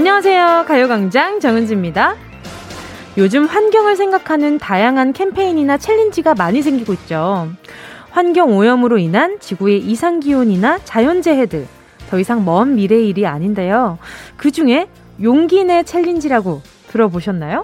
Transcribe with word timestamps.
안녕하세요. 0.00 0.64
가요광장 0.66 1.40
정은지입니다. 1.40 2.16
요즘 3.18 3.44
환경을 3.44 3.96
생각하는 3.96 4.56
다양한 4.56 5.12
캠페인이나 5.12 5.76
챌린지가 5.76 6.36
많이 6.36 6.62
생기고 6.62 6.94
있죠. 6.94 7.50
환경 8.08 8.56
오염으로 8.56 8.96
인한 8.96 9.38
지구의 9.40 9.80
이상 9.80 10.18
기온이나 10.20 10.78
자연재해 10.84 11.44
등더 11.44 12.18
이상 12.18 12.46
먼 12.46 12.76
미래의 12.76 13.10
일이 13.10 13.26
아닌데요. 13.26 13.98
그 14.38 14.50
중에 14.50 14.88
용기 15.22 15.64
내 15.64 15.82
챌린지라고 15.82 16.62
들어보셨나요? 16.88 17.60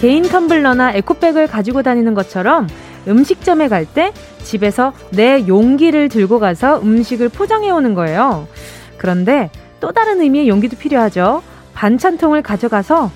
개인 0.00 0.22
텀블러나 0.22 0.96
에코백을 0.96 1.46
가지고 1.46 1.82
다니는 1.82 2.14
것처럼 2.14 2.66
음식점에 3.06 3.68
갈 3.68 3.84
때 3.84 4.12
집에서 4.42 4.94
내 5.10 5.46
용기를 5.46 6.08
들고 6.08 6.38
가서 6.38 6.80
음식을 6.80 7.28
포장해 7.28 7.70
오는 7.70 7.92
거예요. 7.94 8.48
그런데 8.96 9.50
또 9.80 9.92
다른 9.92 10.20
의미의 10.22 10.48
용기도 10.48 10.76
필요하죠. 10.78 11.42
반찬통을 11.74 12.40
가져가서 12.42 13.10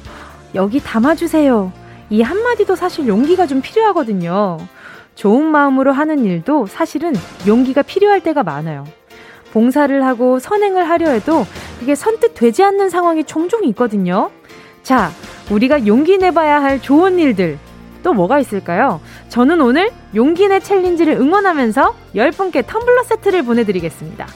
여기 0.54 0.78
담아주세요. 0.80 1.72
이 2.10 2.20
한마디도 2.20 2.76
사실 2.76 3.08
용기가 3.08 3.46
좀 3.46 3.62
필요하거든요. 3.62 4.58
좋은 5.14 5.44
마음으로 5.46 5.92
하는 5.92 6.24
일도 6.24 6.66
사실은 6.66 7.14
용기가 7.46 7.80
필요할 7.80 8.20
때가 8.20 8.42
많아요. 8.42 8.84
봉사를 9.54 10.04
하고 10.04 10.38
선행을 10.38 10.88
하려 10.88 11.10
해도 11.10 11.46
그게 11.80 11.94
선뜻 11.94 12.34
되지 12.34 12.62
않는 12.62 12.90
상황이 12.90 13.24
종종 13.24 13.64
있거든요. 13.64 14.30
자, 14.84 15.10
우리가 15.50 15.86
용기 15.86 16.18
내봐야 16.18 16.62
할 16.62 16.80
좋은 16.80 17.18
일들 17.18 17.58
또 18.02 18.12
뭐가 18.12 18.38
있을까요? 18.38 19.00
저는 19.30 19.62
오늘 19.62 19.90
용기 20.14 20.46
내 20.46 20.60
챌린지를 20.60 21.14
응원하면서 21.14 21.94
10분께 22.14 22.62
텀블러 22.62 23.02
세트를 23.04 23.44
보내드리겠습니다. 23.44 24.26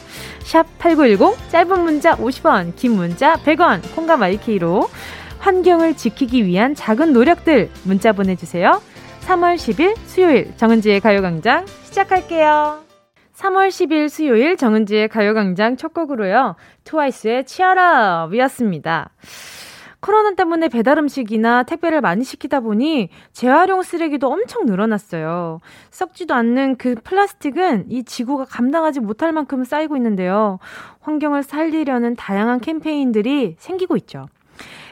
샵 0.40 0.66
8910 0.78 1.50
짧은 1.50 1.80
문자 1.84 2.16
50원 2.16 2.74
긴 2.76 2.92
문자 2.92 3.34
100원 3.34 3.94
콩과 3.94 4.16
마이케이로 4.16 4.88
환경을 5.38 5.96
지키기 5.96 6.46
위한 6.46 6.74
작은 6.74 7.12
노력들 7.12 7.68
문자 7.84 8.12
보내주세요. 8.12 8.80
3월 9.26 9.56
10일 9.56 9.96
수요일 10.06 10.56
정은지의 10.56 11.00
가요광장 11.00 11.66
시작할게요. 11.84 12.78
3월 13.36 13.68
10일 13.68 14.08
수요일 14.08 14.56
정은지의 14.56 15.08
가요광장 15.08 15.76
첫 15.76 15.92
곡으로요. 15.92 16.56
트와이스의 16.84 17.44
치아라이었습니다. 17.44 19.10
코로나 20.00 20.34
때문에 20.34 20.68
배달 20.68 20.98
음식이나 20.98 21.64
택배를 21.64 22.00
많이 22.00 22.24
시키다 22.24 22.60
보니 22.60 23.08
재활용 23.32 23.82
쓰레기도 23.82 24.28
엄청 24.28 24.64
늘어났어요. 24.64 25.60
썩지도 25.90 26.34
않는 26.34 26.76
그 26.76 26.94
플라스틱은 27.02 27.86
이 27.88 28.04
지구가 28.04 28.44
감당하지 28.44 29.00
못할 29.00 29.32
만큼 29.32 29.64
쌓이고 29.64 29.96
있는데요. 29.96 30.58
환경을 31.00 31.42
살리려는 31.42 32.14
다양한 32.16 32.60
캠페인들이 32.60 33.56
생기고 33.58 33.96
있죠. 33.96 34.26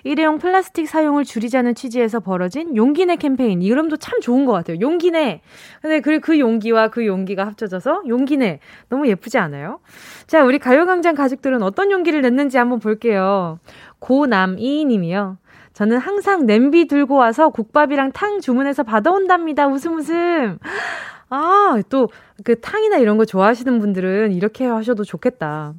일회용 0.05 0.39
플라스틱 0.39 0.87
사용을 0.87 1.25
줄이자는 1.25 1.75
취지에서 1.75 2.21
벌어진 2.21 2.77
용기내 2.77 3.17
캠페인. 3.17 3.61
이름도 3.61 3.97
참 3.97 4.21
좋은 4.21 4.45
것 4.45 4.53
같아요. 4.53 4.79
용기내. 4.81 5.41
근데 5.83 6.01
그, 6.01 6.21
그 6.21 6.39
용기와 6.39 6.89
그 6.89 7.07
용기가 7.07 7.45
합쳐져서 7.45 8.05
용기내. 8.07 8.61
너무 8.89 9.09
예쁘지 9.09 9.39
않아요? 9.39 9.81
자, 10.29 10.45
우리 10.45 10.61
가요광장 10.61 11.17
가족들은 11.17 11.61
어떤 11.65 11.91
용기를 11.91 12.23
냈는지 12.23 12.57
한번 12.57 12.79
볼게요. 12.79 13.59
고남이 13.99 14.85
님이요. 14.85 15.39
저는 15.73 15.99
항상 15.99 16.47
냄비 16.47 16.87
들고 16.87 17.17
와서 17.17 17.51
국밥이랑 17.51 18.13
탕 18.13 18.41
주문해서 18.41 18.83
받아온답니다. 18.83 19.67
웃음 19.67 19.97
웃음. 19.99 20.59
아, 21.29 21.83
또 21.89 22.09
그 22.45 22.61
탕이나 22.61 22.99
이런 22.99 23.17
거 23.17 23.25
좋아하시는 23.25 23.79
분들은 23.79 24.33
이렇게 24.33 24.67
하셔도 24.67 25.05
좋겠다. 25.05 25.75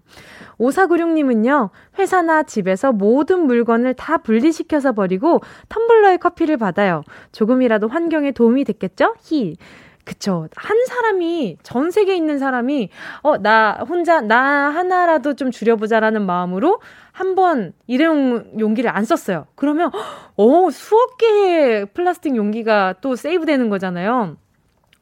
5496님은요, 0.60 1.70
회사나 2.00 2.44
집에서 2.44 2.92
모든 2.92 3.46
물건을 3.46 3.94
다 3.94 4.18
분리시켜서 4.18 4.94
버리고 4.94 5.40
텀블러에 5.70 6.20
커피를 6.20 6.58
받아요. 6.58 7.04
조금이라도 7.32 7.88
환경에 7.88 8.32
도움이 8.32 8.64
됐겠죠? 8.64 9.16
히. 9.22 9.56
그쵸. 10.04 10.48
한 10.56 10.86
사람이, 10.86 11.58
전 11.64 11.92
세계에 11.92 12.16
있는 12.16 12.40
사람이, 12.40 12.90
어, 13.24 13.38
나 13.38 13.74
혼자, 13.88 14.22
나 14.22 14.70
하나라도 14.70 15.36
좀 15.36 15.52
줄여보자라는 15.52 16.26
마음으로 16.26 16.80
한 17.18 17.34
번 17.36 17.74
일회용 17.88 18.46
용기를 18.60 18.90
안 18.96 19.04
썼어요. 19.04 19.48
그러면, 19.56 19.90
어, 20.36 20.70
수억 20.72 21.18
개의 21.18 21.88
플라스틱 21.88 22.36
용기가 22.36 22.94
또 23.02 23.16
세이브 23.16 23.46
되는 23.48 23.70
거잖아요. 23.70 24.38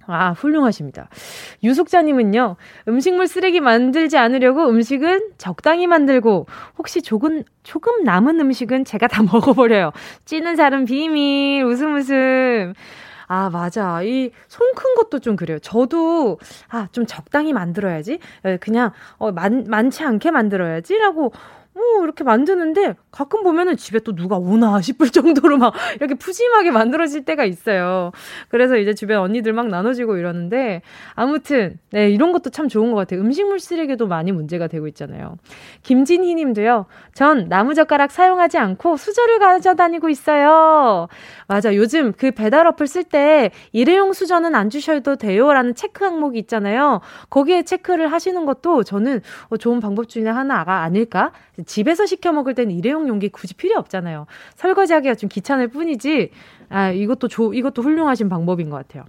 아, 0.08 0.31
훌륭하십니다. 0.31 1.09
유숙자님은요, 1.64 2.56
음식물 2.88 3.28
쓰레기 3.28 3.59
만들지 3.59 4.18
않으려고 4.18 4.70
음식은 4.70 5.31
적당히 5.38 5.88
만들고, 5.88 6.46
혹시 6.78 7.02
조금, 7.02 7.44
조금 7.64 8.03
남은 8.03 8.40
음식은 8.40 8.86
제가 8.86 9.08
다 9.08 9.24
먹어버려요. 9.64 9.92
찌는 10.26 10.56
살은 10.56 10.86
비밀, 10.86 11.64
웃음 11.66 11.96
웃음. 11.96 12.74
아, 13.28 13.50
맞아. 13.50 14.03
이 14.03 14.30
손 14.47 14.76
큰 14.76 14.94
것도 14.96 15.18
좀 15.20 15.36
그래요. 15.36 15.58
저도, 15.59 16.38
아, 16.70 16.88
좀 16.92 17.08
적당히 17.08 17.53
만들어야지. 17.53 18.20
그냥, 18.62 18.92
어, 19.18 19.32
많, 19.32 19.64
많지 19.68 20.03
않게 20.03 20.30
만들어야지라고 20.30 21.32
뭐 21.75 22.03
이렇게 22.03 22.24
만드는데 22.24 22.96
가끔 23.16 23.44
보면은 23.44 23.78
집에 23.78 24.00
또 24.00 24.14
누가 24.14 24.36
오나 24.36 24.81
싶을 24.84 25.09
정도로 25.09 25.58
막 25.58 25.74
이렇게 25.96 26.16
푸짐하게 26.16 26.72
만들어질 26.72 27.24
때가 27.24 27.46
있어요. 27.46 28.12
그래서 28.50 28.76
이제 28.76 28.94
주변 28.94 29.20
언니들 29.20 29.53
막 29.53 29.68
나눠지고 29.68 30.18
이러는데 30.18 30.81
아무튼 31.14 31.80
네 31.92 32.09
이런 32.09 32.34
것도 32.34 32.50
참 32.50 32.68
좋은 32.68 32.92
것 32.92 32.98
같아요. 32.98 33.22
음식물 33.22 33.62
쓰레기도 33.62 34.08
많이 34.08 34.34
문제가 34.34 34.68
되고 34.68 34.86
있잖아요. 34.90 35.38
김진희 35.84 36.36
님도요. 36.36 36.88
전 37.14 37.48
나무젓가락 37.48 38.12
사용하지 38.12 38.58
않고 38.58 38.98
수저를 38.98 39.40
가져다니고 39.40 40.09
있어요. 40.09 41.08
맞아. 41.47 41.74
요즘 41.74 42.12
그 42.12 42.32
배달 42.32 42.68
어플 42.68 42.86
쓸 42.86 43.06
때 43.06 43.52
일회용 43.72 44.12
수저는 44.12 44.56
안 44.56 44.70
주셔도 44.70 45.16
돼요라는 45.16 45.76
체크 45.76 46.03
항목이 46.03 46.38
있잖아요. 46.40 47.00
거기에 47.30 47.64
체크를 47.64 48.12
하시는 48.12 48.46
것도 48.46 48.84
저는 48.84 49.22
어, 49.47 49.56
좋은 49.56 49.80
방법 49.80 50.09
중에 50.09 50.28
하나가 50.28 50.82
아닐까? 50.82 51.32
집에서 51.66 52.06
시켜 52.06 52.34
먹을 52.34 52.53
때는 52.53 52.76
일회용 52.76 53.04
용기 53.07 53.29
굳이 53.29 53.53
필요 53.53 53.77
없잖아요. 53.79 54.25
설거지하기가 54.55 55.16
좀 55.16 55.29
귀찮을 55.29 55.67
뿐이지, 55.67 56.31
아, 56.69 56.91
이것도 56.91 57.27
조, 57.27 57.53
이것도 57.53 57.81
훌륭하신 57.81 58.29
방법인 58.29 58.69
것 58.69 58.77
같아요. 58.77 59.05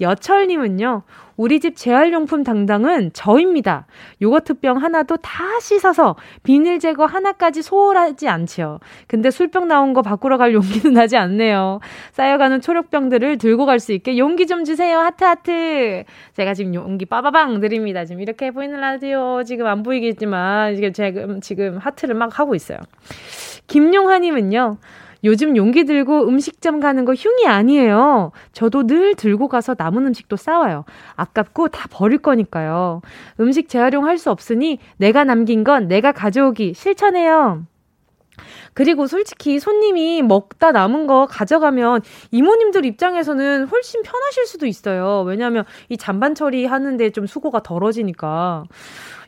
여철님은요, 0.00 1.02
우리 1.36 1.58
집 1.58 1.76
재활용품 1.76 2.44
당당은 2.44 3.12
저입니다. 3.12 3.86
요거트병 4.22 4.76
하나도 4.76 5.16
다 5.16 5.58
씻어서 5.60 6.14
비닐 6.44 6.78
제거 6.78 7.06
하나까지 7.06 7.62
소홀하지 7.62 8.28
않지요. 8.28 8.78
근데 9.08 9.30
술병 9.30 9.66
나온 9.66 9.94
거 9.94 10.02
바꾸러 10.02 10.38
갈 10.38 10.54
용기는 10.54 10.92
나지 10.94 11.16
않네요. 11.16 11.80
쌓여가는 12.12 12.60
초록병들을 12.60 13.38
들고 13.38 13.66
갈 13.66 13.80
수 13.80 13.92
있게 13.92 14.16
용기 14.16 14.46
좀 14.46 14.64
주세요. 14.64 15.00
하트, 15.00 15.24
하트. 15.24 16.04
제가 16.34 16.54
지금 16.54 16.74
용기 16.74 17.04
빠바방 17.04 17.60
드립니다. 17.60 18.04
지금 18.04 18.22
이렇게 18.22 18.50
보이는 18.50 18.80
라디오 18.80 19.42
지금 19.42 19.66
안 19.66 19.82
보이겠지만, 19.82 20.76
지금, 20.76 21.40
지금 21.40 21.78
하트를 21.78 22.14
막 22.14 22.38
하고 22.38 22.54
있어요. 22.54 22.78
김용하님은요, 23.66 24.76
요즘 25.24 25.56
용기 25.56 25.84
들고 25.84 26.28
음식점 26.28 26.80
가는 26.80 27.04
거 27.04 27.14
흉이 27.14 27.46
아니에요. 27.46 28.32
저도 28.52 28.86
늘 28.86 29.14
들고 29.14 29.48
가서 29.48 29.74
남은 29.76 30.06
음식도 30.08 30.36
싸와요. 30.36 30.84
아깝고 31.16 31.68
다 31.68 31.88
버릴 31.90 32.18
거니까요. 32.18 33.00
음식 33.40 33.68
재활용할 33.68 34.18
수 34.18 34.30
없으니 34.30 34.78
내가 34.98 35.24
남긴 35.24 35.64
건 35.64 35.88
내가 35.88 36.12
가져오기 36.12 36.74
실천해요. 36.74 37.64
그리고 38.74 39.06
솔직히 39.06 39.60
손님이 39.60 40.22
먹다 40.22 40.72
남은 40.72 41.06
거 41.06 41.26
가져가면 41.26 42.02
이모님들 42.32 42.84
입장에서는 42.84 43.66
훨씬 43.66 44.02
편하실 44.02 44.46
수도 44.46 44.66
있어요. 44.66 45.22
왜냐하면 45.26 45.64
이 45.88 45.96
잔반 45.96 46.34
처리하는데 46.34 47.10
좀 47.10 47.26
수고가 47.26 47.62
덜어지니까. 47.62 48.64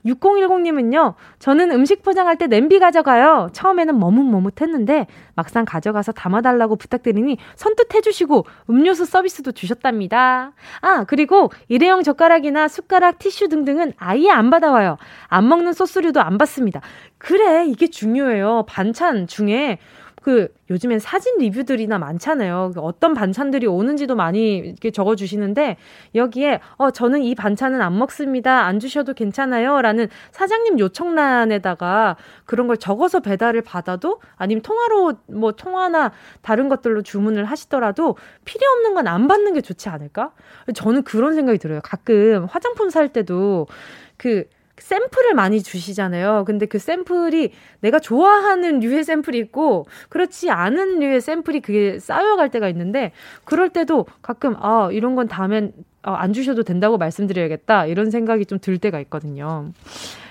6010님은요, 0.06 1.14
저는 1.38 1.70
음식 1.72 2.02
포장할 2.02 2.38
때 2.38 2.46
냄비 2.46 2.78
가져가요. 2.78 3.48
처음에는 3.52 3.98
머뭇머뭇했는데, 3.98 5.06
막상 5.34 5.64
가져가서 5.64 6.12
담아달라고 6.12 6.76
부탁드리니 6.76 7.38
선뜻 7.56 7.94
해주시고, 7.94 8.46
음료수 8.70 9.04
서비스도 9.04 9.52
주셨답니다. 9.52 10.52
아, 10.80 11.04
그리고 11.04 11.50
일회용 11.68 12.02
젓가락이나 12.02 12.68
숟가락, 12.68 13.18
티슈 13.18 13.48
등등은 13.48 13.92
아예 13.98 14.30
안 14.30 14.50
받아와요. 14.50 14.96
안 15.28 15.48
먹는 15.48 15.72
소스류도 15.72 16.20
안 16.20 16.38
받습니다. 16.38 16.80
그래, 17.18 17.66
이게 17.66 17.88
중요해요. 17.88 18.64
반찬 18.68 19.26
중에 19.26 19.78
그 20.26 20.48
요즘엔 20.70 20.98
사진 20.98 21.38
리뷰들이나 21.38 21.98
많잖아요. 22.00 22.72
그 22.74 22.80
어떤 22.80 23.14
반찬들이 23.14 23.68
오는지도 23.68 24.16
많이 24.16 24.56
이렇게 24.56 24.90
적어 24.90 25.14
주시는데 25.14 25.76
여기에 26.16 26.58
어 26.78 26.90
저는 26.90 27.22
이 27.22 27.36
반찬은 27.36 27.80
안 27.80 27.96
먹습니다. 27.96 28.64
안 28.64 28.80
주셔도 28.80 29.14
괜찮아요라는 29.14 30.08
사장님 30.32 30.80
요청란에다가 30.80 32.16
그런 32.44 32.66
걸 32.66 32.76
적어서 32.76 33.20
배달을 33.20 33.62
받아도 33.62 34.20
아니면 34.34 34.62
통화로 34.62 35.12
뭐 35.28 35.52
통화나 35.52 36.10
다른 36.42 36.68
것들로 36.68 37.02
주문을 37.02 37.44
하시더라도 37.44 38.16
필요 38.44 38.66
없는 38.72 38.94
건 38.94 39.06
안 39.06 39.28
받는 39.28 39.52
게 39.54 39.60
좋지 39.60 39.88
않을까? 39.88 40.32
저는 40.74 41.04
그런 41.04 41.34
생각이 41.36 41.58
들어요. 41.58 41.78
가끔 41.84 42.46
화장품 42.50 42.90
살 42.90 43.12
때도 43.12 43.68
그 44.16 44.44
샘플을 44.78 45.34
많이 45.34 45.62
주시잖아요. 45.62 46.44
근데 46.46 46.66
그 46.66 46.78
샘플이 46.78 47.52
내가 47.80 47.98
좋아하는 47.98 48.80
류의 48.80 49.04
샘플이 49.04 49.38
있고 49.38 49.86
그렇지 50.08 50.50
않은 50.50 50.98
류의 50.98 51.20
샘플이 51.20 51.60
그게 51.60 51.98
쌓여갈 51.98 52.50
때가 52.50 52.68
있는데 52.68 53.12
그럴 53.44 53.70
때도 53.70 54.06
가끔 54.22 54.54
아 54.58 54.90
이런 54.92 55.14
건 55.14 55.28
다음엔 55.28 55.72
어, 56.02 56.12
안 56.12 56.32
주셔도 56.32 56.62
된다고 56.62 56.98
말씀드려야겠다 56.98 57.86
이런 57.86 58.10
생각이 58.10 58.46
좀 58.46 58.58
들 58.60 58.78
때가 58.78 59.00
있거든요. 59.00 59.70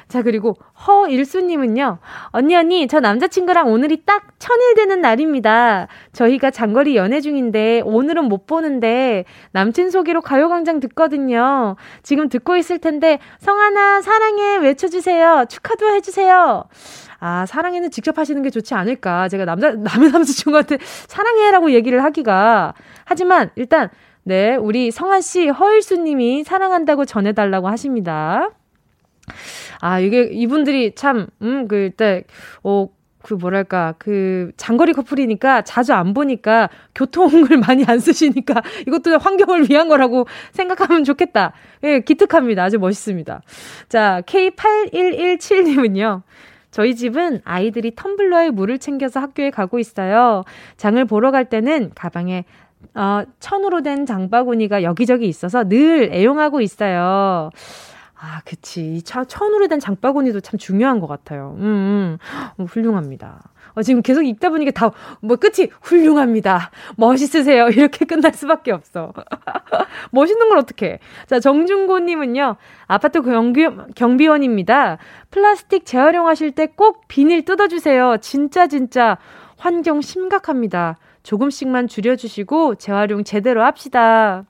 자, 0.08 0.22
그리고 0.22 0.56
허일수님은요, 0.88 1.98
언니, 2.28 2.56
언니, 2.56 2.88
저 2.88 3.00
남자친구랑 3.00 3.72
오늘이 3.72 4.04
딱 4.06 4.28
천일 4.38 4.76
되는 4.76 5.02
날입니다. 5.02 5.88
저희가 6.14 6.52
장거리 6.52 6.96
연애 6.96 7.22
중인데, 7.22 7.82
오늘은 7.84 8.26
못 8.26 8.46
보는데, 8.46 9.26
남친 9.52 9.90
소개로 9.90 10.22
가요광장 10.22 10.80
듣거든요. 10.82 11.76
지금 12.04 12.30
듣고 12.30 12.56
있을 12.56 12.78
텐데, 12.78 13.20
성하나, 13.40 14.02
사랑해, 14.02 14.58
외쳐주세요. 14.58 15.46
축하도 15.50 15.88
해주세요. 15.96 16.66
아, 17.20 17.46
사랑해는 17.48 17.90
직접 17.90 18.20
하시는 18.20 18.42
게 18.44 18.52
좋지 18.52 18.76
않을까. 18.76 19.28
제가 19.30 19.46
남자, 19.46 19.72
남의 19.74 20.12
남자친구한테 20.12 20.78
사랑해라고 21.08 21.72
얘기를 21.72 22.04
하기가. 22.04 22.76
하지만, 23.06 23.50
일단, 23.56 23.90
네, 24.22 24.56
우리 24.56 24.92
성한 24.92 25.22
씨, 25.22 25.48
허일수 25.50 25.98
님이 25.98 26.44
사랑한다고 26.44 27.06
전해달라고 27.06 27.68
하십니다. 27.70 28.52
아, 29.86 30.00
이게 30.00 30.24
이분들이 30.32 30.96
참, 30.96 31.28
음, 31.44 31.68
그, 31.68 31.76
일단, 31.76 32.24
어, 32.64 32.90
그 33.22 33.36
뭐랄까 33.36 33.94
그 34.00 34.52
장거리 34.58 34.94
커플이니까 34.94 35.62
자주 35.64 35.94
안 35.94 36.16
보니까 36.16 36.70
교통을 36.96 37.58
많이 37.68 37.84
안 37.86 38.00
쓰시니까 38.00 38.62
이것도 38.88 39.18
환경을 39.18 39.70
위한 39.70 39.88
거라고 39.90 40.26
생각하면 40.52 41.04
좋겠다. 41.04 41.54
예, 41.84 42.00
기특합니다. 42.02 42.64
아주 42.64 42.78
멋있습니다. 42.80 43.42
자, 43.90 44.22
K8117님은요. 44.26 46.22
저희 46.70 46.96
집은 46.96 47.42
아이들이 47.46 47.92
텀블러에 47.92 48.52
물을 48.52 48.78
챙겨서 48.80 49.20
학교에 49.20 49.50
가고 49.50 49.80
있어요. 49.80 50.44
장을 50.78 51.04
보러 51.06 51.32
갈 51.32 51.46
때는 51.46 51.92
가방에 51.96 52.46
어, 52.94 53.24
천으로 53.40 53.82
된 53.82 54.06
장바구니가 54.06 54.84
여기저기 54.84 55.28
있어서 55.28 55.64
늘 55.64 56.12
애용하고 56.12 56.62
있어요. 56.62 57.50
아, 58.18 58.42
그치. 58.46 58.96
이 58.96 59.02
차, 59.02 59.26
천으로 59.26 59.68
된 59.68 59.80
장바구니도 59.80 60.40
참 60.40 60.58
중요한 60.58 61.00
것 61.00 61.08
같아요. 61.08 61.56
음, 61.58 61.64
음. 61.64 62.18
어, 62.58 62.64
훌륭합니다. 62.64 63.42
어, 63.74 63.82
지금 63.82 64.02
계속 64.02 64.24
읽다 64.24 64.50
보니까 64.50 64.72
다, 64.72 64.92
뭐, 65.22 65.36
끝이 65.36 65.70
훌륭합니다. 65.82 66.72
멋있으세요. 66.96 67.68
이렇게 67.76 68.06
끝날 68.06 68.34
수밖에 68.34 68.72
없어. 68.72 69.12
멋있는 70.12 70.48
걸 70.50 70.58
어떡해. 70.60 71.00
자, 71.28 71.40
정중고님은요, 71.40 72.56
아파트 72.88 73.22
경비, 73.22 73.68
경비원입니다. 73.96 74.98
플라스틱 75.32 75.86
재활용하실 75.86 76.52
때 76.52 76.68
꼭 76.76 77.08
비닐 77.08 77.46
뜯어주세요. 77.46 78.18
진짜, 78.22 78.68
진짜. 78.68 79.18
환경 79.58 80.02
심각합니다. 80.02 80.98
조금씩만 81.24 81.88
줄여주시고 81.88 82.76
재활용 82.76 83.24
제대로 83.24 83.64
합시다. 83.64 84.46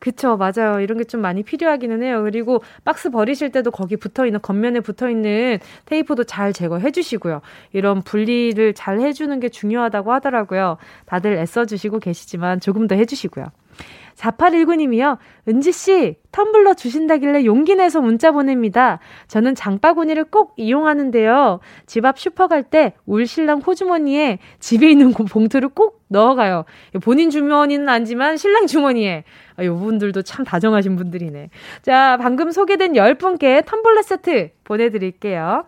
그쵸, 0.00 0.36
맞아요. 0.36 0.80
이런 0.80 0.96
게 0.98 1.04
좀 1.08 1.20
많이 1.22 1.42
필요하기는 1.42 2.02
해요. 2.02 2.22
그리고 2.22 2.62
박스 2.84 3.10
버리실 3.10 3.50
때도 3.50 3.70
거기 3.70 3.96
붙어 3.96 4.26
있는, 4.26 4.40
겉면에 4.40 4.80
붙어 4.80 5.08
있는 5.10 5.58
테이프도 5.86 6.24
잘 6.24 6.52
제거해 6.52 6.90
주시고요. 6.90 7.40
이런 7.72 8.02
분리를 8.02 8.74
잘 8.74 9.00
해주는 9.00 9.40
게 9.40 9.48
중요하다고 9.48 10.12
하더라고요. 10.12 10.76
다들 11.06 11.32
애써 11.38 11.64
주시고 11.64 11.98
계시지만 12.00 12.60
조금 12.60 12.86
더 12.86 12.94
해주시고요. 12.94 13.46
4819님이요. 14.18 15.18
은지씨, 15.48 16.16
텀블러 16.32 16.76
주신다길래 16.76 17.44
용기 17.44 17.74
내서 17.76 18.00
문자 18.00 18.32
보냅니다. 18.32 18.98
저는 19.28 19.54
장바구니를 19.54 20.24
꼭 20.24 20.54
이용하는데요. 20.56 21.60
집 21.86 22.04
앞 22.04 22.18
슈퍼 22.18 22.46
갈 22.48 22.64
때 22.64 22.92
울 23.06 23.26
신랑 23.26 23.60
호주머니에 23.60 24.38
집에 24.58 24.90
있는 24.90 25.12
봉투를 25.12 25.70
꼭 25.70 26.02
넣어가요. 26.08 26.64
본인 27.02 27.30
주머니는 27.30 27.88
아니지만 27.88 28.36
신랑 28.36 28.66
주머니에. 28.66 29.24
아, 29.56 29.64
요 29.64 29.76
분들도 29.76 30.22
참 30.22 30.44
다정하신 30.44 30.96
분들이네. 30.96 31.50
자, 31.82 32.16
방금 32.20 32.50
소개된 32.50 32.92
10분께 32.94 33.64
텀블러 33.64 34.02
세트 34.02 34.50
보내드릴게요. 34.64 35.64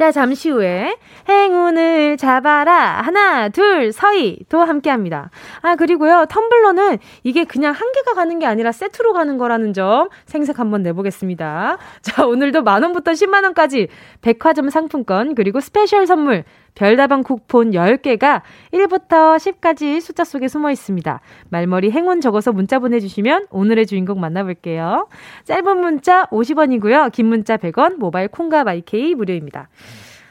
자, 0.00 0.10
잠시 0.12 0.48
후에 0.48 0.96
행운을 1.28 2.16
잡아라. 2.16 3.02
하나, 3.02 3.50
둘, 3.50 3.92
서희 3.92 4.38
도 4.48 4.62
함께 4.62 4.88
합니다. 4.88 5.28
아, 5.60 5.76
그리고요. 5.76 6.24
텀블러는 6.26 6.98
이게 7.22 7.44
그냥 7.44 7.74
한 7.74 7.92
개가 7.92 8.14
가는 8.14 8.38
게 8.38 8.46
아니라 8.46 8.72
세트로 8.72 9.12
가는 9.12 9.36
거라는 9.36 9.74
점 9.74 10.08
생색 10.24 10.58
한번 10.58 10.82
내보겠습니다. 10.84 11.76
자, 12.00 12.24
오늘도 12.24 12.62
만 12.62 12.82
원부터 12.82 13.12
10만 13.12 13.44
원까지 13.44 13.88
백화점 14.22 14.70
상품권 14.70 15.34
그리고 15.34 15.60
스페셜 15.60 16.06
선물 16.06 16.44
별다방 16.74 17.22
쿠폰 17.22 17.72
10개가 17.72 18.42
1부터 18.72 19.36
10까지 19.36 20.00
숫자 20.00 20.24
속에 20.24 20.48
숨어 20.48 20.70
있습니다. 20.70 21.20
말머리 21.50 21.90
행운 21.90 22.20
적어서 22.20 22.52
문자 22.52 22.78
보내주시면 22.78 23.48
오늘의 23.50 23.86
주인공 23.86 24.20
만나볼게요. 24.20 25.08
짧은 25.44 25.80
문자 25.80 26.26
50원이고요. 26.26 27.12
긴 27.12 27.26
문자 27.26 27.56
100원, 27.56 27.96
모바일 27.96 28.28
콩과 28.28 28.64
마이케이 28.64 29.14
무료입니다. 29.14 29.68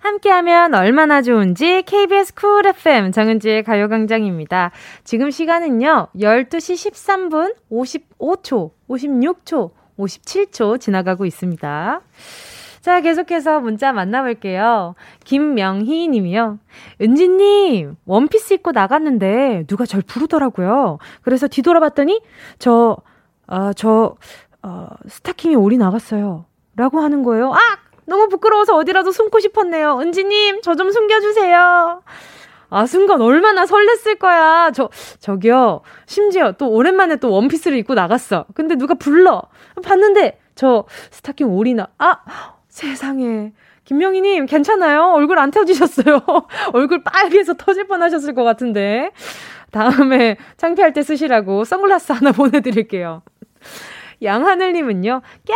함께하면 0.00 0.74
얼마나 0.74 1.22
좋은지 1.22 1.82
KBS 1.82 2.34
쿨 2.34 2.66
FM 2.66 3.12
정은지의 3.12 3.62
가요광장입니다. 3.62 4.72
지금 5.04 5.30
시간은요 5.30 6.08
12시 6.16 6.90
13분 6.90 7.54
55초, 7.70 8.72
56초, 8.88 9.70
57초 9.98 10.80
지나가고 10.80 11.26
있습니다. 11.26 12.00
자, 12.80 13.00
계속해서 13.02 13.60
문자 13.60 13.92
만나볼게요. 13.92 14.94
김명희 15.24 16.08
님이요. 16.08 16.58
은지님, 17.02 17.96
원피스 18.06 18.54
입고 18.54 18.72
나갔는데 18.72 19.64
누가 19.66 19.84
절 19.84 20.00
부르더라고요. 20.00 20.98
그래서 21.20 21.46
뒤돌아봤더니 21.46 22.22
저, 22.58 22.96
아, 23.46 23.74
저, 23.74 24.16
어, 24.62 24.88
스타킹이 25.06 25.56
올이 25.56 25.76
나갔어요. 25.76 26.46
라고 26.74 27.00
하는 27.00 27.22
거예요. 27.22 27.52
아! 27.52 27.89
너무 28.10 28.28
부끄러워서 28.28 28.76
어디라도 28.76 29.12
숨고 29.12 29.40
싶었네요. 29.40 29.98
은지님, 30.00 30.60
저 30.62 30.74
좀 30.74 30.90
숨겨주세요. 30.90 32.02
아, 32.72 32.86
순간 32.86 33.20
얼마나 33.22 33.64
설렜을 33.64 34.18
거야. 34.18 34.70
저, 34.74 34.88
저기요. 35.20 35.82
심지어 36.06 36.52
또 36.52 36.68
오랜만에 36.70 37.16
또 37.16 37.30
원피스를 37.32 37.76
입고 37.78 37.94
나갔어. 37.94 38.46
근데 38.54 38.74
누가 38.76 38.94
불러. 38.94 39.42
봤는데, 39.82 40.38
저 40.54 40.84
스타킹 41.10 41.48
올이 41.50 41.74
나, 41.74 41.88
아! 41.98 42.16
세상에. 42.68 43.52
김명희님, 43.84 44.46
괜찮아요? 44.46 45.12
얼굴 45.14 45.38
안 45.38 45.50
태워주셨어요. 45.50 46.20
얼굴 46.74 47.02
빨개서 47.02 47.54
터질 47.54 47.86
뻔 47.88 48.02
하셨을 48.02 48.34
것 48.34 48.44
같은데. 48.44 49.10
다음에 49.72 50.36
창피할 50.56 50.92
때 50.92 51.02
쓰시라고 51.02 51.64
선글라스 51.64 52.12
하나 52.12 52.30
보내드릴게요. 52.32 53.22
양하늘님은요, 54.22 55.22
꺄! 55.46 55.54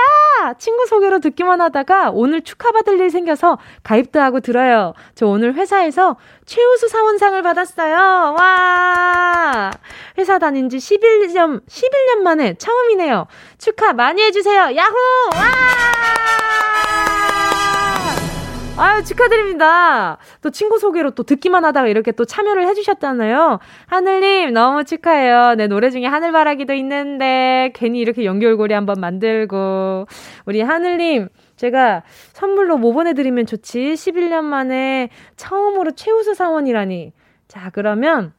친구 0.59 0.87
소개로 0.87 1.21
듣기만 1.21 1.61
하다가 1.61 2.11
오늘 2.13 2.43
축하받을 2.43 2.99
일 2.99 3.11
생겨서 3.11 3.59
가입도 3.83 4.21
하고 4.21 4.41
들어요. 4.41 4.95
저 5.15 5.27
오늘 5.27 5.55
회사에서 5.55 6.17
최우수 6.47 6.89
사원상을 6.89 7.41
받았어요. 7.43 8.35
와! 8.39 9.71
회사 10.19 10.39
다닌 10.39 10.69
지 10.69 10.79
11년, 10.79 11.61
11년 11.67 12.19
만에 12.23 12.55
처음이네요. 12.55 13.27
축하 13.59 13.93
많이 13.93 14.23
해주세요. 14.23 14.77
야호! 14.77 14.95
와! 15.35 15.45
아유, 18.77 19.05
축하드립니다. 19.05 20.19
또 20.43 20.51
친구 20.51 20.81
소개로 20.81 21.13
또 21.13 21.23
듣기만 21.23 21.65
하다가 21.65 21.87
이렇게 21.87 22.11
또 22.11 22.25
참여를 22.25 22.67
해주셨잖아요. 22.67 23.61
하늘님, 23.87 24.53
너무 24.53 24.83
축하해요. 24.83 25.55
내 25.55 25.69
노래 25.69 25.91
중에 25.91 26.07
하늘바라기도 26.07 26.73
있는데, 26.75 27.71
괜히 27.77 28.01
이렇게 28.01 28.25
연결고리 28.25 28.75
한번 28.75 28.97
만들고. 29.01 30.07
우리 30.47 30.61
하늘님, 30.61 31.29
제가 31.55 32.03
선물로 32.33 32.79
뭐 32.79 32.93
보내드리면 32.93 33.47
좋지? 33.47 33.93
11년 33.95 34.43
만에 34.43 35.09
처음으로 35.37 35.93
최우수 35.93 36.35
사원이라니. 36.35 37.13
자, 37.47 37.71
그러면, 37.73 38.33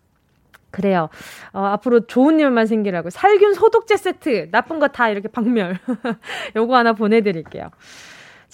그래요. 0.69 1.07
어, 1.53 1.63
앞으로 1.63 2.07
좋은 2.07 2.41
일만 2.41 2.65
생기라고. 2.65 3.09
살균 3.09 3.53
소독제 3.53 3.95
세트, 3.95 4.49
나쁜 4.51 4.79
거 4.79 4.89
다 4.89 5.07
이렇게 5.07 5.29
박멸. 5.29 5.77
요거 6.57 6.75
하나 6.75 6.91
보내드릴게요. 6.91 7.69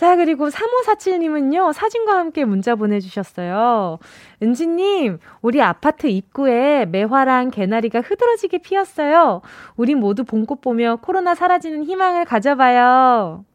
자, 0.01 0.15
그리고 0.15 0.49
3547님은요, 0.49 1.73
사진과 1.73 2.17
함께 2.17 2.43
문자 2.43 2.73
보내주셨어요. 2.73 3.99
은지님, 4.41 5.19
우리 5.43 5.61
아파트 5.61 6.07
입구에 6.07 6.87
매화랑 6.87 7.51
개나리가 7.51 8.01
흐드러지게 8.01 8.57
피었어요. 8.63 9.41
우리 9.75 9.93
모두 9.93 10.23
봄꽃 10.23 10.61
보며 10.61 10.97
코로나 11.03 11.35
사라지는 11.35 11.83
희망을 11.83 12.25
가져봐요. 12.25 13.45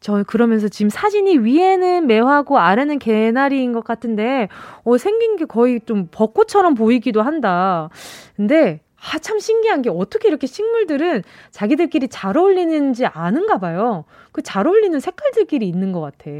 저 0.00 0.24
그러면서 0.24 0.66
지금 0.66 0.90
사진이 0.90 1.38
위에는 1.38 2.08
매화고 2.08 2.58
아래는 2.58 2.98
개나리인 2.98 3.72
것 3.72 3.84
같은데, 3.84 4.48
어, 4.82 4.98
생긴 4.98 5.36
게 5.36 5.44
거의 5.44 5.80
좀 5.86 6.08
벚꽃처럼 6.10 6.74
보이기도 6.74 7.22
한다. 7.22 7.90
근데 8.34 8.80
아, 9.12 9.18
참 9.18 9.38
신기한 9.38 9.82
게 9.82 9.90
어떻게 9.90 10.28
이렇게 10.28 10.46
식물들은 10.46 11.22
자기들끼리 11.50 12.08
잘 12.08 12.38
어울리는지 12.38 13.04
아는가 13.06 13.58
봐요. 13.58 14.04
그 14.32 14.40
잘 14.42 14.66
어울리는 14.66 14.98
색깔들끼리 14.98 15.68
있는 15.68 15.92
것 15.92 16.00
같아. 16.00 16.30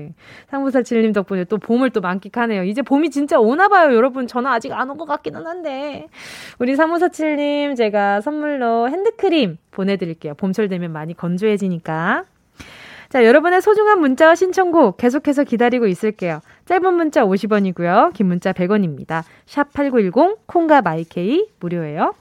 상부사칠님 0.49 1.13
덕분에 1.13 1.45
또 1.45 1.59
봄을 1.59 1.91
또 1.91 2.01
만끽하네요. 2.01 2.65
이제 2.65 2.81
봄이 2.83 3.11
진짜 3.11 3.39
오나 3.39 3.69
봐요, 3.69 3.95
여러분. 3.95 4.27
저는 4.27 4.51
아직 4.51 4.73
안 4.73 4.89
온 4.91 4.97
것 4.97 5.05
같기는 5.07 5.47
한데. 5.47 6.07
우리 6.59 6.75
상무사칠님 6.77 7.75
제가 7.75 8.21
선물로 8.23 8.89
핸드크림 8.89 9.59
보내드릴게요. 9.71 10.35
봄철 10.35 10.69
되면 10.69 10.93
많이 10.93 11.15
건조해지니까. 11.15 12.25
자, 13.11 13.25
여러분의 13.25 13.63
소중한 13.63 14.01
문자와 14.01 14.35
신청곡 14.35 14.97
계속해서 14.97 15.45
기다리고 15.45 15.87
있을게요. 15.87 16.41
짧은 16.65 16.95
문자 16.95 17.25
50원이고요. 17.25 18.13
긴 18.13 18.27
문자 18.27 18.53
100원입니다. 18.53 19.23
샵 19.47 19.73
8910, 19.73 20.47
콩과 20.47 20.83
마이케이 20.83 21.47
무료예요. 21.61 22.15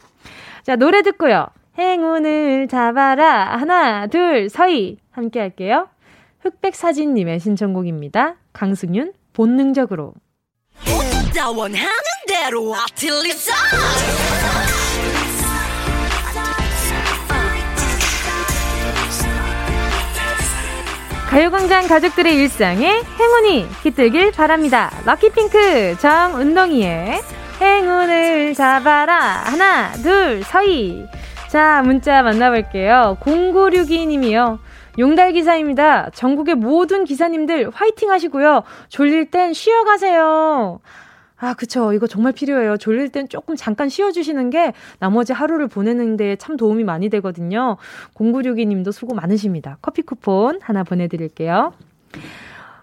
자, 0.63 0.77
노래 0.77 1.01
듣고요. 1.01 1.48
행운을 1.77 2.67
잡아라. 2.70 3.58
하나, 3.58 4.08
둘, 4.08 4.50
서희. 4.50 4.98
함께 5.12 5.39
할게요. 5.39 5.89
흑백사진님의 6.39 7.39
신청곡입니다. 7.39 8.36
강승윤, 8.53 9.13
본능적으로. 9.34 10.13
가요광장 21.29 21.88
가족들의 21.88 22.36
일상에 22.36 23.01
행운이 23.20 23.67
깃들길 23.82 24.32
바랍니다. 24.32 24.91
럭키핑크 25.05 25.98
정은동이의 26.00 27.22
행운을 27.63 28.53
잡아라. 28.53 29.15
하나, 29.15 29.91
둘, 29.93 30.43
서희. 30.43 31.05
자, 31.50 31.82
문자 31.84 32.22
만나볼게요. 32.22 33.17
0962님이요. 33.22 34.60
용달 35.00 35.32
기사입니다. 35.34 36.10
전국의 36.12 36.55
모든 36.55 37.03
기사님들 37.05 37.70
화이팅 37.74 38.12
하시고요. 38.12 38.63
졸릴 38.89 39.32
땐 39.32 39.53
쉬어가세요. 39.53 40.79
아, 41.38 41.53
그쵸. 41.55 41.93
이거 41.93 42.08
정말 42.08 42.32
필요해요. 42.32 42.77
졸릴 42.77 43.10
땐 43.10 43.27
조금 43.27 43.55
잠깐 43.55 43.89
쉬어주시는 43.89 44.50
게 44.50 44.74
나머지 45.00 45.34
하루를 45.34 45.67
보내는데 45.67 46.36
참 46.38 46.58
도움이 46.58 46.84
많이 46.84 47.10
되거든요. 47.10 47.77
0962 48.13 48.65
님도 48.65 48.91
수고 48.91 49.13
많으십니다. 49.13 49.77
커피 49.82 50.03
쿠폰 50.03 50.60
하나 50.62 50.84
보내드릴게요. 50.84 51.74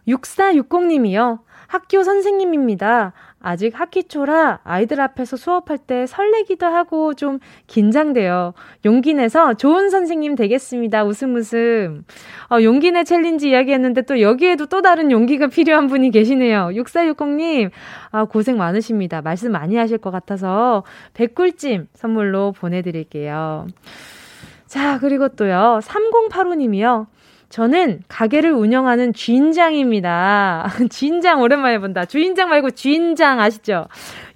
6460 0.07 0.87
님이요. 0.87 1.41
학교 1.69 2.03
선생님입니다. 2.03 3.13
아직 3.43 3.79
학기 3.79 4.05
초라 4.05 4.61
아이들 4.65 5.01
앞에서 5.01 5.37
수업할 5.37 5.79
때 5.79 6.07
설레기도 6.07 6.67
하고 6.67 7.15
좀 7.15 7.39
긴장돼요. 7.67 8.53
용기 8.85 9.15
내서 9.15 9.55
좋은 9.55 9.89
선생님 9.89 10.35
되겠습니다. 10.35 11.05
웃음 11.05 11.35
웃음. 11.35 12.05
어, 12.51 12.63
용기 12.63 12.91
내 12.91 13.03
챌린지 13.03 13.51
이야기 13.51 13.73
했는데 13.73 14.03
또 14.03 14.21
여기에도 14.21 14.67
또 14.67 14.83
다른 14.83 15.11
용기가 15.11 15.47
필요한 15.47 15.87
분이 15.87 16.11
계시네요. 16.11 16.71
6460님, 16.75 17.71
아, 18.11 18.25
고생 18.25 18.59
많으십니다. 18.59 19.23
말씀 19.23 19.53
많이 19.53 19.77
하실 19.77 19.99
것 19.99 20.11
같아서 20.11 20.85
백꿀찜 21.15 21.89
선물로 21.95 22.53
보내드릴게요. 22.53 23.67
자, 24.67 24.99
그리고 25.01 25.29
또요. 25.29 25.81
3085님이요. 25.83 27.07
저는 27.51 28.03
가게를 28.07 28.53
운영하는 28.53 29.13
주인장입니다. 29.13 30.71
주인장 30.89 31.41
오랜만에 31.43 31.81
본다. 31.81 32.05
주인장 32.05 32.49
말고 32.49 32.71
주인장 32.71 33.41
아시죠? 33.41 33.87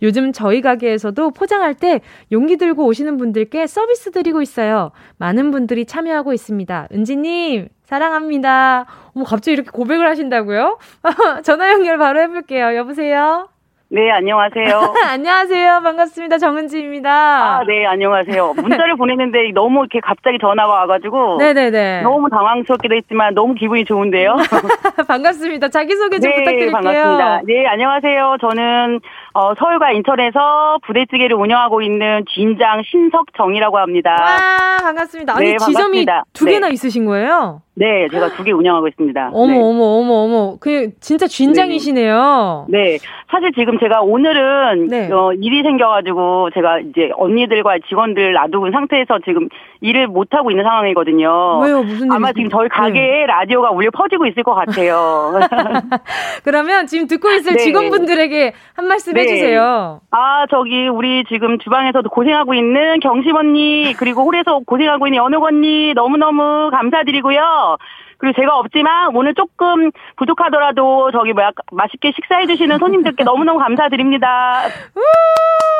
요즘 0.02 0.32
저희 0.32 0.60
가게에서도 0.60 1.30
포장할 1.30 1.74
때 1.74 2.00
용기 2.32 2.56
들고 2.56 2.84
오시는 2.84 3.16
분들께 3.16 3.68
서비스 3.68 4.10
드리고 4.10 4.42
있어요. 4.42 4.90
많은 5.18 5.52
분들이 5.52 5.86
참여하고 5.86 6.32
있습니다. 6.32 6.88
은지님, 6.92 7.68
사랑합니다. 7.84 8.86
어머, 9.14 9.24
갑자기 9.24 9.52
이렇게 9.52 9.70
고백을 9.70 10.08
하신다고요? 10.08 10.78
전화 11.44 11.70
연결 11.70 11.98
바로 11.98 12.20
해볼게요. 12.20 12.74
여보세요? 12.74 13.48
네, 13.94 14.10
안녕하세요. 14.10 14.92
안녕하세요. 15.12 15.80
반갑습니다. 15.84 16.38
정은지입니다. 16.38 17.10
아, 17.12 17.62
네, 17.64 17.86
안녕하세요. 17.86 18.54
문자를 18.54 18.96
보냈는데 18.96 19.52
너무 19.54 19.82
이렇게 19.82 20.00
갑자기 20.00 20.36
전화가 20.40 20.72
와가지고. 20.80 21.36
네네네. 21.38 22.02
너무 22.02 22.28
당황스럽기도 22.28 22.92
했지만 22.96 23.34
너무 23.34 23.54
기분이 23.54 23.84
좋은데요. 23.84 24.34
반갑습니다. 25.06 25.68
자기소개 25.68 26.18
좀 26.18 26.28
네, 26.28 26.36
부탁드릴게요. 26.38 26.72
반갑습니다. 26.72 27.40
네, 27.46 27.66
안녕하세요. 27.68 28.36
저는 28.40 29.00
어, 29.36 29.52
서울과 29.58 29.90
인천에서 29.92 30.78
부대찌개를 30.86 31.34
운영하고 31.36 31.82
있는 31.82 32.24
진장 32.32 32.82
신석정이라고 32.88 33.78
합니다. 33.78 34.10
와, 34.12 34.76
반갑습니다. 34.80 35.36
아니, 35.36 35.50
네, 35.50 35.56
지점이 35.58 35.74
반갑습니다. 35.74 36.24
두 36.32 36.44
개나 36.46 36.68
네. 36.68 36.72
있으신 36.74 37.04
거예요? 37.04 37.60
네, 37.76 38.06
제가 38.12 38.28
두 38.36 38.44
개 38.44 38.52
운영하고 38.52 38.86
있습니다. 38.86 39.30
어머, 39.32 39.52
네. 39.52 39.58
어머, 39.60 39.84
어머, 39.84 40.14
어머. 40.22 40.56
그, 40.60 40.90
진짜 41.00 41.26
진장이시네요. 41.26 42.66
네. 42.68 42.98
사실 43.28 43.50
지금 43.58 43.80
제가 43.80 44.02
오늘은, 44.02 44.86
네. 44.86 45.10
어, 45.10 45.32
일이 45.32 45.62
생겨가지고, 45.64 46.50
제가 46.54 46.78
이제 46.78 47.10
언니들과 47.16 47.78
직원들 47.88 48.34
놔두고 48.34 48.70
상태에서 48.70 49.18
지금 49.24 49.48
일을 49.80 50.06
못하고 50.06 50.52
있는 50.52 50.62
상황이거든요. 50.62 51.58
왜요? 51.64 51.82
무슨 51.82 52.12
아마 52.12 52.32
지금 52.32 52.48
저희 52.48 52.68
가게에 52.68 53.02
네. 53.02 53.26
라디오가 53.26 53.72
울려 53.72 53.90
퍼지고 53.90 54.26
있을 54.26 54.44
것 54.44 54.54
같아요. 54.54 55.32
그러면 56.44 56.86
지금 56.86 57.08
듣고 57.08 57.32
있을 57.32 57.54
네. 57.54 57.58
직원분들에게 57.58 58.52
한 58.74 58.86
말씀 58.86 59.12
네. 59.14 59.23
해주세요. 59.32 60.00
아, 60.10 60.46
저기, 60.50 60.88
우리 60.88 61.24
지금 61.24 61.58
주방에서도 61.58 62.08
고생하고 62.08 62.54
있는 62.54 63.00
경심 63.00 63.36
언니, 63.36 63.94
그리고 63.98 64.24
홀에서 64.24 64.60
고생하고 64.66 65.06
있는 65.06 65.18
연옥 65.18 65.44
언니, 65.44 65.92
너무너무 65.94 66.70
감사드리고요. 66.70 67.76
그리고 68.18 68.40
제가 68.40 68.56
없지만 68.56 69.14
오늘 69.14 69.34
조금 69.34 69.90
부족하더라도 70.16 71.10
저기 71.12 71.32
뭐야 71.32 71.50
맛있게 71.72 72.12
식사해 72.12 72.46
주시는 72.46 72.78
손님들께 72.78 73.24
너무너무 73.24 73.58
감사드립니다. 73.58 74.62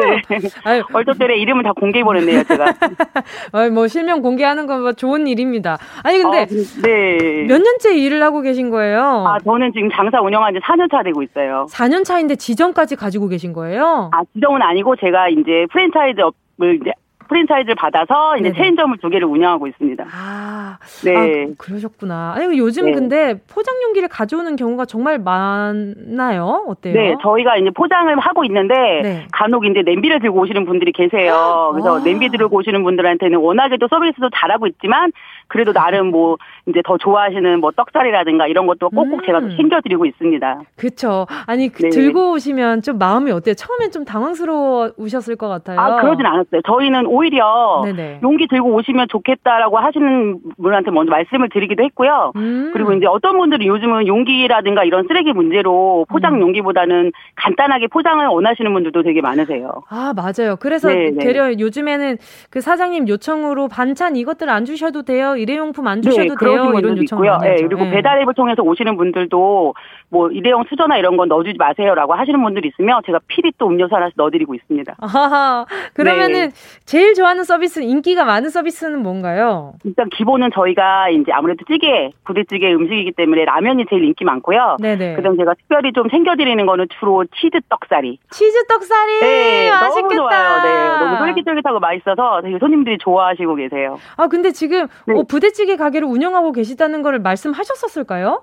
네. 0.00 0.22
아유. 0.64 0.82
얼떨결에 0.92 1.36
이름을 1.38 1.62
다 1.64 1.72
공개해 1.72 2.04
버렸네요, 2.04 2.42
제가. 2.44 2.66
아, 3.52 3.68
뭐 3.70 3.86
실명 3.88 4.22
공개하는 4.22 4.66
건 4.66 4.78
뭐 4.78 4.92
좋은 4.92 5.26
일입니다. 5.26 5.76
아니 6.04 6.18
근데 6.22 6.42
어, 6.42 6.46
네. 6.82 7.46
몇 7.48 7.60
년째 7.60 7.96
일을 7.98 8.22
하고 8.22 8.40
계신 8.42 8.70
거예요? 8.70 9.24
아, 9.26 9.38
저는 9.44 9.72
지금 9.72 9.90
장사 9.90 10.20
운영한 10.20 10.54
지 10.54 10.60
4년 10.60 10.88
차 10.90 11.02
되고 11.02 11.20
있어요. 11.22 11.66
4년 11.70 12.04
차인데 12.04 12.36
지점까지 12.36 12.94
가지고 12.94 13.26
계신 13.28 13.52
거예요? 13.52 14.10
아, 14.12 14.22
지점은 14.34 14.62
아니고 14.62 14.94
제가 14.96 15.28
이제 15.30 15.66
프랜차이즈 15.72 16.20
업을 16.20 16.78
이제 16.80 16.92
프랜차이즈를 17.28 17.74
받아서 17.74 18.36
이제 18.36 18.50
네네. 18.50 18.56
체인점을 18.56 18.98
두 18.98 19.08
개를 19.08 19.26
운영하고 19.28 19.66
있습니다. 19.66 20.04
아, 20.10 20.78
네. 21.04 21.14
아, 21.14 21.54
그러셨구나. 21.58 22.34
아니, 22.36 22.58
요즘 22.58 22.86
네. 22.86 22.92
근데 22.92 23.40
포장 23.52 23.74
용기를 23.82 24.08
가져오는 24.08 24.56
경우가 24.56 24.84
정말 24.86 25.18
많나요? 25.18 26.64
어때요? 26.68 26.94
네, 26.94 27.14
저희가 27.22 27.56
이제 27.56 27.70
포장을 27.70 28.18
하고 28.18 28.44
있는데 28.44 28.74
네. 29.02 29.26
간혹 29.32 29.66
이제 29.66 29.82
냄비를 29.84 30.20
들고 30.20 30.40
오시는 30.40 30.64
분들이 30.64 30.92
계세요. 30.92 31.70
그래서 31.72 31.98
아. 32.00 32.02
냄비 32.02 32.28
들고 32.30 32.56
오시는 32.56 32.82
분들한테는 32.82 33.38
워낙에도 33.38 33.86
서비스도 33.88 34.30
잘하고 34.34 34.66
있지만 34.66 35.12
그래도 35.48 35.72
나름 35.72 36.10
뭐 36.10 36.36
이제 36.66 36.82
더 36.84 36.98
좋아하시는 36.98 37.60
뭐 37.60 37.70
떡살이라든가 37.72 38.46
이런 38.46 38.66
것도 38.66 38.90
꼭꼭 38.90 39.20
음. 39.20 39.26
제가 39.26 39.40
챙겨드리고 39.40 40.04
있습니다. 40.06 40.60
그렇죠. 40.76 41.26
아니 41.46 41.68
그 41.68 41.84
네. 41.84 41.88
들고 41.88 42.32
오시면 42.32 42.82
좀 42.82 42.98
마음이 42.98 43.30
어때요? 43.30 43.54
처음엔 43.54 43.90
좀 43.90 44.04
당황스러우셨을 44.04 45.36
것 45.36 45.48
같아요. 45.48 45.80
아 45.80 46.00
그러진 46.00 46.26
않았어요. 46.26 46.60
저희는 46.66 47.06
오히려 47.18 47.82
네네. 47.84 48.20
용기 48.22 48.46
들고 48.46 48.72
오시면 48.74 49.08
좋겠다라고 49.08 49.78
하시는 49.78 50.38
분한테 50.62 50.90
먼저 50.90 51.10
말씀을 51.10 51.48
드리기도 51.48 51.82
했고요. 51.82 52.32
음. 52.36 52.70
그리고 52.72 52.92
이제 52.92 53.06
어떤 53.06 53.36
분들은 53.38 53.66
요즘은 53.66 54.06
용기라든가 54.06 54.84
이런 54.84 55.06
쓰레기 55.08 55.32
문제로 55.32 56.06
포장 56.08 56.34
음. 56.34 56.40
용기보다는 56.40 57.12
간단하게 57.36 57.88
포장을 57.88 58.24
원하시는 58.24 58.72
분들도 58.72 59.02
되게 59.02 59.20
많으세요. 59.20 59.82
아 59.88 60.12
맞아요. 60.14 60.56
그래서 60.60 60.88
네네. 60.88 61.24
되려 61.24 61.52
요즘에는 61.58 62.18
그 62.50 62.60
사장님 62.60 63.08
요청으로 63.08 63.68
반찬 63.68 64.16
이것들 64.16 64.48
안 64.48 64.64
주셔도 64.64 65.02
돼요. 65.02 65.36
일회용품 65.36 65.86
안 65.88 66.00
네, 66.00 66.10
주셔도 66.10 66.36
네, 66.36 66.46
돼요. 66.46 66.72
이런 66.78 66.96
요청 66.98 67.18
있고요. 67.18 67.38
네, 67.42 67.56
그리고 67.56 67.84
네. 67.84 67.90
배달 67.90 68.20
앱을 68.22 68.34
통해서 68.34 68.62
오시는 68.62 68.96
분들도 68.96 69.74
뭐 70.10 70.30
일회용 70.30 70.64
수저나 70.68 70.98
이런 70.98 71.16
건 71.16 71.28
넣어주지 71.28 71.56
마세요라고 71.58 72.14
하시는 72.14 72.40
분들이 72.42 72.68
있으면 72.68 73.00
제가 73.04 73.18
필히 73.26 73.52
또 73.58 73.66
음료수 73.66 73.94
하나씩 73.94 74.14
넣어드리고 74.16 74.54
있습니다. 74.54 74.94
아하, 75.00 75.66
그러면은 75.94 76.48
네. 76.48 76.50
제일 77.08 77.14
좋아하는 77.14 77.44
서비스, 77.44 77.80
인기가 77.80 78.24
많은 78.26 78.50
서비스는 78.50 79.02
뭔가요? 79.02 79.72
일단 79.84 80.10
기본은 80.10 80.50
저희가 80.54 81.08
이제 81.08 81.32
아무래도 81.32 81.64
찌개, 81.66 82.10
부대찌개 82.26 82.70
음식이기 82.74 83.12
때문에 83.12 83.46
라면이 83.46 83.86
제일 83.88 84.04
인기 84.04 84.24
많고요. 84.24 84.76
네네. 84.78 85.14
그다음 85.14 85.38
제가 85.38 85.54
특별히 85.54 85.92
좀 85.94 86.10
챙겨드리는 86.10 86.66
거는 86.66 86.86
주로 86.98 87.24
치즈 87.40 87.60
떡사리. 87.70 88.18
치즈 88.30 88.66
떡사리. 88.66 89.20
네, 89.20 89.70
맛있겠다. 89.70 90.14
너무 90.14 90.16
좋아요. 90.16 90.62
네, 90.62 91.04
너무 91.04 91.16
쫄깃쫄깃하고 91.18 91.80
맛있어서 91.80 92.42
되게 92.42 92.58
손님들이 92.58 92.98
좋아하시고 92.98 93.54
계세요. 93.54 93.98
아 94.18 94.26
근데 94.26 94.50
지금 94.50 94.86
네. 95.06 95.14
어, 95.14 95.22
부대찌개 95.22 95.76
가게를 95.76 96.06
운영하고 96.06 96.52
계시다는 96.52 97.00
거를 97.00 97.20
말씀하셨었을까요? 97.20 98.42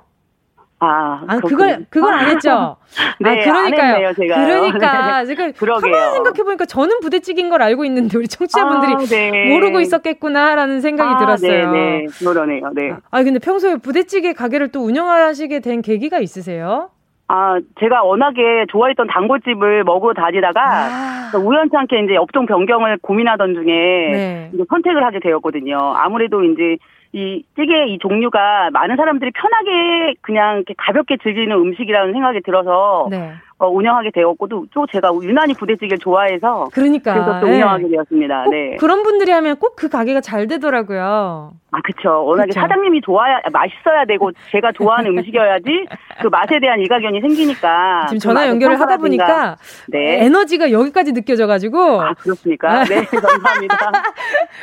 아, 0.79 1.23
아 1.27 1.39
그걸 1.39 1.85
그걸 1.89 2.13
안 2.13 2.27
했죠. 2.27 2.75
네, 3.19 3.41
아, 3.41 3.43
그러니까요. 3.43 4.07
했네요, 4.07 4.13
그러니까 4.13 4.45
네. 4.45 4.65
지금 4.65 4.79
가만 4.79 5.25
생각해 5.25 6.43
보니까 6.43 6.65
저는 6.65 6.99
부대찌개인 6.99 7.49
걸 7.49 7.61
알고 7.61 7.85
있는데 7.85 8.17
우리 8.17 8.27
청취자분들이 8.27 8.93
아, 8.93 8.97
네. 8.97 9.49
모르고 9.49 9.79
있었겠구나라는 9.79 10.81
생각이 10.81 11.13
아, 11.13 11.17
들었어요. 11.17 11.71
네, 11.71 12.01
네. 12.01 12.05
그러네요. 12.19 12.71
네. 12.73 12.93
아, 13.09 13.23
근데 13.23 13.39
평소에 13.39 13.77
부대찌개 13.77 14.33
가게를 14.33 14.69
또 14.69 14.81
운영하시게 14.81 15.61
된 15.61 15.81
계기가 15.81 16.19
있으세요? 16.19 16.89
아, 17.27 17.57
제가 17.79 18.03
워낙에 18.03 18.65
좋아했던 18.69 19.07
단골집을 19.07 19.83
먹어 19.83 20.13
다니다가 20.13 20.61
아. 20.61 21.37
우연치 21.37 21.75
않게 21.75 22.03
이제 22.03 22.17
업종 22.17 22.45
변경을 22.45 22.99
고민하던 23.01 23.55
중에 23.55 23.65
네. 23.65 24.51
이제 24.53 24.63
선택을 24.69 25.03
하게 25.03 25.19
되었거든요. 25.19 25.77
아무래도 25.95 26.43
이제 26.43 26.77
이 27.15 27.43
찌개 27.55 27.85
이 27.87 27.97
종류가 27.99 28.71
많은 28.73 28.97
사람들이 28.97 29.31
편하게 29.31 30.15
그냥 30.19 30.57
이렇게 30.57 30.73
가볍게 30.77 31.15
즐기는 31.23 31.49
음식이라는 31.49 32.11
생각이 32.11 32.41
들어서 32.41 33.07
네. 33.09 33.31
어, 33.57 33.69
운영하게 33.69 34.11
되었고 34.13 34.49
또, 34.49 34.65
또 34.73 34.85
제가 34.91 35.11
유난히 35.23 35.53
부대찌개를 35.53 35.97
좋아해서 35.99 36.67
그러니까 36.73 37.13
그래서 37.13 37.39
또 37.39 37.45
운영하게 37.45 37.83
네. 37.83 37.89
되었습니다. 37.91 38.45
네. 38.51 38.75
그런 38.81 39.03
분들이 39.03 39.31
하면 39.31 39.55
꼭 39.55 39.75
그 39.75 39.89
가게가 39.89 40.21
잘 40.21 40.47
되더라고요. 40.47 41.51
아, 41.71 41.81
그쵸. 41.83 42.23
워낙에 42.25 42.47
그쵸. 42.47 42.61
사장님이 42.61 43.01
좋아야, 43.01 43.39
맛있어야 43.51 44.05
되고, 44.07 44.31
제가 44.49 44.71
좋아하는 44.71 45.11
음식이어야지, 45.11 45.85
그 46.21 46.27
맛에 46.27 46.59
대한 46.61 46.79
일가견이 46.79 47.19
생기니까. 47.19 48.05
지금 48.07 48.19
전화 48.19 48.47
연결을 48.47 48.79
하다 48.79 48.95
보니까, 48.97 49.57
네. 49.89 50.23
에너지가 50.23 50.71
여기까지 50.71 51.11
느껴져가지고. 51.11 52.01
아, 52.01 52.13
그렇습니까? 52.13 52.85
네, 52.85 53.03
감사합니다. 53.11 53.77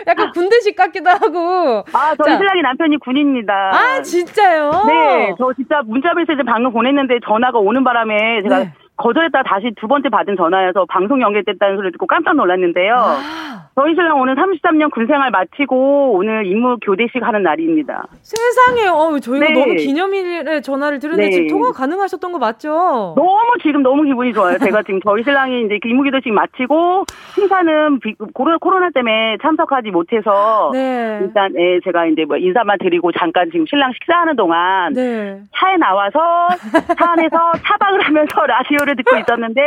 약간 0.06 0.30
군대식 0.32 0.74
같기도 0.74 1.10
하고. 1.10 1.84
아, 1.92 2.14
저희 2.24 2.38
신랑이 2.42 2.60
남편이 2.62 2.96
군인입니다. 2.98 3.54
아, 3.72 4.02
진짜요? 4.02 4.70
네, 4.88 5.34
저 5.38 5.52
진짜 5.54 5.80
문자 5.86 6.12
메시지 6.12 6.42
방금 6.44 6.72
보냈는데 6.72 7.20
전화가 7.24 7.58
오는 7.58 7.84
바람에 7.84 8.42
제가 8.42 8.58
네. 8.58 8.72
거절했다 8.96 9.42
다시 9.44 9.72
두 9.80 9.88
번째 9.88 10.08
받은 10.10 10.36
전화여서 10.36 10.86
방송 10.88 11.20
연결됐다는 11.20 11.76
소리 11.76 11.90
듣고 11.92 12.06
깜짝 12.06 12.34
놀랐는데요. 12.34 12.94
아. 12.94 13.52
저희 13.74 13.94
신랑 13.94 14.20
오늘 14.20 14.34
33년 14.36 14.90
군생활 14.90 15.30
마치고 15.30 16.12
오늘 16.12 16.46
임무 16.46 16.76
교대식 16.82 17.22
하는 17.22 17.42
날입니다. 17.42 18.04
세상에, 18.20 18.86
어, 18.88 19.18
저희가 19.18 19.46
네. 19.46 19.52
너무 19.54 19.74
기념일에 19.74 20.60
전화를 20.60 20.98
들었는데 20.98 21.30
네. 21.30 21.30
지금 21.30 21.48
통화 21.48 21.72
가능하셨던 21.72 22.32
거 22.32 22.38
맞죠? 22.38 23.14
너무 23.16 23.40
지금 23.62 23.82
너무 23.82 24.02
기분이 24.02 24.34
좋아요. 24.34 24.58
제가 24.58 24.82
지금 24.82 25.00
저희 25.02 25.22
신랑이 25.22 25.62
이제 25.64 25.78
임무 25.86 26.02
교대식 26.04 26.32
마치고 26.34 27.06
행사는 27.38 28.00
코로나 28.34 28.90
때문에 28.90 29.38
참석하지 29.40 29.90
못해서 29.90 30.70
네. 30.74 31.20
일단 31.22 31.54
예, 31.56 31.80
제가 31.82 32.06
이제 32.06 32.26
뭐 32.26 32.36
인사만 32.36 32.76
드리고 32.78 33.10
잠깐 33.12 33.50
지금 33.50 33.64
신랑 33.66 33.92
식사하는 33.94 34.36
동안 34.36 34.92
네. 34.92 35.40
차에 35.56 35.78
나와서 35.78 36.20
차 36.98 37.12
안에서 37.12 37.52
차박을 37.64 38.00
하면서 38.02 38.46
라디오를 38.46 38.91
듣고 38.96 39.16
있었는데 39.18 39.60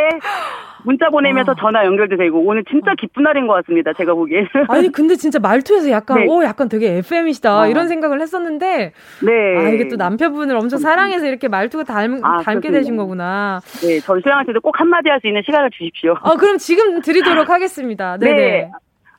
문자 0.84 1.10
보내면서 1.10 1.54
어. 1.54 1.56
전화 1.60 1.84
연결도 1.86 2.16
되고 2.18 2.40
오늘 2.46 2.64
진짜 2.70 2.92
어. 2.92 2.96
기쁜 3.00 3.24
날인 3.24 3.48
것 3.48 3.54
같습니다. 3.54 3.92
제가 3.94 4.14
보기에는. 4.14 4.48
아니 4.70 4.92
근데 4.92 5.16
진짜 5.16 5.40
말투에서 5.40 5.90
약간 5.90 6.20
네. 6.20 6.28
오 6.28 6.44
약간 6.44 6.70
되게 6.70 6.98
FM이시다 6.98 7.62
어. 7.62 7.68
이런 7.68 7.88
생각을 7.88 8.22
했었는데 8.22 8.94
네. 9.26 9.58
아 9.58 9.70
이게 9.70 9.88
또 9.88 9.96
남편분을 9.96 10.56
엄청 10.56 10.80
사랑해서 10.80 11.26
이렇게 11.26 11.48
말투가 11.48 11.84
닮, 11.86 12.20
아, 12.24 12.38
닮게 12.44 12.70
그렇습니다. 12.70 12.80
되신 12.80 12.98
거구나. 12.98 13.62
네, 13.82 14.00
전 14.00 14.22
신랑한테도 14.22 14.62
꼭 14.62 14.80
한마디 14.80 15.10
할 15.10 15.20
수 15.22 15.28
있는 15.28 15.42
시간을 15.46 15.70
주십시오. 15.72 16.16
어 16.22 16.36
그럼 16.36 16.58
지금 16.58 17.02
드리도록 17.02 17.50
하겠습니다. 17.50 18.18
네네. 18.18 18.36
네. 18.36 18.72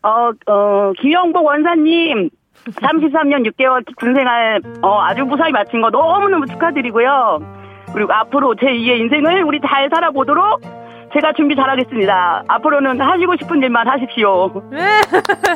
어, 0.02 0.30
어, 0.46 0.92
김영복 1.00 1.44
원사님, 1.44 2.30
33년 2.66 3.44
6개월 3.50 3.82
군생활, 3.96 4.60
어, 4.82 5.00
아주 5.02 5.24
무사히 5.24 5.50
마친 5.50 5.80
거 5.80 5.90
너무너무 5.90 6.46
축하드리고요. 6.46 7.40
그리고 7.92 8.12
앞으로 8.12 8.54
제 8.56 8.66
2의 8.66 9.00
인생을 9.00 9.42
우리 9.44 9.60
잘 9.66 9.88
살아보도록 9.92 10.60
제가 11.14 11.32
준비 11.34 11.56
잘하겠습니다. 11.56 12.44
앞으로는 12.46 13.00
하시고 13.00 13.36
싶은 13.40 13.62
일만 13.62 13.88
하십시오. 13.88 14.50
네, 14.70 15.00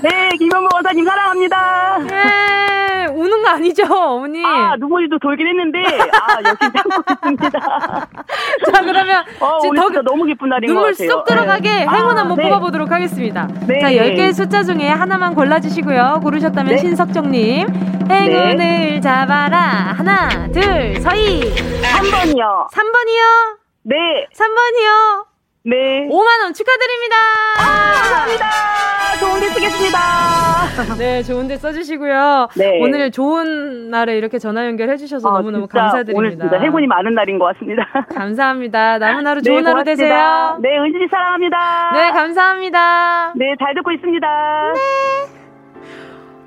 네 0.02 0.28
김영모 0.38 0.68
원사님 0.72 1.04
사랑합니다. 1.04 1.98
네, 2.08 3.06
우는 3.12 3.42
거 3.42 3.48
아니죠, 3.50 3.82
어머니? 3.92 4.42
아, 4.44 4.76
눈물이도 4.76 5.18
돌긴 5.18 5.48
했는데, 5.48 5.82
아, 5.84 6.38
역시 6.48 6.70
참고 6.72 7.02
있습니다. 7.10 7.50
자, 8.72 8.82
그러면 8.82 9.24
어, 9.40 9.58
오늘 9.64 9.76
더, 9.76 9.86
진짜 9.88 10.02
너무 10.02 10.24
기쁜 10.24 10.48
날인 10.48 10.72
것 10.72 10.80
같아요. 10.80 10.94
눈물 10.94 11.08
쏙 11.08 11.24
들어가게 11.26 11.68
네. 11.68 11.86
행운 11.86 12.16
한번 12.16 12.32
아, 12.32 12.34
네. 12.36 12.42
뽑아보도록 12.44 12.90
하겠습니다. 12.90 13.48
네. 13.66 13.80
자, 13.80 13.90
10개의 13.90 14.32
숫자 14.32 14.62
중에 14.62 14.88
하나만 14.88 15.34
골라주시고요. 15.34 16.20
고르셨다면 16.22 16.74
네. 16.74 16.78
신석정님, 16.78 17.66
행운을 18.10 18.56
네. 18.56 19.00
잡아라. 19.00 19.58
하나, 19.96 20.28
둘, 20.52 20.96
서희. 21.00 21.40
3번이요. 21.40 22.70
3번이요? 22.70 23.58
네. 23.84 23.96
3번이요? 24.34 25.26
네. 25.64 26.08
5만원 26.08 26.54
축하드립니다. 26.54 27.16
아, 27.58 27.92
감사합니다. 27.92 28.50
좋은 29.20 29.40
데 29.40 29.46
쓰겠습니다. 29.48 29.98
네, 30.98 31.22
좋은 31.22 31.48
데 31.48 31.56
써주시고요. 31.56 32.48
네. 32.56 32.80
오늘 32.80 33.10
좋은 33.10 33.90
날에 33.90 34.16
이렇게 34.16 34.38
전화 34.38 34.64
연결해주셔서 34.66 35.28
아, 35.28 35.32
너무너무 35.38 35.66
감사드립니다. 35.66 36.18
오늘 36.18 36.30
진짜 36.30 36.58
행운이 36.58 36.86
많은 36.86 37.14
날인 37.14 37.38
것 37.38 37.44
같습니다. 37.52 37.82
감사합니다. 38.14 38.98
남은 38.98 39.26
하루 39.26 39.42
좋은 39.42 39.62
네, 39.62 39.70
하루 39.70 39.84
되세요. 39.84 40.58
네, 40.62 40.78
은진이 40.78 41.08
사랑합니다. 41.10 41.90
네, 41.94 42.10
감사합니다. 42.12 43.32
네, 43.36 43.54
잘 43.58 43.74
듣고 43.74 43.92
있습니다. 43.92 44.26
네. 44.74 45.39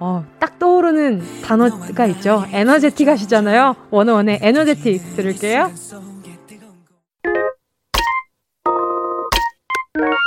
어, 0.05 0.25
딱 0.37 0.59
떠오르는 0.59 1.21
단어가 1.45 2.05
있죠. 2.07 2.43
에너제틱 2.51 3.07
하시잖아요. 3.07 3.73
원어원의 3.89 4.39
에너제틱 4.41 5.15
들을게요. 5.15 5.71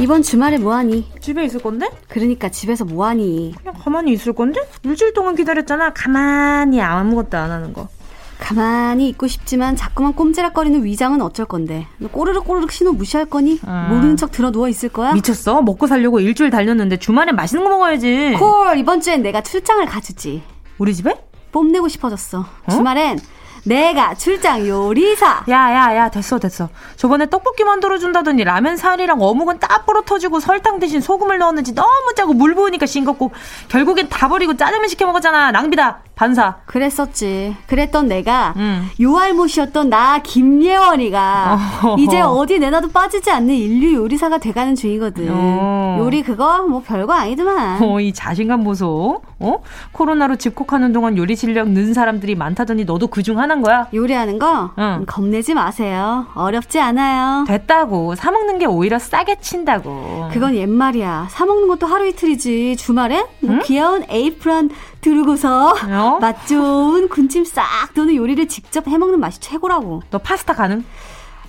이번 0.00 0.22
주말에 0.22 0.58
뭐하니? 0.58 1.10
집에 1.20 1.44
있을 1.44 1.60
건데? 1.60 1.88
그러니까 2.08 2.48
집에서 2.50 2.84
뭐하니? 2.84 3.54
그냥 3.58 3.74
가만히 3.82 4.12
있을 4.12 4.32
건데? 4.32 4.60
일주일 4.84 5.12
동안 5.12 5.34
기다렸잖아. 5.34 5.92
가만히 5.92 6.80
아무것도 6.80 7.36
안 7.36 7.50
하는 7.50 7.72
거. 7.72 7.88
가만히 8.38 9.08
있고 9.08 9.26
싶지만 9.26 9.74
자꾸만 9.74 10.12
꼼지락거리는 10.12 10.84
위장은 10.84 11.20
어쩔 11.20 11.46
건데? 11.46 11.88
너 11.98 12.08
꼬르륵 12.08 12.44
꼬르륵 12.44 12.70
신호 12.70 12.92
무시할 12.92 13.26
거니? 13.26 13.58
음. 13.66 13.86
모르는 13.90 14.16
척 14.16 14.30
들어 14.30 14.52
누워 14.52 14.68
있을 14.68 14.88
거야? 14.88 15.12
미쳤어? 15.14 15.62
먹고 15.62 15.88
살려고 15.88 16.20
일주일 16.20 16.50
달렸는데 16.50 16.98
주말엔 16.98 17.34
맛있는 17.34 17.64
거 17.64 17.70
먹어야지. 17.70 18.36
콜 18.38 18.78
이번 18.78 19.00
주엔 19.00 19.22
내가 19.22 19.42
출장을 19.42 19.84
가주지. 19.86 20.44
우리 20.78 20.94
집에? 20.94 21.16
뽐내고 21.50 21.88
싶어졌어. 21.88 22.40
어? 22.40 22.70
주말엔 22.70 23.18
내가 23.64 24.14
출장 24.14 24.66
요리사. 24.66 25.44
야야야 25.48 26.10
됐어 26.10 26.38
됐어. 26.38 26.68
저번에 26.96 27.28
떡볶이 27.28 27.64
만들어 27.64 27.98
준다더니 27.98 28.44
라면 28.44 28.76
살이랑 28.76 29.20
어묵은 29.20 29.58
딱 29.58 29.86
부러터지고 29.86 30.40
설탕 30.40 30.78
대신 30.78 31.00
소금을 31.00 31.38
넣었는지 31.38 31.74
너무 31.74 32.14
짜고 32.16 32.34
물 32.34 32.54
부으니까 32.54 32.86
싱겁고 32.86 33.30
결국엔 33.68 34.08
다 34.08 34.28
버리고 34.28 34.56
짜장면 34.56 34.88
시켜 34.88 35.06
먹었잖아. 35.06 35.50
낭비다. 35.52 36.00
반사. 36.14 36.56
그랬었지. 36.66 37.56
그랬던 37.68 38.08
내가 38.08 38.54
음. 38.56 38.88
요알못이었던 39.00 39.88
나 39.88 40.18
김예원이가 40.18 41.58
어. 41.84 41.96
이제 41.98 42.20
어디 42.20 42.58
내놔도 42.58 42.88
빠지지 42.90 43.30
않는 43.30 43.54
인류 43.54 43.94
요리사가 43.94 44.38
돼가는 44.38 44.74
중이거든. 44.74 45.28
어. 45.30 45.98
요리 46.00 46.22
그거 46.22 46.62
뭐 46.62 46.82
별거 46.84 47.12
아니더만. 47.12 47.82
어, 47.82 48.00
이 48.00 48.12
자신감 48.12 48.64
보소. 48.64 49.22
어? 49.40 49.62
코로나로 49.92 50.36
집콕하는 50.36 50.92
동안 50.92 51.16
요리 51.16 51.36
실력 51.36 51.68
는 51.68 51.94
사람들이 51.94 52.34
많다더니 52.34 52.84
너도 52.84 53.06
그중 53.06 53.38
하나인 53.38 53.62
거야? 53.62 53.88
요리하는 53.94 54.38
거? 54.38 54.72
응. 54.78 55.04
겁내지 55.06 55.54
마세요. 55.54 56.26
어렵지 56.34 56.80
않아요. 56.80 57.44
됐다고. 57.46 58.14
사먹는 58.16 58.58
게 58.58 58.66
오히려 58.66 58.98
싸게 58.98 59.36
친다고. 59.40 60.28
그건 60.32 60.54
옛말이야. 60.54 61.28
사먹는 61.30 61.68
것도 61.68 61.86
하루 61.86 62.06
이틀이지. 62.08 62.76
주말에 62.76 63.24
뭐 63.40 63.54
응? 63.54 63.60
귀여운 63.64 64.04
에이프런 64.08 64.70
두르고서 65.00 65.74
어? 65.88 66.18
맛 66.20 66.46
좋은 66.46 67.08
군침 67.08 67.44
싹 67.44 67.64
도는 67.94 68.16
요리를 68.16 68.48
직접 68.48 68.86
해먹는 68.88 69.20
맛이 69.20 69.40
최고라고. 69.40 70.02
너 70.10 70.18
파스타 70.18 70.54
가능? 70.54 70.84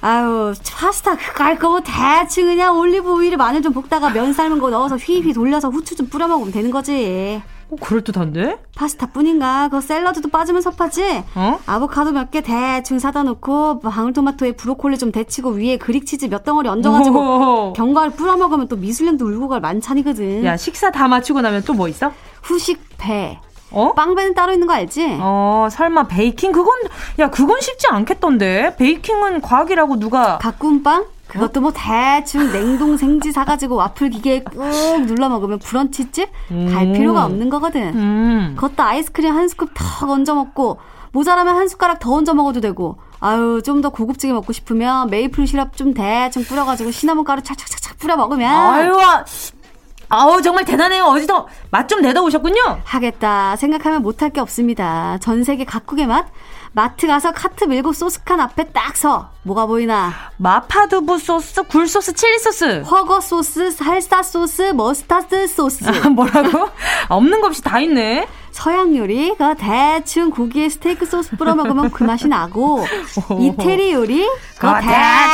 아유, 0.02 0.54
파스타 0.71 1.17
그까이 1.17 1.57
거 1.59 1.70
뭐 1.70 1.83
대충 1.84 2.45
그냥 2.45 2.78
올리브 2.78 3.12
오일에 3.12 3.36
마늘 3.36 3.62
좀 3.62 3.73
볶다가 3.73 4.10
면 4.12 4.32
삶은 4.32 4.60
거 4.60 4.69
넣어서 4.69 4.95
휘휘 4.95 5.34
돌려서 5.34 5.69
후추 5.69 5.95
좀 5.95 6.08
뿌려 6.08 6.28
먹으면 6.28 6.54
되는 6.54 6.71
거지. 6.71 7.41
어, 7.71 7.75
그럴듯한데? 7.79 8.58
파스타뿐인가? 8.75 9.67
그 9.69 9.79
샐러드도 9.82 10.29
빠지면 10.29 10.62
섭하지? 10.62 11.23
어? 11.36 11.60
아보카도 11.65 12.12
몇 12.12 12.32
개 12.32 12.41
대충 12.41 12.99
사다 12.99 13.23
놓고 13.23 13.79
방울토마토에 13.79 14.51
브로콜리 14.53 14.97
좀 14.97 15.12
데치고 15.12 15.51
위에 15.51 15.77
그릭 15.77 16.05
치즈 16.05 16.25
몇 16.27 16.43
덩어리 16.43 16.67
얹어가지고 16.69 17.73
견과를 17.73 18.12
뿌려 18.12 18.38
먹으면 18.38 18.67
또 18.67 18.75
미슐랭도 18.75 19.25
울고 19.25 19.47
갈 19.49 19.60
만찬이거든. 19.62 20.43
야 20.45 20.58
식사 20.58 20.91
다 20.91 21.08
마치고 21.08 21.41
나면 21.41 21.63
또 21.63 21.73
뭐 21.73 21.88
있어? 21.88 22.12
후식 22.43 22.82
배. 22.97 23.39
어? 23.71 23.93
빵배는 23.93 24.34
따로 24.34 24.51
있는 24.51 24.65
거 24.67 24.73
알지? 24.73 25.17
어, 25.21 25.67
설마 25.71 26.08
베이킹? 26.08 26.51
그건, 26.51 26.75
야, 27.19 27.29
그건 27.29 27.62
쉽지 27.62 27.86
않겠던데? 27.88 28.75
베이킹은 28.77 29.41
과학이라고 29.41 29.97
누가. 29.99 30.39
갓 30.39 30.57
구운 30.57 30.81
빵? 30.82 31.05
그것도 31.29 31.61
뭐 31.61 31.71
대충 31.73 32.51
냉동 32.51 32.97
생지 32.97 33.31
사가지고 33.31 33.75
와플 33.75 34.09
기계에 34.09 34.43
꾹 34.43 34.59
눌러 35.05 35.29
먹으면 35.29 35.59
브런치집 35.59 36.29
음. 36.51 36.71
갈 36.73 36.91
필요가 36.93 37.25
없는 37.25 37.49
거거든. 37.49 37.81
음. 37.95 38.53
그것도 38.55 38.83
아이스크림 38.83 39.33
한 39.35 39.47
스쿱 39.47 39.69
더 39.73 40.11
얹어 40.11 40.33
먹고 40.35 40.79
모자라면 41.11 41.55
한 41.55 41.67
숟가락 41.67 41.99
더 41.99 42.13
얹어 42.13 42.33
먹어도 42.33 42.61
되고. 42.61 42.97
아유 43.21 43.61
좀 43.65 43.81
더 43.81 43.89
고급지게 43.89 44.31
먹고 44.33 44.53
싶으면 44.53 45.09
메이플 45.09 45.45
시럽 45.45 45.75
좀 45.75 45.93
대충 45.93 46.43
뿌려가지고 46.43 46.91
시나몬 46.91 47.25
가루 47.25 47.41
착착착착 47.41 47.97
뿌려 47.99 48.15
먹으면. 48.15 48.49
아유 48.49 48.97
아우 50.11 50.41
정말 50.41 50.65
대단해요. 50.65 51.03
어디서 51.05 51.47
맛 51.69 51.87
좀 51.87 52.01
내다 52.01 52.21
오셨군요. 52.21 52.79
하겠다 52.83 53.55
생각하면 53.57 54.01
못할 54.01 54.29
게 54.31 54.39
없습니다. 54.41 55.17
전 55.21 55.43
세계 55.43 55.65
각국의 55.65 56.07
맛. 56.07 56.27
마트 56.71 57.08
가서 57.08 57.32
카트 57.32 57.63
밀고 57.65 57.93
소스칸 57.93 58.39
앞에 58.39 58.65
딱 58.71 58.95
서. 58.95 59.32
뭐가 59.43 59.65
보이나? 59.65 60.13
마파두부 60.38 61.17
소스, 61.17 61.63
굴소스, 61.63 62.13
칠리 62.13 62.39
소스. 62.39 62.82
훠궈 62.81 63.21
소스, 63.21 63.71
살사 63.71 64.21
소스, 64.21 64.62
머스타드 64.73 65.47
소스. 65.47 65.84
아, 65.89 66.10
뭐라고? 66.10 66.69
없는 67.10 67.41
거 67.41 67.47
없이 67.47 67.62
다 67.63 67.79
있네. 67.79 68.27
서양 68.51 68.95
요리, 68.95 69.34
그 69.38 69.55
대충 69.58 70.29
고기에 70.29 70.69
스테이크 70.69 71.05
소스 71.05 71.36
뿌려 71.38 71.55
먹으면 71.55 71.91
그 71.91 72.03
맛이 72.03 72.27
나고, 72.27 72.86
이태리 73.39 73.93
요리, 73.93 74.27
그 74.60 74.67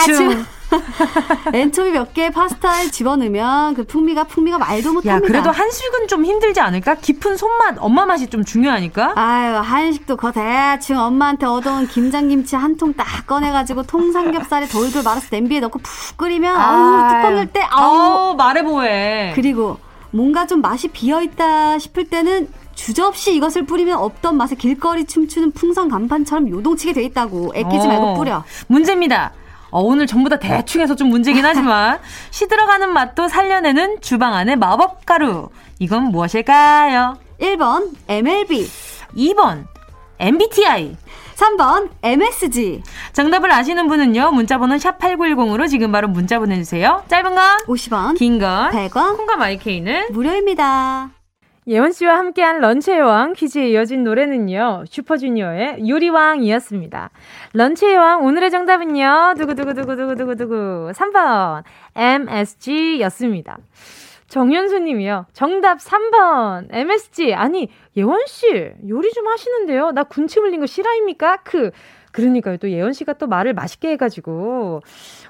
대충 0.05 0.45
엔초비 1.53 1.91
몇 1.91 2.13
개 2.15 2.29
파스타에 2.29 2.89
집어넣으면 2.91 3.73
그 3.73 3.83
풍미가 3.83 4.23
풍미가 4.25 4.57
말도 4.57 4.93
못합니다. 4.93 5.15
야 5.15 5.19
그래도 5.19 5.51
한식은 5.51 6.07
좀 6.07 6.23
힘들지 6.23 6.59
않을까? 6.61 6.95
깊은 6.95 7.35
손맛 7.37 7.75
엄마 7.79 8.05
맛이 8.05 8.27
좀 8.27 8.43
중요하니까. 8.45 9.13
아유 9.15 9.55
한식도 9.57 10.15
거 10.17 10.31
대충 10.31 10.97
엄마한테 10.99 11.45
얻어온 11.45 11.87
김장김치 11.87 12.55
한 12.55 12.75
통 12.77 12.93
딱 12.95 13.25
꺼내가지고 13.27 13.83
통삼겹살에 13.83 14.67
돌돌 14.67 15.03
말아서 15.03 15.27
냄비에 15.31 15.59
넣고 15.61 15.79
푹 15.79 16.17
끓이면 16.17 16.55
아우 16.55 17.09
뚜껑 17.09 17.37
열때 17.37 17.61
아우 17.69 18.35
말해 18.35 18.63
보해. 18.63 19.31
그리고 19.35 19.77
뭔가 20.11 20.45
좀 20.47 20.61
맛이 20.61 20.87
비어 20.89 21.21
있다 21.21 21.77
싶을 21.79 22.05
때는 22.09 22.47
주저없이 22.75 23.33
이것을 23.35 23.65
뿌리면 23.65 23.97
없던 23.97 24.37
맛에 24.37 24.55
길거리 24.55 25.05
춤추는 25.05 25.51
풍선 25.51 25.89
간판처럼 25.89 26.49
요동치게 26.49 26.93
돼 26.93 27.03
있다고 27.03 27.51
애끼지 27.55 27.87
말고 27.87 28.03
어, 28.05 28.13
뿌려. 28.15 28.43
문제입니다. 28.67 29.31
어, 29.75 29.81
오늘 29.81 30.07
전부 30.07 30.29
다 30.29 30.39
대충 30.39 30.79
해서 30.79 30.95
좀 30.95 31.09
문제긴 31.09 31.43
하지만 31.45 31.99
시들어가는 32.31 32.93
맛도 32.93 33.27
살려내는 33.27 33.99
주방 33.99 34.33
안의 34.33 34.55
마법 34.55 35.05
가루. 35.05 35.49
이건 35.79 36.03
무엇일까요? 36.11 37.17
1번 37.41 37.91
MLB 38.07 38.69
2번 39.17 39.65
MBTI 40.17 40.95
3번 41.35 41.89
MSG 42.01 42.83
정답을 43.11 43.51
아시는 43.51 43.89
분은요 43.89 44.31
문자번호 44.31 44.75
샵8910으로 44.77 45.67
지금 45.67 45.91
바로 45.91 46.07
문자 46.07 46.39
보내주세요. 46.39 47.03
짧은 47.09 47.35
건 47.35 47.57
50원 47.67 48.17
긴 48.17 48.39
건 48.39 48.71
100원. 48.71 49.17
콩과 49.17 49.35
마이케이는 49.35 50.13
무료입니다 50.13 51.09
예원 51.67 51.91
씨와 51.91 52.17
함께한 52.19 52.59
런치의 52.59 53.01
왕 53.01 53.33
퀴즈에 53.33 53.69
이어진 53.69 54.03
노래는요. 54.03 54.83
슈퍼주니어의 54.87 55.89
요리왕이었습니다. 55.89 57.09
런치의 57.53 57.97
왕 57.97 58.23
오늘의 58.23 58.51
정답은요. 58.51 59.33
두구두구두구두구두구두구 59.35 60.91
3번 60.93 61.63
MSG였습니다. 61.95 63.57
정현수 64.27 64.79
님이요. 64.79 65.25
정답 65.33 65.79
3번 65.79 66.67
MSG. 66.69 67.33
아니 67.33 67.69
예원 67.97 68.19
씨 68.27 68.45
요리 68.87 69.11
좀 69.11 69.27
하시는데요. 69.27 69.91
나 69.91 70.03
군침 70.03 70.43
흘린 70.43 70.59
거 70.59 70.67
실화입니까? 70.67 71.37
그 71.37 71.71
그러니까요. 72.15 72.55
또 72.57 72.69
예원 72.69 72.93
씨가 72.93 73.13
또 73.13 73.27
말을 73.27 73.53
맛있게 73.53 73.89
해가지고. 73.91 74.81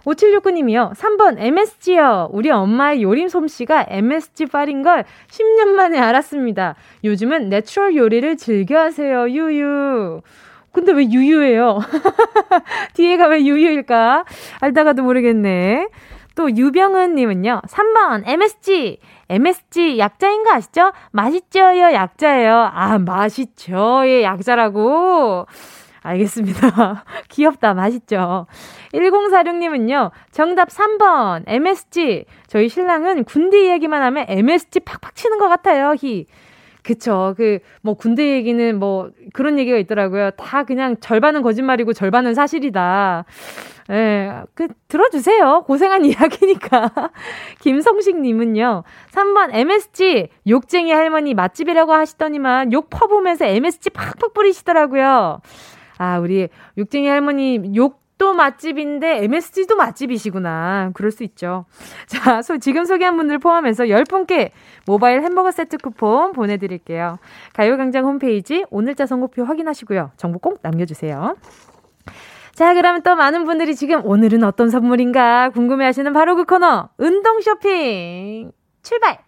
5769님이요. 0.05 0.93
3번 0.93 1.39
MSG요. 1.39 2.29
우리 2.31 2.51
엄마의 2.51 3.01
요리 3.01 3.27
솜씨가 3.27 3.87
MSG 3.89 4.45
빨인 4.45 4.83
걸 4.83 5.03
10년 5.29 5.69
만에 5.69 5.97
알았습니다. 5.97 6.75
요즘은 7.03 7.49
natural 7.49 7.95
요리를 7.95 8.37
즐겨 8.37 8.77
하세요. 8.79 9.27
유유. 9.27 10.21
근데 10.71 10.91
왜 10.91 11.05
유유예요? 11.05 11.79
뒤에가 12.93 13.29
왜 13.29 13.43
유유일까? 13.43 14.25
알다가도 14.59 15.01
모르겠네. 15.01 15.87
또 16.35 16.55
유병은 16.55 17.15
님은요. 17.15 17.61
3번 17.67 18.27
MSG. 18.27 18.99
MSG 19.29 19.97
약자인 19.97 20.43
거 20.43 20.51
아시죠? 20.51 20.91
맛있죠요 21.11 21.93
약자예요. 21.93 22.69
아, 22.71 22.99
맛있죠의 22.99 24.21
약자라고. 24.21 25.47
알겠습니다. 26.05 27.03
귀엽다. 27.29 27.73
맛있죠? 27.73 28.47
1046님은요, 28.93 30.11
정답 30.31 30.69
3번, 30.69 31.43
MSG. 31.47 32.25
저희 32.47 32.69
신랑은 32.69 33.23
군대 33.23 33.71
얘기만 33.71 34.01
하면 34.01 34.25
MSG 34.27 34.81
팍팍 34.81 35.15
치는 35.15 35.37
것 35.37 35.47
같아요, 35.47 35.95
히. 35.99 36.25
그쵸. 36.83 37.33
그, 37.35 37.59
뭐, 37.81 37.95
군대 37.95 38.33
얘기는 38.33 38.77
뭐, 38.77 39.09
그런 39.33 39.57
얘기가 39.57 39.77
있더라고요. 39.77 40.31
다 40.31 40.63
그냥 40.63 40.97
절반은 40.99 41.41
거짓말이고 41.41 41.93
절반은 41.93 42.35
사실이다. 42.35 43.25
예, 43.91 44.43
그, 44.53 44.67
들어주세요. 44.87 45.63
고생한 45.65 46.05
이야기니까. 46.05 46.91
김성식님은요, 47.59 48.83
3번 49.11 49.49
MSG, 49.53 50.29
욕쟁이 50.47 50.91
할머니 50.91 51.33
맛집이라고 51.33 51.91
하시더니만 51.93 52.71
욕 52.73 52.89
퍼보면서 52.89 53.45
MSG 53.45 53.89
팍팍 53.89 54.33
뿌리시더라고요. 54.33 55.41
아, 55.97 56.19
우리 56.19 56.49
육쟁이 56.77 57.07
할머니 57.07 57.75
욕도 57.75 58.33
맛집인데 58.33 59.23
MSG도 59.23 59.75
맛집이시구나. 59.75 60.91
그럴 60.93 61.11
수 61.11 61.23
있죠. 61.23 61.65
자, 62.07 62.41
소, 62.41 62.57
지금 62.57 62.85
소개한 62.85 63.17
분들 63.17 63.39
포함해서 63.39 63.85
10분께 63.85 64.51
모바일 64.85 65.21
햄버거 65.21 65.51
세트 65.51 65.77
쿠폰 65.77 66.33
보내드릴게요. 66.33 67.19
가요광장 67.53 68.05
홈페이지 68.05 68.65
오늘자 68.69 69.05
선곡표 69.05 69.43
확인하시고요. 69.43 70.11
정보 70.17 70.39
꼭 70.39 70.59
남겨주세요. 70.61 71.35
자, 72.53 72.73
그러면 72.73 73.01
또 73.03 73.15
많은 73.17 73.43
분들이 73.43 73.75
지금 73.75 74.05
오늘은 74.05 74.43
어떤 74.45 74.69
선물인가 74.69 75.49
궁금해 75.49 75.83
하시는 75.85 76.11
바로 76.13 76.37
그 76.37 76.45
코너, 76.45 76.87
운동 76.97 77.41
쇼핑! 77.41 78.51
출발! 78.81 79.19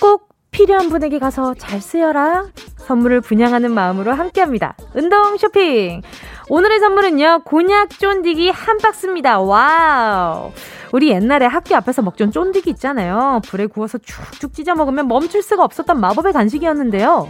꼭 0.00 0.28
필요한 0.50 0.88
분에게 0.88 1.18
가서 1.18 1.54
잘 1.54 1.80
쓰여라. 1.80 2.46
선물을 2.78 3.20
분양하는 3.22 3.72
마음으로 3.72 4.12
함께합니다. 4.12 4.76
운동 4.94 5.36
쇼핑. 5.36 6.02
오늘의 6.48 6.78
선물은요, 6.80 7.42
곤약 7.44 7.98
쫀디기 7.98 8.50
한 8.50 8.78
박스입니다. 8.78 9.40
Wow. 9.40 10.52
우리 10.92 11.10
옛날에 11.10 11.46
학교 11.46 11.74
앞에서 11.74 12.02
먹던 12.02 12.30
쫀디기 12.30 12.70
있잖아요. 12.70 13.40
불에 13.46 13.66
구워서 13.66 13.98
쭉쭉 13.98 14.54
찢어 14.54 14.74
먹으면 14.74 15.08
멈출 15.08 15.42
수가 15.42 15.64
없었던 15.64 15.98
마법의 15.98 16.32
간식이었는데요. 16.32 17.28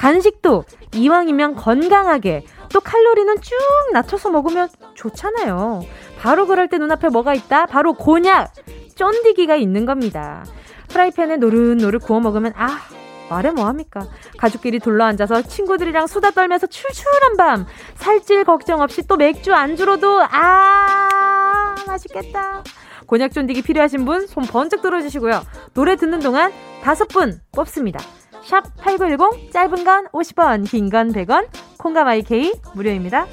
간식도 0.00 0.64
이왕이면 0.94 1.56
건강하게 1.56 2.46
또 2.72 2.80
칼로리는 2.80 3.34
쭉 3.42 3.54
낮춰서 3.92 4.30
먹으면 4.30 4.70
좋잖아요. 4.94 5.82
바로 6.18 6.46
그럴 6.46 6.68
때 6.68 6.78
눈앞에 6.78 7.08
뭐가 7.10 7.34
있다? 7.34 7.66
바로 7.66 7.92
곤약, 7.92 8.50
쫀디기가 8.94 9.56
있는 9.56 9.84
겁니다. 9.84 10.42
프라이팬에 10.88 11.36
노릇노릇 11.36 12.02
구워 12.02 12.18
먹으면 12.20 12.54
아 12.56 12.80
말해 13.28 13.50
뭐합니까? 13.50 14.06
가족끼리 14.38 14.78
둘러앉아서 14.78 15.42
친구들이랑 15.42 16.06
수다 16.06 16.30
떨면서 16.30 16.66
출출한 16.66 17.36
밤 17.36 17.66
살찔 17.96 18.44
걱정 18.44 18.80
없이 18.80 19.06
또 19.06 19.16
맥주 19.16 19.54
안주로도 19.54 20.22
아 20.30 21.74
맛있겠다. 21.86 22.64
곤약 23.06 23.32
쫀디기 23.32 23.60
필요하신 23.62 24.06
분 24.06 24.26
손 24.26 24.44
번쩍 24.44 24.80
들어주시고요. 24.80 25.42
노래 25.74 25.96
듣는 25.96 26.20
동안 26.20 26.52
다섯 26.82 27.06
분 27.08 27.40
뽑습니다. 27.52 28.00
샵 28.42 28.64
8910 28.76 29.52
짧은 29.52 29.84
건 29.84 30.06
50원 30.08 30.68
긴 30.68 30.90
건 30.90 31.12
100원 31.12 31.46
콩과 31.78 32.04
마이케이 32.04 32.52
무료입니다. 32.74 33.26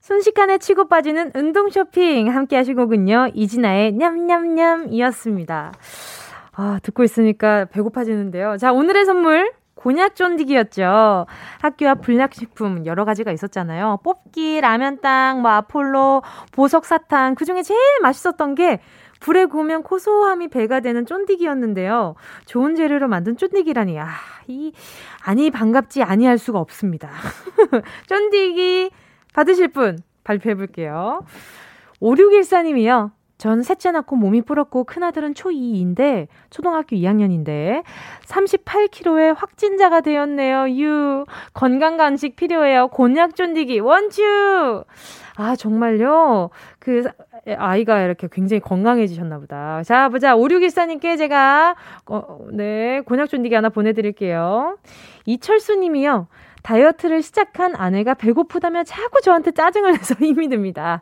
순식간에 0.00 0.58
치고 0.58 0.88
빠지는 0.88 1.30
운동 1.34 1.70
쇼핑 1.70 2.34
함께 2.34 2.56
하시고군요. 2.56 3.28
이진아의 3.34 3.92
냠냠냠이었습니다. 3.92 5.72
아, 6.54 6.78
듣고 6.82 7.02
있으니까 7.04 7.64
배고파지는데요. 7.66 8.56
자, 8.58 8.72
오늘의 8.72 9.04
선물. 9.06 9.52
곤약 9.74 10.14
쫀디기였죠. 10.14 11.26
학교 11.60 11.88
앞 11.88 12.02
불량식품 12.02 12.86
여러 12.86 13.04
가지가 13.04 13.32
있었잖아요. 13.32 13.98
뽑기, 14.04 14.60
라면땅, 14.60 15.42
뭐 15.42 15.50
아폴로, 15.50 16.22
보석 16.52 16.84
사탕. 16.84 17.34
그 17.34 17.44
중에 17.44 17.62
제일 17.62 17.80
맛있었던 18.02 18.54
게 18.54 18.78
불에 19.22 19.46
구우면 19.46 19.84
고소함이 19.84 20.48
배가 20.48 20.80
되는 20.80 21.06
쫀디기였는데요. 21.06 22.16
좋은 22.44 22.74
재료로 22.74 23.08
만든 23.08 23.36
쫀디기라니, 23.36 23.98
아, 23.98 24.08
이, 24.48 24.72
아니, 25.24 25.50
반갑지 25.50 26.02
아니할 26.02 26.38
수가 26.38 26.58
없습니다. 26.58 27.08
쫀디기 28.08 28.90
받으실 29.32 29.68
분 29.68 29.98
발표해 30.24 30.56
볼게요. 30.56 31.20
5614님이요. 32.00 33.12
전 33.38 33.62
셋째 33.62 33.90
낳고 33.90 34.14
몸이 34.14 34.42
불었고 34.42 34.84
큰아들은 34.84 35.34
초2인데 35.34 36.28
초등학교 36.50 36.94
2학년인데 36.94 37.82
38kg의 38.26 39.34
확진자가 39.36 40.00
되었네요. 40.00 40.78
유 40.80 41.24
건강 41.52 41.96
간식 41.96 42.36
필요해요. 42.36 42.86
곤약 42.88 43.34
쫀디기 43.34 43.80
원추. 43.80 44.84
아 45.36 45.56
정말요. 45.56 46.50
그 46.78 47.04
아이가 47.56 48.02
이렇게 48.02 48.28
굉장히 48.30 48.60
건강해지셨나 48.60 49.38
보다. 49.38 49.82
자 49.82 50.08
보자 50.08 50.36
5614님께 50.36 51.16
제가 51.18 51.74
어, 52.06 52.38
네 52.52 53.00
곤약 53.00 53.28
쫀디기 53.28 53.54
하나 53.54 53.68
보내드릴게요. 53.68 54.76
이철수 55.26 55.76
님이요. 55.76 56.28
다이어트를 56.62 57.22
시작한 57.22 57.74
아내가 57.74 58.14
배고프다며 58.14 58.84
자꾸 58.84 59.20
저한테 59.20 59.50
짜증을 59.50 59.92
내서 59.92 60.14
힘이 60.24 60.48
듭니다. 60.48 61.00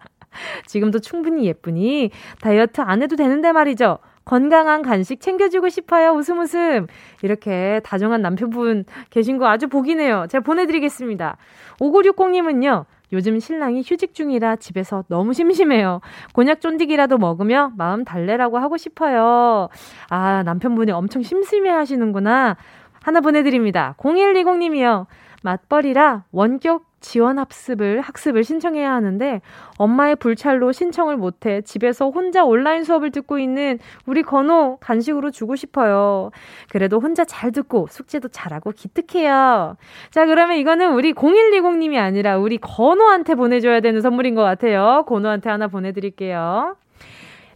지금도 0.66 1.00
충분히 1.00 1.46
예쁘니 1.46 2.10
다이어트 2.40 2.80
안 2.80 3.02
해도 3.02 3.16
되는데 3.16 3.52
말이죠. 3.52 3.98
건강한 4.24 4.82
간식 4.82 5.20
챙겨주고 5.20 5.68
싶어요. 5.68 6.12
웃음 6.12 6.38
웃음. 6.38 6.86
이렇게 7.22 7.80
다정한 7.84 8.22
남편분 8.22 8.84
계신 9.10 9.38
거 9.38 9.48
아주 9.48 9.66
복이네요. 9.68 10.26
제가 10.28 10.44
보내드리겠습니다. 10.44 11.36
5960님은요. 11.80 12.84
요즘 13.12 13.38
신랑이 13.38 13.82
휴직 13.84 14.14
중이라 14.14 14.56
집에서 14.56 15.04
너무 15.08 15.32
심심해요. 15.32 16.00
곤약 16.32 16.60
쫀디기라도 16.60 17.18
먹으며 17.18 17.72
마음 17.76 18.04
달래라고 18.04 18.58
하고 18.58 18.76
싶어요. 18.76 19.68
아, 20.08 20.42
남편분이 20.44 20.92
엄청 20.92 21.22
심심해 21.22 21.70
하시는구나. 21.70 22.56
하나 23.02 23.20
보내드립니다. 23.20 23.94
0120님이요. 23.98 25.06
맞벌이라 25.42 26.24
원격 26.32 26.89
지원 27.00 27.38
학습을 27.38 28.00
학습을 28.00 28.44
신청해야 28.44 28.92
하는데 28.92 29.40
엄마의 29.78 30.16
불찰로 30.16 30.72
신청을 30.72 31.16
못해 31.16 31.62
집에서 31.62 32.10
혼자 32.10 32.44
온라인 32.44 32.84
수업을 32.84 33.10
듣고 33.10 33.38
있는 33.38 33.78
우리 34.06 34.22
건호 34.22 34.78
간식으로 34.80 35.30
주고 35.30 35.56
싶어요. 35.56 36.30
그래도 36.70 37.00
혼자 37.00 37.24
잘 37.24 37.52
듣고 37.52 37.86
숙제도 37.90 38.28
잘하고 38.28 38.72
기특해요. 38.72 39.76
자 40.10 40.26
그러면 40.26 40.58
이거는 40.58 40.92
우리 40.92 41.12
0120님이 41.12 41.98
아니라 41.98 42.38
우리 42.38 42.58
건호한테 42.58 43.34
보내줘야 43.34 43.80
되는 43.80 44.00
선물인 44.00 44.34
것 44.34 44.42
같아요. 44.42 45.04
건호한테 45.06 45.50
하나 45.50 45.68
보내드릴게요. 45.68 46.76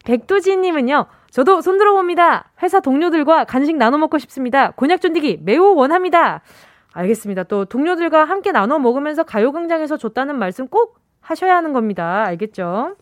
백도진님은요. 0.05 1.07
저도 1.31 1.61
손 1.63 1.79
들어 1.79 1.93
봅니다. 1.93 2.53
회사 2.63 2.79
동료들과 2.81 3.45
간식 3.45 3.77
나눠 3.77 3.99
먹고 3.99 4.19
싶습니다. 4.19 4.71
곤약 4.73 5.01
쫀디기 5.01 5.41
매우 5.43 5.75
원합니다. 5.75 6.43
알겠습니다. 6.95 7.43
또 7.45 7.65
동료들과 7.65 8.25
함께 8.25 8.53
나눠 8.53 8.79
먹으면서 8.79 9.25
가요광장에서 9.25 9.97
줬다는 9.99 10.39
말씀 10.39 10.69
꼭 10.69 11.01
하셔야 11.21 11.57
하는 11.57 11.73
겁니다. 11.73 12.25
알겠죠? 12.25 12.97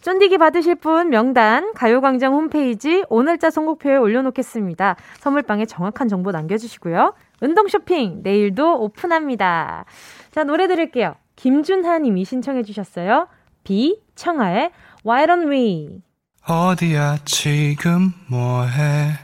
쫀디기 0.00 0.36
받으실 0.38 0.74
분 0.74 1.08
명단 1.08 1.72
가요광장 1.74 2.34
홈페이지 2.34 3.04
오늘자 3.08 3.50
선곡표에 3.50 3.96
올려놓겠습니다. 3.96 4.96
선물방에 5.18 5.64
정확한 5.64 6.08
정보 6.08 6.30
남겨주시고요. 6.30 7.14
운동 7.40 7.68
쇼핑 7.68 8.20
내일도 8.22 8.82
오픈합니다. 8.82 9.84
자 10.30 10.44
노래 10.44 10.68
들을게요. 10.68 11.14
김준하 11.36 11.98
님이 11.98 12.24
신청해 12.24 12.64
주셨어요. 12.64 13.28
비 13.64 13.98
청하의 14.14 14.72
Why 15.06 15.26
Don't 15.26 15.50
We 15.50 16.02
어디야 16.46 17.16
지금 17.24 18.12
뭐해 18.28 19.23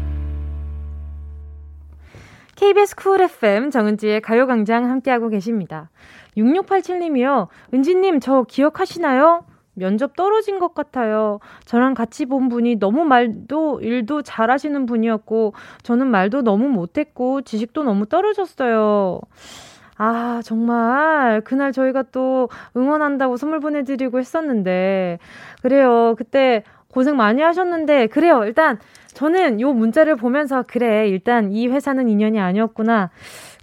KBS 2.61 2.95
쿨 2.95 3.21
FM 3.21 3.71
정은지의 3.71 4.21
가요광장 4.21 4.87
함께하고 4.87 5.29
계십니다. 5.29 5.89
6687님이요. 6.37 7.47
은지님, 7.73 8.19
저 8.19 8.45
기억하시나요? 8.47 9.45
면접 9.73 10.15
떨어진 10.15 10.59
것 10.59 10.75
같아요. 10.75 11.39
저랑 11.65 11.95
같이 11.95 12.27
본 12.27 12.49
분이 12.49 12.75
너무 12.75 13.03
말도, 13.03 13.79
일도 13.81 14.21
잘하시는 14.21 14.85
분이었고, 14.85 15.55
저는 15.81 16.05
말도 16.05 16.43
너무 16.43 16.67
못했고, 16.67 17.41
지식도 17.41 17.81
너무 17.81 18.05
떨어졌어요. 18.05 19.21
아, 19.97 20.41
정말, 20.45 21.41
그날 21.41 21.71
저희가 21.71 22.03
또 22.11 22.49
응원한다고 22.77 23.37
선물 23.37 23.59
보내드리고 23.59 24.19
했었는데, 24.19 25.17
그래요. 25.63 26.13
그때 26.15 26.63
고생 26.91 27.15
많이 27.15 27.41
하셨는데, 27.41 28.07
그래요. 28.07 28.43
일단, 28.45 28.79
저는 29.13 29.59
요 29.59 29.73
문자를 29.73 30.15
보면서 30.15 30.63
그래 30.65 31.07
일단 31.09 31.51
이 31.51 31.67
회사는 31.67 32.07
인연이 32.07 32.39
아니었구나. 32.39 33.09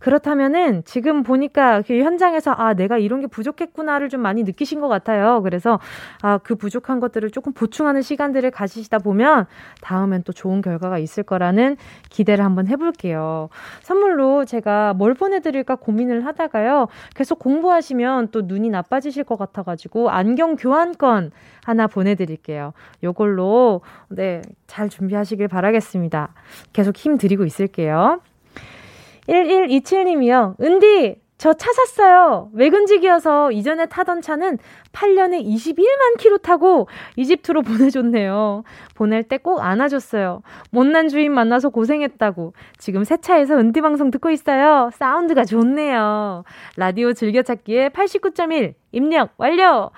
그렇다면은 0.00 0.82
지금 0.84 1.22
보니까 1.22 1.82
그 1.82 1.98
현장에서 2.02 2.52
아 2.52 2.74
내가 2.74 2.98
이런 2.98 3.20
게 3.20 3.26
부족했구나를 3.26 4.08
좀 4.08 4.20
많이 4.20 4.42
느끼신 4.44 4.80
것 4.80 4.88
같아요. 4.88 5.42
그래서 5.42 5.78
아 6.22 6.38
그 6.44 6.54
부족한 6.54 7.00
것들을 7.00 7.30
조금 7.30 7.52
보충하는 7.52 8.00
시간들을 8.00 8.50
가지시다 8.52 8.98
보면 8.98 9.46
다음엔 9.82 10.22
또 10.22 10.32
좋은 10.32 10.62
결과가 10.62 10.98
있을 10.98 11.24
거라는 11.24 11.76
기대를 12.10 12.44
한번 12.44 12.68
해볼게요. 12.68 13.48
선물로 13.82 14.44
제가 14.44 14.94
뭘 14.94 15.14
보내드릴까 15.14 15.76
고민을 15.76 16.24
하다가요. 16.26 16.86
계속 17.14 17.38
공부하시면 17.40 18.28
또 18.30 18.42
눈이 18.42 18.70
나빠지실 18.70 19.24
것 19.24 19.36
같아가지고 19.36 20.10
안경 20.10 20.56
교환권 20.56 21.32
하나 21.64 21.86
보내드릴게요. 21.86 22.72
요걸로 23.02 23.82
네 24.08 24.42
잘 24.68 24.88
준비하시길 24.88 25.48
바라겠습니다. 25.48 26.34
계속 26.72 26.96
힘 26.96 27.18
드리고 27.18 27.44
있을게요. 27.44 28.20
1127님이요. 29.28 30.60
은디, 30.60 31.16
저 31.38 31.52
차 31.54 31.72
샀어요. 31.72 32.50
외근직이어서 32.52 33.52
이전에 33.52 33.86
타던 33.86 34.22
차는 34.22 34.58
8년에 34.92 35.40
21만 35.44 36.18
키로 36.18 36.38
타고 36.38 36.88
이집트로 37.16 37.62
보내줬네요. 37.62 38.64
보낼 38.96 39.22
때 39.22 39.38
꼭 39.38 39.60
안아줬어요. 39.60 40.42
못난 40.72 41.08
주인 41.08 41.32
만나서 41.32 41.68
고생했다고. 41.68 42.54
지금 42.78 43.04
새 43.04 43.18
차에서 43.18 43.56
은디 43.56 43.80
방송 43.82 44.10
듣고 44.10 44.30
있어요. 44.30 44.90
사운드가 44.94 45.44
좋네요. 45.44 46.42
라디오 46.76 47.12
즐겨찾기에 47.12 47.90
89.1 47.90 48.74
입력 48.90 49.30
완료! 49.36 49.90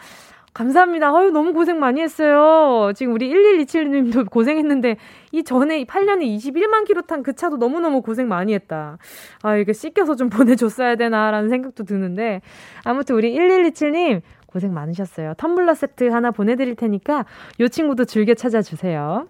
감사합니다. 0.52 1.16
아유, 1.16 1.30
너무 1.30 1.52
고생 1.52 1.78
많이 1.78 2.00
했어요. 2.00 2.92
지금 2.94 3.12
우리 3.14 3.30
1127님도 3.30 4.28
고생했는데, 4.30 4.96
이 5.32 5.44
전에 5.44 5.84
8년에 5.84 6.22
21만 6.36 6.84
킬로 6.86 7.02
탄 7.02 7.22
그 7.22 7.34
차도 7.34 7.56
너무너무 7.58 8.02
고생 8.02 8.28
많이 8.28 8.54
했다. 8.54 8.98
아, 9.42 9.56
이게 9.56 9.72
씻겨서 9.72 10.16
좀 10.16 10.28
보내줬어야 10.30 10.96
되나라는 10.96 11.48
생각도 11.50 11.84
드는데, 11.84 12.40
아무튼 12.82 13.14
우리 13.14 13.34
1127님, 13.34 14.22
고생 14.46 14.74
많으셨어요. 14.74 15.34
텀블러 15.34 15.74
세트 15.74 16.08
하나 16.08 16.32
보내드릴 16.32 16.74
테니까, 16.74 17.24
요 17.60 17.68
친구도 17.68 18.04
즐겨 18.04 18.34
찾아주세요. 18.34 19.28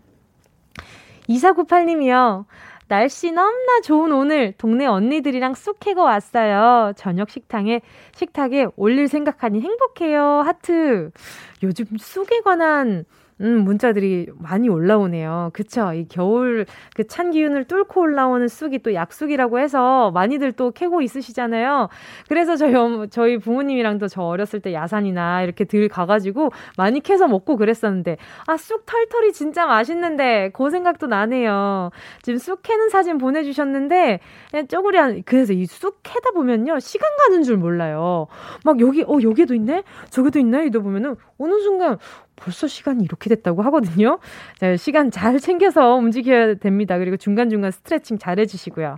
2498님이요. 1.28 2.44
날씨 2.90 3.30
너무나 3.30 3.80
좋은 3.84 4.10
오늘 4.10 4.52
동네 4.58 4.84
언니들이랑 4.84 5.54
쑥 5.54 5.78
캐고 5.78 6.02
왔어요. 6.02 6.92
저녁 6.96 7.30
식당에 7.30 7.82
식탁에 8.16 8.66
올릴 8.74 9.06
생각하니 9.06 9.60
행복해요. 9.60 10.42
하트. 10.44 11.12
요즘 11.62 11.86
쑥에 11.96 12.40
관한 12.44 13.04
음, 13.40 13.64
문자들이 13.64 14.28
많이 14.38 14.68
올라오네요. 14.68 15.50
그쵸? 15.54 15.92
이 15.94 16.06
겨울 16.08 16.66
그 16.94 17.04
찬 17.10 17.30
기운을 17.30 17.64
뚫고 17.64 18.00
올라오는 18.02 18.46
쑥이 18.46 18.80
또 18.80 18.92
약쑥이라고 18.94 19.58
해서 19.58 20.10
많이들 20.12 20.52
또 20.52 20.70
캐고 20.70 21.00
있으시잖아요. 21.02 21.88
그래서 22.28 22.54
저희, 22.56 22.74
저희 23.10 23.38
부모님이랑도 23.38 24.08
저 24.08 24.22
어렸을 24.22 24.60
때 24.60 24.72
야산이나 24.74 25.42
이렇게 25.42 25.64
들 25.64 25.88
가가지고 25.88 26.50
많이 26.76 27.00
캐서 27.00 27.26
먹고 27.28 27.56
그랬었는데, 27.56 28.18
아, 28.46 28.56
쑥 28.58 28.84
털털이 28.86 29.32
진짜 29.32 29.66
맛있는데, 29.66 30.50
그 30.52 30.68
생각도 30.70 31.06
나네요. 31.06 31.90
지금 32.22 32.38
쑥 32.38 32.62
캐는 32.62 32.90
사진 32.90 33.18
보내주셨는데, 33.18 34.20
그냥 34.50 34.66
쪼그리 34.68 34.98
한, 34.98 35.22
그래서 35.24 35.52
이 35.54 35.66
쑥 35.66 36.00
캐다 36.02 36.30
보면요, 36.32 36.78
시간 36.80 37.08
가는 37.16 37.42
줄 37.42 37.56
몰라요. 37.56 38.26
막 38.64 38.80
여기, 38.80 39.02
어, 39.02 39.18
여기도 39.22 39.54
있네? 39.54 39.82
저기도 40.10 40.38
있네? 40.38 40.62
이러다 40.64 40.80
보면은, 40.80 41.16
어느 41.38 41.58
순간, 41.60 41.96
벌써 42.40 42.66
시간이 42.66 43.04
이렇게 43.04 43.28
됐다고 43.28 43.62
하거든요. 43.62 44.18
자, 44.58 44.76
시간 44.76 45.10
잘 45.10 45.38
챙겨서 45.38 45.94
움직여야 45.96 46.54
됩니다. 46.54 46.98
그리고 46.98 47.16
중간중간 47.16 47.70
스트레칭 47.70 48.18
잘 48.18 48.38
해주시고요. 48.38 48.96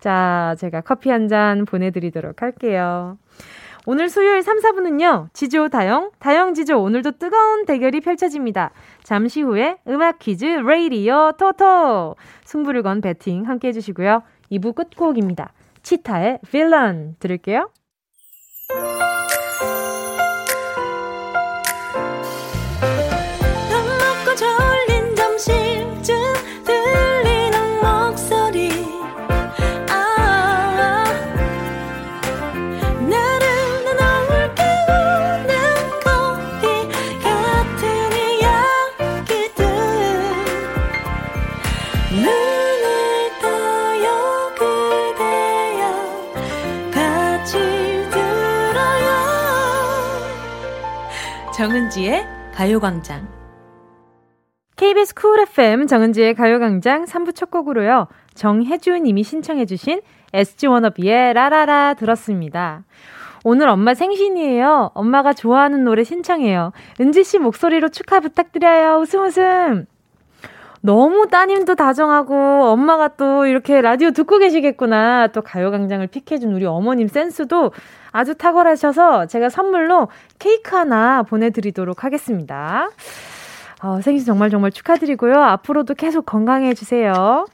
자, 0.00 0.54
제가 0.58 0.80
커피 0.82 1.10
한 1.10 1.28
잔 1.28 1.64
보내드리도록 1.64 2.42
할게요. 2.42 3.16
오늘 3.86 4.08
수요일 4.08 4.42
3, 4.42 4.58
4분은요, 4.58 5.28
지조, 5.32 5.68
다영, 5.68 6.10
다영, 6.18 6.54
지조, 6.54 6.82
오늘도 6.82 7.12
뜨거운 7.12 7.64
대결이 7.66 8.00
펼쳐집니다. 8.00 8.72
잠시 9.04 9.42
후에 9.42 9.76
음악 9.88 10.18
퀴즈, 10.18 10.44
레이디어, 10.44 11.32
토토. 11.38 12.16
승부를 12.44 12.82
건 12.82 13.00
배팅 13.00 13.46
함께 13.48 13.68
해주시고요. 13.68 14.22
2부 14.52 14.74
끝곡입니다. 14.74 15.52
치타의 15.82 16.40
빌런 16.50 17.16
들을게요. 17.20 17.70
정은지의 51.60 52.26
가요광장. 52.54 53.28
KBS 54.76 55.14
쿨 55.14 55.40
FM 55.40 55.86
정은지의 55.88 56.32
가요광장 56.32 57.04
3부 57.04 57.34
첫 57.34 57.50
곡으로요. 57.50 58.06
정혜주 58.32 58.98
님이 59.00 59.22
신청해주신 59.22 60.00
SG 60.32 60.68
워너비의 60.68 61.34
라라라 61.34 61.92
들었습니다. 61.98 62.84
오늘 63.44 63.68
엄마 63.68 63.92
생신이에요. 63.92 64.92
엄마가 64.94 65.34
좋아하는 65.34 65.84
노래 65.84 66.02
신청해요. 66.02 66.72
은지씨 66.98 67.40
목소리로 67.40 67.90
축하 67.90 68.20
부탁드려요. 68.20 68.98
웃음 68.98 69.24
웃음. 69.24 69.84
너무 70.82 71.28
따님도 71.28 71.74
다정하고 71.74 72.34
엄마가 72.34 73.08
또 73.16 73.44
이렇게 73.46 73.80
라디오 73.82 74.10
듣고 74.12 74.38
계시겠구나. 74.38 75.28
또 75.28 75.42
가요광장을 75.42 76.06
pick해준 76.06 76.52
우리 76.52 76.64
어머님 76.64 77.06
센스도 77.06 77.72
아주 78.12 78.34
탁월하셔서 78.34 79.26
제가 79.26 79.50
선물로 79.50 80.08
케이크 80.38 80.74
하나 80.74 81.22
보내드리도록 81.22 82.02
하겠습니다. 82.04 82.88
어, 83.82 84.00
생신 84.00 84.26
정말 84.26 84.50
정말 84.50 84.70
축하드리고요. 84.72 85.34
앞으로도 85.34 85.94
계속 85.94 86.26
건강해주세요. 86.26 87.46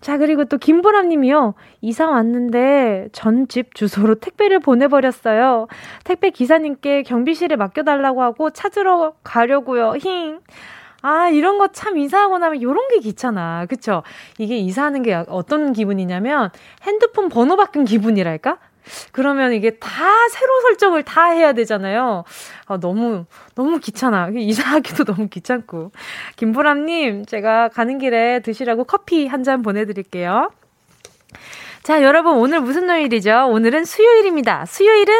자, 0.00 0.18
그리고 0.18 0.44
또 0.44 0.58
김보람 0.58 1.08
님이요. 1.08 1.54
이사 1.80 2.08
왔는데 2.08 3.08
전 3.12 3.46
집 3.48 3.74
주소로 3.74 4.16
택배를 4.16 4.60
보내버렸어요. 4.60 5.66
택배 6.04 6.30
기사님께 6.30 7.02
경비실에 7.02 7.56
맡겨달라고 7.56 8.22
하고 8.22 8.50
찾으러 8.50 9.14
가려고요. 9.24 9.94
힝. 9.98 10.40
아, 11.06 11.28
이런 11.28 11.58
거 11.58 11.68
참 11.68 11.98
이사하고 11.98 12.38
나면 12.38 12.62
요런 12.62 12.88
게 12.88 12.98
귀찮아. 13.00 13.66
그쵸? 13.66 14.02
이게 14.38 14.56
이사하는 14.56 15.02
게 15.02 15.12
어떤 15.28 15.72
기분이냐면 15.74 16.50
핸드폰 16.82 17.28
번호 17.28 17.56
바꾼 17.56 17.84
기분이랄까? 17.84 18.56
그러면 19.12 19.52
이게 19.52 19.70
다 19.78 19.88
새로 20.30 20.60
설정을 20.62 21.02
다 21.02 21.26
해야 21.26 21.52
되잖아요. 21.52 22.24
아, 22.66 22.78
너무, 22.78 23.24
너무 23.54 23.80
귀찮아. 23.80 24.30
이사하기도 24.34 25.04
너무 25.12 25.28
귀찮고. 25.28 25.92
김보람님, 26.36 27.26
제가 27.26 27.68
가는 27.68 27.98
길에 27.98 28.40
드시라고 28.40 28.84
커피 28.84 29.26
한 29.26 29.42
잔 29.44 29.60
보내드릴게요. 29.62 30.50
자, 31.82 32.02
여러분, 32.02 32.36
오늘 32.36 32.60
무슨 32.60 32.88
요일이죠? 32.88 33.48
오늘은 33.50 33.84
수요일입니다. 33.84 34.64
수요일은 34.64 35.14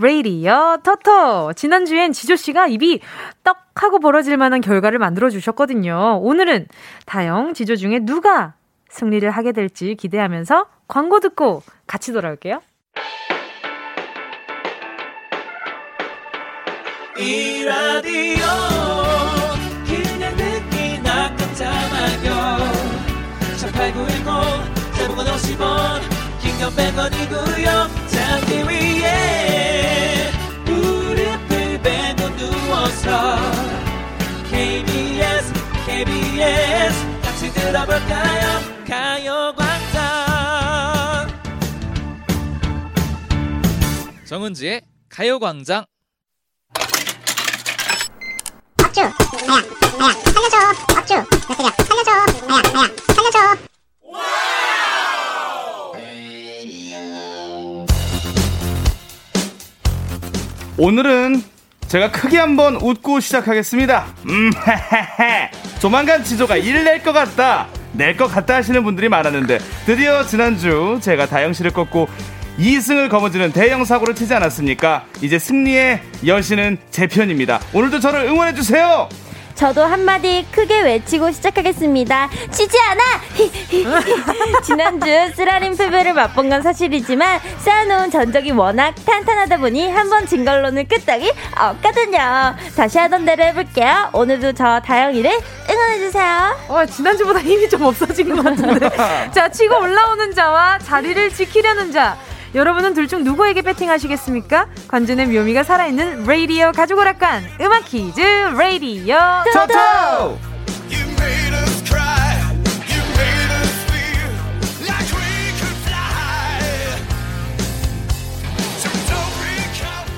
레이디어 0.00 0.78
터터. 0.84 1.54
지난주엔 1.54 2.12
지조씨가 2.12 2.68
입이 2.68 3.00
떡 3.42 3.67
하고 3.82 4.00
벌어질 4.00 4.36
만한 4.36 4.60
결과를 4.60 4.98
만들어 4.98 5.30
주셨거든요. 5.30 6.18
오늘은 6.22 6.66
다영, 7.06 7.54
지조 7.54 7.76
중에 7.76 8.00
누가 8.00 8.54
승리를 8.88 9.28
하게 9.30 9.52
될지 9.52 9.94
기대하면서 9.94 10.66
광고 10.88 11.20
듣고 11.20 11.62
같이 11.86 12.12
돌아올게요. 12.12 12.60
이 17.18 17.64
라디오 17.64 18.44
그냥 19.84 20.36
듣기나 20.36 21.34
깜짝마요 21.36 22.58
18910 23.56 24.24
대목원 24.96 25.26
50원 25.26 26.00
긴건 26.40 26.70
100원이고요 26.76 27.66
잠기 28.06 28.62
위에 28.68 30.30
무릎을 30.64 31.80
베고 31.82 32.36
누워서 32.36 33.57
KBS. 35.88 36.94
같이 37.22 37.50
들어볼까요? 37.50 38.60
가요광장. 38.86 39.96
정은지의 44.26 44.82
가요광장. 45.08 45.86
박주. 48.76 49.00
아야 49.00 49.12
아야 49.98 50.12
살려줘. 50.12 50.56
박주. 50.94 51.14
몇 51.14 51.54
살려줘. 51.86 52.10
아야 52.48 52.62
아야 52.74 52.88
살려줘. 53.14 53.38
오늘은 60.76 61.42
제가 61.88 62.10
크게 62.10 62.38
한번 62.38 62.76
웃고 62.76 63.20
시작하겠습니다. 63.20 64.06
음, 64.26 64.50
조만간 65.80 66.22
지조가 66.22 66.56
일 66.58 66.84
낼 66.84 67.02
것 67.02 67.12
같다, 67.12 67.66
낼 67.94 68.16
것 68.16 68.26
같다 68.26 68.56
하시는 68.56 68.82
분들이 68.84 69.08
많았는데 69.08 69.58
드디어 69.86 70.24
지난주 70.26 70.98
제가 71.00 71.26
다영 71.26 71.52
씨를 71.54 71.70
꺾고 71.72 72.08
2승을 72.58 73.08
거머쥐는 73.08 73.52
대형 73.52 73.84
사고를 73.84 74.14
치지 74.14 74.34
않았습니까? 74.34 75.04
이제 75.22 75.38
승리의 75.38 76.02
여신은 76.26 76.76
제 76.90 77.06
편입니다. 77.06 77.60
오늘도 77.72 78.00
저를 78.00 78.20
응원해 78.26 78.52
주세요. 78.52 79.08
저도 79.58 79.82
한마디 79.82 80.46
크게 80.52 80.82
외치고 80.82 81.32
시작하겠습니다. 81.32 82.30
지지 82.52 82.78
않아! 82.78 83.02
지난주 84.62 85.06
쓰라린 85.34 85.76
패배를 85.76 86.12
맛본 86.14 86.48
건 86.48 86.62
사실이지만 86.62 87.40
쌓아놓은 87.58 88.08
전적이 88.12 88.52
워낙 88.52 88.94
탄탄하다 89.04 89.56
보니 89.58 89.90
한 89.90 90.08
번 90.10 90.26
진 90.28 90.44
걸로는 90.44 90.86
끄떡이 90.86 91.32
없거든요. 91.58 92.54
다시 92.76 92.98
하던 92.98 93.24
대로 93.24 93.42
해볼게요. 93.44 94.10
오늘도 94.12 94.52
저 94.52 94.78
다영이를 94.80 95.28
응원해주세요. 95.68 96.56
어, 96.68 96.86
지난주보다 96.86 97.40
힘이 97.40 97.68
좀 97.68 97.82
없어진 97.82 98.34
것 98.34 98.42
같은데. 98.44 98.88
자, 99.34 99.48
치고 99.48 99.76
올라오는 99.80 100.34
자와 100.34 100.78
자리를 100.78 101.30
지키려는 101.34 101.90
자. 101.90 102.16
여러분은 102.54 102.94
둘 102.94 103.08
중 103.08 103.24
누구에게 103.24 103.62
배팅하시겠습니까? 103.62 104.66
관전의 104.88 105.28
묘미가 105.28 105.62
살아있는 105.64 106.24
레이디오 106.24 106.72
가족 106.72 106.98
오락관 106.98 107.42
음악 107.60 107.84
퀴즈 107.86 108.20
레이디오 108.20 109.16
토토! 109.54 110.38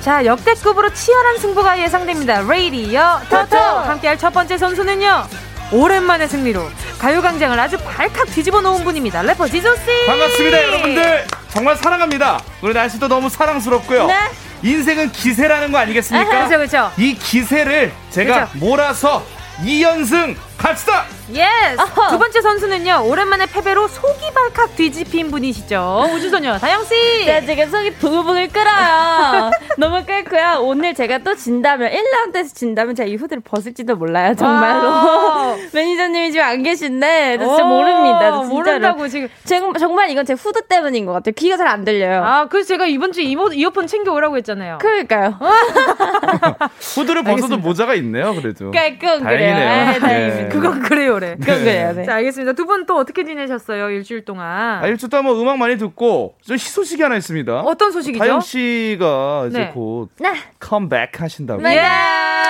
자 0.03 0.25
역대급으로 0.25 0.93
치열한 0.95 1.39
승부가 1.39 1.79
예상됩니다. 1.79 2.41
레이디오 2.43 3.03
토토! 3.29 3.57
함께할 3.59 4.19
첫 4.19 4.31
번째 4.33 4.57
선수는요 4.57 5.25
오랜만의 5.73 6.29
승리로 6.29 6.63
가요광장을 7.01 7.59
아주 7.59 7.79
발칵 7.79 8.27
뒤집어 8.27 8.61
놓은 8.61 8.85
분입니다 8.85 9.23
래퍼 9.23 9.49
지조씨 9.49 9.81
반갑습니다, 10.07 10.63
여러분들. 10.65 11.27
정말 11.49 11.75
사랑합니다. 11.77 12.41
오늘 12.63 12.75
날씨도 12.75 13.09
너무 13.09 13.29
사랑스럽고요. 13.31 14.07
네. 14.07 14.15
인생은 14.63 15.11
기세라는 15.11 15.73
거 15.73 15.79
아니겠습니까? 15.79 16.45
그죠 16.45 16.59
그죠 16.59 16.93
이 16.99 17.15
기세를 17.15 17.91
제가 18.11 18.45
그죠. 18.47 18.59
몰아서 18.59 19.25
2연승 19.65 20.37
갑시다! 20.61 21.05
Yes 21.31 21.81
어허. 21.81 22.11
두 22.11 22.19
번째 22.19 22.41
선수는요 22.43 23.05
오랜만에 23.07 23.47
패배로 23.47 23.87
속이 23.89 24.33
발칵 24.35 24.75
뒤집힌 24.77 25.31
분이시죠 25.31 26.09
우주소녀 26.13 26.59
다영 26.59 26.83
씨 26.85 27.25
제가 27.25 27.41
지금 27.47 27.71
속이 27.71 27.95
부글부글 27.95 28.49
끓어요. 28.49 29.51
너무 29.79 30.05
끓고요. 30.05 30.59
오늘 30.61 30.93
제가 30.95 31.19
또 31.19 31.35
진다면, 31.35 31.91
1라운드에서 31.91 32.55
진다면 32.55 32.95
제가 32.95 33.09
이 33.09 33.15
후드를 33.17 33.41
벗을지도 33.43 33.97
몰라요, 33.97 34.35
정말로. 34.35 35.57
매니저님이 35.73 36.33
지금 36.33 36.45
안 36.45 36.63
계신데, 36.63 37.39
저 37.39 37.45
진짜 37.47 37.65
오, 37.65 37.67
모릅니다. 37.67 38.31
진짜로. 38.43 38.49
모른다고 38.49 39.09
지금 39.09 39.29
정- 39.45 39.73
정말 39.75 40.11
이건 40.11 40.27
제 40.27 40.35
후드 40.35 40.67
때문인 40.67 41.07
것 41.07 41.13
같아요. 41.13 41.33
귀가 41.37 41.57
잘 41.57 41.69
안 41.69 41.85
들려요. 41.85 42.23
아 42.25 42.47
그래서 42.49 42.69
제가 42.69 42.87
이번 42.87 43.13
주에 43.13 43.23
이모, 43.25 43.49
이어폰 43.53 43.87
챙겨 43.87 44.13
오라고 44.13 44.37
했잖아요 44.39 44.79
그러니까요. 44.79 45.39
후드를 46.95 47.23
벗어도 47.23 47.31
알겠습니다. 47.31 47.57
모자가 47.57 47.95
있네요, 47.95 48.35
그래도. 48.35 48.71
깔끔 48.73 49.23
다행이네요. 49.23 49.55
그래요. 49.55 49.71
아, 49.71 49.99
다행입니다. 49.99 50.50
예. 50.51 50.59
그건 50.59 50.81
그래요래 50.83 51.37
그건 51.41 51.59
그래요. 51.61 51.93
네. 51.95 52.05
자 52.05 52.15
알겠습니다 52.15 52.53
두 52.55 52.67
분 52.67 52.87
또 52.87 52.97
어떻게 52.97 53.25
지내셨어요 53.25 53.91
일주일 53.91 54.25
동안 54.25 54.83
아, 54.83 54.87
일주일 54.87 55.11
동안 55.11 55.25
뭐 55.27 55.41
음악 55.41 55.59
많이 55.59 55.77
듣고, 55.79 56.35
저 56.45 56.55
희소식이 56.55 57.03
하나 57.03 57.17
있습니다. 57.17 57.61
어떤 57.61 57.91
소식이죠? 57.93 58.19
다영 58.25 58.41
씨가 58.41 59.47
이제 59.49 59.59
네. 59.59 59.71
곧 59.73 60.09
네. 60.19 60.33
컴백 60.59 61.21
하신다고. 61.21 61.61
네. 61.63 61.77
예. 61.77 61.81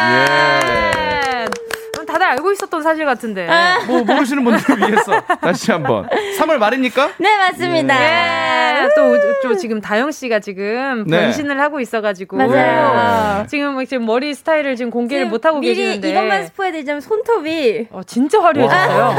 그럼 0.01 1.49
다들 2.11 2.27
알고 2.27 2.53
있었던 2.53 2.83
사실 2.83 3.05
같은데. 3.05 3.49
뭐 3.87 4.03
모르시는 4.05 4.45
분들을 4.45 4.79
위해서 4.91 5.21
다시 5.41 5.71
한번 5.73 6.09
3월 6.39 6.59
말입니까? 6.59 7.11
네, 7.19 7.37
맞습니다. 7.37 7.95
예. 8.01 8.89
또, 8.97 9.17
또 9.43 9.57
지금 9.57 9.81
다영 9.81 10.11
씨가 10.11 10.41
지금 10.41 11.05
네. 11.07 11.21
변신을 11.23 11.61
하고 11.61 11.81
있어가지고 11.81 12.37
맞아요. 12.37 13.47
지금 13.49 13.75
뭐 13.75 13.85
지금 13.85 14.07
머리 14.07 14.35
스타일을 14.35 14.77
지금 14.77 14.91
공개를 14.91 15.27
못 15.27 15.45
하고 15.45 15.59
미리 15.61 15.75
계시는데 15.75 16.11
이것만 16.11 16.47
스포해드리자면 16.47 17.01
손톱이 17.01 17.89
어, 17.91 18.03
진짜 18.07 18.43
화려해졌어요. 18.43 19.15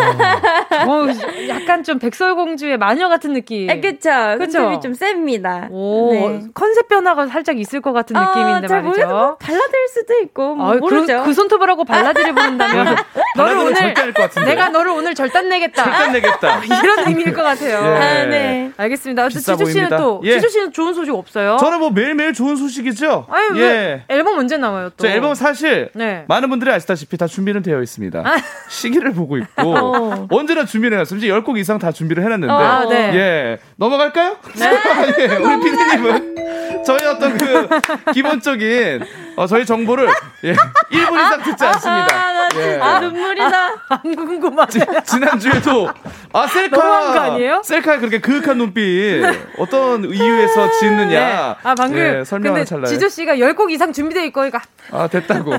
어, 0.87 1.07
약간 1.49 1.83
좀 1.83 1.99
백설공주의 1.99 2.77
마녀 2.77 3.09
같은 3.09 3.33
느낌. 3.33 3.69
아, 3.69 3.75
그쵸. 3.75 4.09
그쵸? 4.37 4.51
손톱이 4.51 4.81
좀 4.81 4.93
셉니다. 4.93 5.67
오, 5.71 6.11
네. 6.13 6.41
컨셉 6.53 6.87
변화가 6.87 7.27
살짝 7.27 7.59
있을 7.59 7.81
것 7.81 7.93
같은 7.93 8.15
느낌인데 8.19 8.65
아, 8.65 8.67
잘 8.67 8.81
모르겠어. 8.81 9.07
뭐 9.07 9.15
말이죠. 9.17 9.37
발라드일 9.39 9.87
수도 9.89 10.13
있고 10.23 10.55
뭐 10.55 10.71
아, 10.71 10.75
모르죠. 10.75 11.19
그, 11.19 11.25
그 11.25 11.33
손톱을 11.33 11.69
하고 11.69 11.83
발라드를 11.83 12.33
부른다면 12.33 12.80
너를 12.83 13.05
발라드는 13.35 13.61
오늘 13.61 13.75
절대 13.75 14.01
것 14.11 14.13
같은데. 14.13 14.49
내가 14.49 14.69
너를 14.69 14.91
오늘 14.91 15.15
절단 15.15 15.49
내겠다. 15.49 15.83
절단 15.83 16.11
내겠다. 16.13 16.61
이런 16.83 17.07
의미일 17.07 17.33
것 17.33 17.43
같아요. 17.43 17.77
예. 17.83 17.97
아, 17.97 18.25
네. 18.25 18.71
알겠습니다. 18.77 19.29
지주 19.29 19.41
씨는 19.41 19.57
보입니다. 19.57 19.97
또 19.97 20.21
예. 20.23 20.33
지주 20.33 20.49
씨는 20.49 20.73
좋은 20.73 20.93
소식 20.93 21.13
없어요? 21.13 21.57
저는 21.59 21.79
뭐 21.79 21.89
매일매일 21.91 22.33
좋은 22.33 22.55
소식이죠. 22.55 23.27
아니 23.29 23.59
예. 23.59 23.63
왜 23.63 24.03
앨범 24.09 24.37
언제 24.37 24.57
나와요 24.57 24.89
또? 24.89 25.05
저 25.05 25.07
앨범 25.07 25.33
사실 25.35 25.89
네. 25.93 26.25
많은 26.27 26.49
분들이 26.49 26.71
아시다시피 26.71 27.17
다 27.17 27.27
준비는 27.27 27.61
되어 27.61 27.81
있습니다. 27.81 28.19
아. 28.19 28.35
시기를 28.69 29.13
보고 29.13 29.37
있고 29.37 29.75
어. 29.75 30.27
언제나 30.31 30.65
준비를 30.65 30.97
해놨어요. 30.97 31.17
이제 31.17 31.27
10곡 31.27 31.57
이상 31.57 31.79
다 31.79 31.91
준비를 31.91 32.23
해놨는데 32.23 32.53
아, 32.53 32.85
네. 32.89 33.11
예 33.15 33.57
넘어갈까요? 33.75 34.37
예, 35.19 35.25
우리 35.35 35.59
피디님은 35.63 36.83
저희 36.85 37.05
어떤 37.05 37.37
그 37.37 37.69
기본적인 38.13 39.03
어, 39.35 39.47
저희 39.47 39.65
정보를 39.65 40.09
예, 40.43 40.53
1분 40.53 41.13
이상 41.13 41.41
듣지 41.43 41.63
않습니다. 41.65 42.15
아, 42.15 42.33
나 42.33 42.49
예. 42.55 42.71
진짜 42.73 42.99
눈물이 42.99 43.39
나. 43.39 43.73
안 43.89 44.15
궁금하네. 44.15 45.03
지난주에도 45.05 45.89
아 46.33 46.47
셀카 46.47 46.77
너무한 46.77 47.13
거 47.13 47.19
아니에요? 47.19 47.61
셀카에 47.63 47.97
그렇게 47.97 48.19
그윽한 48.19 48.57
눈빛 48.57 49.21
어떤 49.57 50.05
이유에서 50.05 50.71
짓느냐 50.79 51.09
네. 51.09 51.55
아 51.63 51.75
방금 51.75 51.97
예, 51.99 52.23
설명하는 52.23 52.63
근데 52.63 52.65
찰나에 52.65 52.89
지조 52.89 53.09
씨가 53.09 53.35
10곡 53.35 53.71
이상 53.71 53.91
준비되어 53.91 54.23
있고 54.25 54.41
그러니까 54.41 54.61
아 54.91 55.07
됐다고 55.07 55.53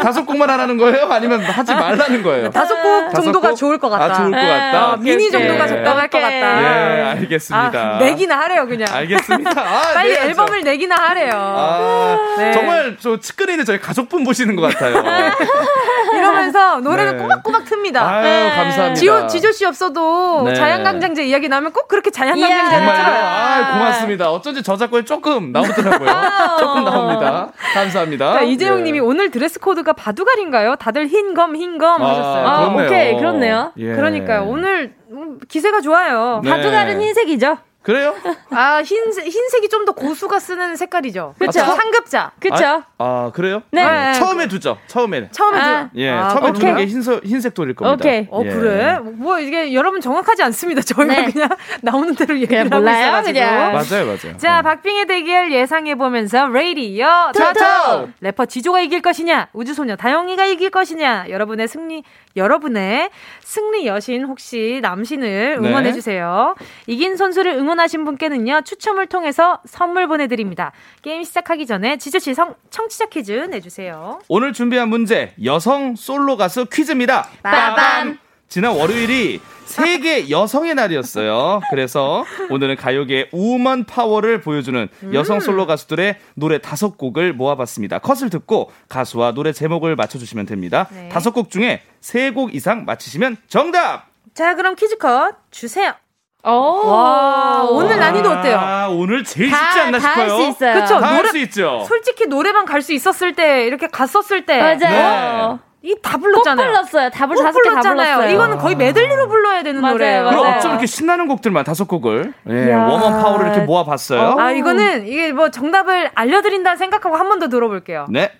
다섯 0.00 0.24
곡만 0.24 0.48
하라는 0.50 0.76
거예요? 0.76 1.06
아니면 1.10 1.40
하지 1.42 1.74
말라는 1.74 2.22
거예요? 2.22 2.50
다섯 2.54 2.80
곡 2.82 3.14
정도가 3.14 3.50
곡? 3.50 3.56
좋을 3.56 3.78
것 3.78 3.90
같다. 3.90 4.04
아 4.04 4.12
좋을 4.16 4.30
것 4.30 4.36
같다. 4.36 4.92
어, 4.92 4.96
미니 4.98 5.30
정도가 5.30 5.64
예. 5.64 5.68
적당할 5.68 6.08
것 6.08 6.18
오케이. 6.18 6.40
같다. 6.40 6.62
예 6.62 7.02
알겠습니다. 7.14 7.80
아, 7.80 7.98
내기나 7.98 8.38
하래요 8.38 8.66
그냥. 8.66 8.88
알겠습니다. 8.92 9.50
아, 9.60 9.92
빨리 9.94 10.10
내야죠. 10.12 10.28
앨범을 10.28 10.62
내기나 10.62 10.96
하래요. 10.96 11.32
아, 11.34 12.34
네. 12.38 12.52
정말 12.52 12.96
저 13.00 13.18
측근에 13.18 13.62
저희 13.64 13.80
가족분 13.80 14.24
보시는 14.24 14.54
것 14.56 14.62
같아요. 14.72 15.02
이러면서 16.14 16.80
노래를 16.80 17.16
네. 17.16 17.22
꼬박꼬박 17.22 17.64
틉니다. 17.64 17.96
아유 17.96 18.50
감사합니다. 18.54 18.94
지호 18.94 19.26
지조 19.26 19.52
씨 19.52 19.64
없어도 19.64 20.03
네. 20.44 20.54
자양강장제 20.54 21.24
이야기 21.24 21.48
나오면 21.48 21.72
꼭 21.72 21.88
그렇게. 21.88 22.10
자양강장제를 22.10 22.70
정말요? 22.70 23.04
틀어요. 23.04 23.24
아 23.24 23.72
고맙습니다. 23.72 24.30
어쩐지 24.30 24.62
저작권이 24.62 25.04
조금 25.04 25.52
나오더라고요. 25.52 26.08
조금 26.58 26.84
나옵니다. 26.84 27.48
감사합니다. 27.74 28.34
자, 28.34 28.40
이재용 28.42 28.80
예. 28.80 28.82
님이 28.84 29.00
오늘 29.00 29.30
드레스 29.30 29.58
코드가 29.60 29.92
바둑알인가요? 29.92 30.76
다들 30.76 31.06
흰검 31.08 31.56
흰검 31.56 32.02
아, 32.02 32.08
하셨어요. 32.10 32.46
아, 32.46 32.58
그렇네요. 32.70 32.86
오케이, 32.86 33.16
그렇네요. 33.16 33.72
예. 33.78 33.94
그러니까요. 33.94 34.44
오늘 34.46 34.94
음, 35.10 35.38
기세가 35.48 35.80
좋아요. 35.80 36.40
네. 36.42 36.50
바둑알은 36.50 37.00
흰색이죠. 37.00 37.58
그래요? 37.84 38.14
아, 38.50 38.82
흰색, 38.82 39.26
흰색이 39.26 39.68
좀 39.68 39.84
더 39.84 39.92
고수가 39.92 40.38
쓰는 40.38 40.76
색깔이죠. 40.76 41.34
그쵸. 41.38 41.60
아, 41.60 41.64
상급자. 41.74 42.32
그쵸? 42.40 42.54
아, 42.64 42.82
아, 42.96 43.30
그래요? 43.34 43.62
네. 43.70 43.84
네. 43.84 44.14
처음에 44.14 44.48
두죠. 44.48 44.78
처음에는. 44.86 45.28
처음에 45.30 45.60
아. 45.60 45.90
두 45.92 46.00
예, 46.00 46.08
아, 46.10 46.28
처음에 46.30 46.48
오케이. 46.48 46.60
두는 46.60 46.76
게 46.76 46.86
흰색 46.86 47.22
흰색 47.26 47.52
돌일 47.52 47.74
겁니다. 47.74 48.02
오케이. 48.02 48.26
어, 48.30 48.40
예. 48.46 48.48
그래? 48.50 48.98
뭐, 49.02 49.38
이게 49.38 49.74
여러분 49.74 50.00
정확하지 50.00 50.42
않습니다. 50.44 50.80
저희가 50.82 51.14
네. 51.14 51.30
그냥 51.30 51.50
나오는 51.82 52.14
대로 52.14 52.38
얘기를 52.38 52.64
하고 52.72 52.88
있어가지고. 52.88 53.32
그냥. 53.34 53.72
맞아요, 53.74 54.06
맞아요. 54.06 54.36
자, 54.38 54.56
네. 54.56 54.62
박빙의 54.62 55.06
대결 55.06 55.52
예상해 55.52 55.94
보면서 55.96 56.46
레이디요. 56.48 57.32
토토! 57.34 58.08
래퍼 58.22 58.46
지조가 58.46 58.80
이길 58.80 59.02
것이냐, 59.02 59.48
우주소녀 59.52 59.96
다영이가 59.96 60.46
이길 60.46 60.70
것이냐, 60.70 61.26
여러분의 61.28 61.68
승리, 61.68 62.04
여러분의 62.36 63.10
승리 63.42 63.86
여신 63.86 64.24
혹시 64.24 64.78
남신을 64.82 65.58
네. 65.60 65.68
응원해 65.68 65.92
주세요. 65.92 66.54
이긴 66.86 67.16
선수를 67.18 67.52
응원 67.52 67.73
하신 67.80 68.04
분께는요, 68.04 68.62
추첨을 68.64 69.06
통해서 69.06 69.60
선물 69.66 70.06
보내드립니다. 70.08 70.72
게임 71.02 71.22
시작하기 71.24 71.66
전에 71.66 71.96
지조씨 71.96 72.34
성, 72.34 72.54
청취자 72.70 73.06
퀴즈 73.06 73.32
내주세요. 73.32 74.20
오늘 74.28 74.52
준비한 74.52 74.88
문제 74.88 75.34
여성 75.44 75.96
솔로 75.96 76.36
가수 76.36 76.66
퀴즈입니다. 76.66 77.28
빠밤. 77.42 78.18
지난 78.48 78.76
월요일이 78.76 79.40
세계 79.64 80.30
여성의 80.30 80.74
날이었어요. 80.76 81.60
그래서 81.70 82.24
오늘은 82.50 82.76
가요계의 82.76 83.30
우먼 83.32 83.84
파워를 83.84 84.42
보여주는 84.42 84.88
여성 85.12 85.40
솔로 85.40 85.66
가수들의 85.66 86.16
노래 86.34 86.58
다섯 86.58 86.96
곡을 86.96 87.32
모아봤습니다. 87.32 87.98
컷을 87.98 88.30
듣고 88.30 88.70
가수와 88.88 89.32
노래 89.32 89.52
제목을 89.52 89.96
맞춰주시면 89.96 90.46
됩니다. 90.46 90.86
네. 90.92 91.08
다섯 91.08 91.32
곡 91.32 91.50
중에 91.50 91.82
세 92.00 92.30
곡 92.32 92.54
이상 92.54 92.84
맞히시면 92.84 93.38
정답! 93.48 94.06
자, 94.34 94.54
그럼 94.54 94.76
퀴즈 94.76 94.98
컷 94.98 95.34
주세요. 95.50 95.94
오. 96.46 96.50
와, 96.88 97.66
오늘 97.70 97.98
난이도 97.98 98.30
어때요? 98.30 98.56
아, 98.58 98.88
오늘 98.90 99.24
제일 99.24 99.50
다- 99.50 99.56
쉽지 99.56 99.80
않나 99.80 99.98
다 99.98 100.08
싶어요. 100.10 100.32
할수 100.36 100.42
있어요. 100.50 100.74
그쵸? 100.80 101.00
다할 101.00 101.16
노래- 101.16 101.28
수 101.30 101.38
있죠. 101.38 101.84
솔직히 101.88 102.26
노래방 102.26 102.64
갈 102.66 102.82
수 102.82 102.92
있었을 102.92 103.34
때, 103.34 103.64
이렇게 103.66 103.86
갔었을 103.86 104.44
때. 104.44 104.60
맞아요. 104.78 105.58
이다꼭 105.82 106.20
불렀잖아요. 106.22 106.66
불렀어요. 106.66 107.10
답을 107.10 107.34
꼭 107.36 107.42
다섯 107.42 107.58
개다 107.62 107.70
불렀잖아요. 107.80 108.14
불렀어요. 108.16 108.34
이거는 108.34 108.58
거의 108.58 108.74
메들리로 108.74 109.28
불러야 109.28 109.62
되는 109.62 109.80
맞아요, 109.82 109.92
노래예요. 109.94 110.24
그럼. 110.30 110.46
어쩜 110.56 110.70
이렇게 110.72 110.86
신나는 110.86 111.28
곡들만 111.28 111.64
다섯 111.64 111.86
곡을 111.88 112.32
예. 112.48 112.72
웜업 112.74 113.22
파워를 113.22 113.46
이렇게 113.48 113.60
모아봤어요. 113.64 114.36
아, 114.38 114.50
이거는 114.52 115.06
이게 115.06 115.32
뭐 115.32 115.50
정답을 115.50 116.10
알려드린다 116.14 116.76
생각하고 116.76 117.16
한 117.16 117.28
번 117.28 117.38
더 117.38 117.48
들어볼게요. 117.48 118.06
네. 118.08 118.30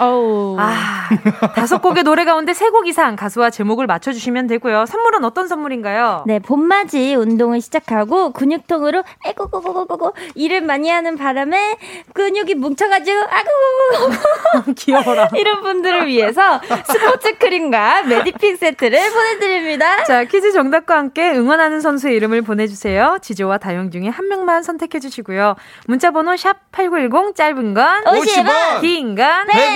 어우. 0.00 0.56
아, 0.60 1.08
다섯 1.56 1.82
곡의 1.82 2.04
노래 2.04 2.24
가운데 2.24 2.54
세 2.54 2.68
곡 2.70 2.86
이상 2.86 3.16
가수와 3.16 3.50
제목을 3.50 3.86
맞춰주시면 3.86 4.46
되고요. 4.46 4.84
선물은 4.86 5.24
어떤 5.24 5.48
선물인가요? 5.48 6.24
네, 6.26 6.38
봄맞이 6.38 7.14
운동을 7.14 7.60
시작하고 7.62 8.30
근육통으로 8.32 9.02
아이고고고고고 9.24 10.12
일을 10.34 10.60
많이 10.60 10.90
하는 10.90 11.16
바람에 11.16 11.76
근육이 12.12 12.54
뭉쳐가지고 12.54 13.18
아구고고고 13.20 14.72
귀여워라. 14.76 15.28
이런 15.34 15.62
분들을 15.62 16.06
위해서 16.06 16.60
스포츠 16.86 17.36
크림과 17.38 18.02
메디픽 18.02 18.58
세트를 18.58 19.10
보내드립니다. 19.12 20.04
자, 20.04 20.24
퀴즈 20.24 20.52
정답과 20.52 20.96
함께 20.98 21.32
응원하는 21.32 21.80
선수의 21.80 22.14
이름을 22.16 22.42
보내주세요. 22.42 23.18
지조와 23.22 23.58
다영 23.58 23.90
중에 23.90 24.08
한 24.08 24.28
명만 24.28 24.62
선택해주시고요. 24.62 25.56
문자번호 25.86 26.36
샵 26.36 26.70
#8910 26.72 27.34
짧은 27.34 27.74
건 27.74 28.04
50원, 28.04 28.80
긴건 28.82 29.46
100원. 29.48 29.67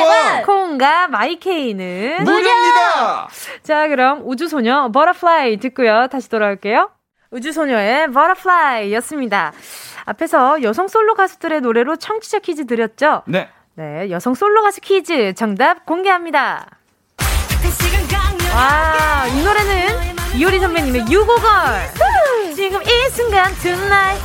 콩과 0.47 1.09
마이케이는 1.09 2.25
무료입니다. 2.25 3.29
자, 3.63 3.89
그럼 3.89 4.23
우주소녀 4.25 4.91
Butterfly 4.93 5.59
듣고요. 5.59 6.07
다시 6.11 6.29
돌아올게요. 6.29 6.91
우주소녀의 7.31 8.13
Butterfly 8.13 8.93
였습니다. 8.95 9.53
앞에서 10.05 10.63
여성 10.63 10.89
솔로 10.89 11.15
가수들의 11.15 11.61
노래로 11.61 11.97
청취자 11.97 12.41
퀴즈 12.41 12.67
드렸죠? 12.67 13.23
네. 13.27 13.49
네, 13.75 14.11
여성 14.11 14.35
솔로 14.35 14.63
가수 14.63 14.81
퀴즈 14.81 15.33
정답 15.35 15.87
공개합니다. 15.87 16.67
와, 18.55 19.27
이 19.29 19.43
노래는 19.43 20.13
이효리 20.35 20.61
선배님의 20.61 21.07
U-Go-Girl. 21.11 21.43
지금 22.55 22.83
이 22.83 23.11
순간 23.11 23.51
tonight. 23.63 24.23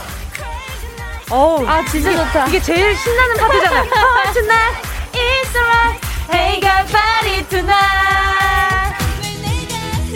어우, 1.31 1.65
아, 1.67 1.83
진짜 1.85 2.11
이게, 2.11 2.17
좋다. 2.23 2.47
이게 2.47 2.59
제일 2.61 2.95
신나는 2.95 3.35
파트잖아요. 3.37 3.81
Oh, 3.83 4.33
tonight, 4.33 4.81
it's 5.17 5.55
alright. 5.55 5.99
Hey, 6.29 6.59
got 6.59 6.85
party 6.91 7.43
tonight. 7.49 8.95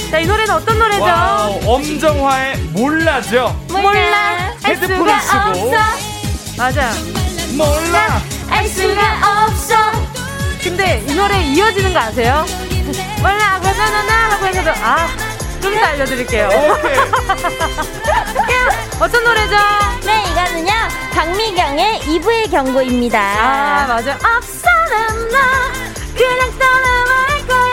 자, 0.09 0.19
이 0.19 0.25
노래는 0.27 0.53
어떤 0.53 0.77
노래죠? 0.77 1.03
Wow, 1.03 1.59
엄정화의 1.65 2.57
몰라죠. 2.73 3.55
몰라, 3.69 4.53
알 4.63 4.75
헤드폰을 4.75 5.19
쓰고. 5.21 5.71
맞아요. 6.57 6.93
몰라. 7.55 8.21
알 8.49 8.67
수가 8.67 9.47
없어. 9.47 9.75
근데 10.61 11.03
이 11.07 11.15
노래 11.15 11.41
이어지는 11.41 11.93
거 11.93 11.99
아세요? 11.99 12.45
몰라, 13.19 13.59
그러나 13.61 14.31
하고 14.31 14.45
해서도, 14.47 14.71
아, 14.83 15.07
좀 15.61 15.75
더 15.75 15.85
알려드릴게요. 15.85 16.47
오케이. 16.47 16.97
어떤 18.99 19.23
노래죠? 19.23 19.55
네, 20.05 20.23
이거는요 20.31 20.71
박미경의 21.13 21.99
2부의 22.01 22.51
경고입니다. 22.51 23.19
아, 23.19 23.85
맞아. 23.87 24.11
앞서는 24.13 25.29
나, 25.31 25.39
그냥 26.15 26.51
떠나버릴 26.59 27.47
거야. 27.47 27.71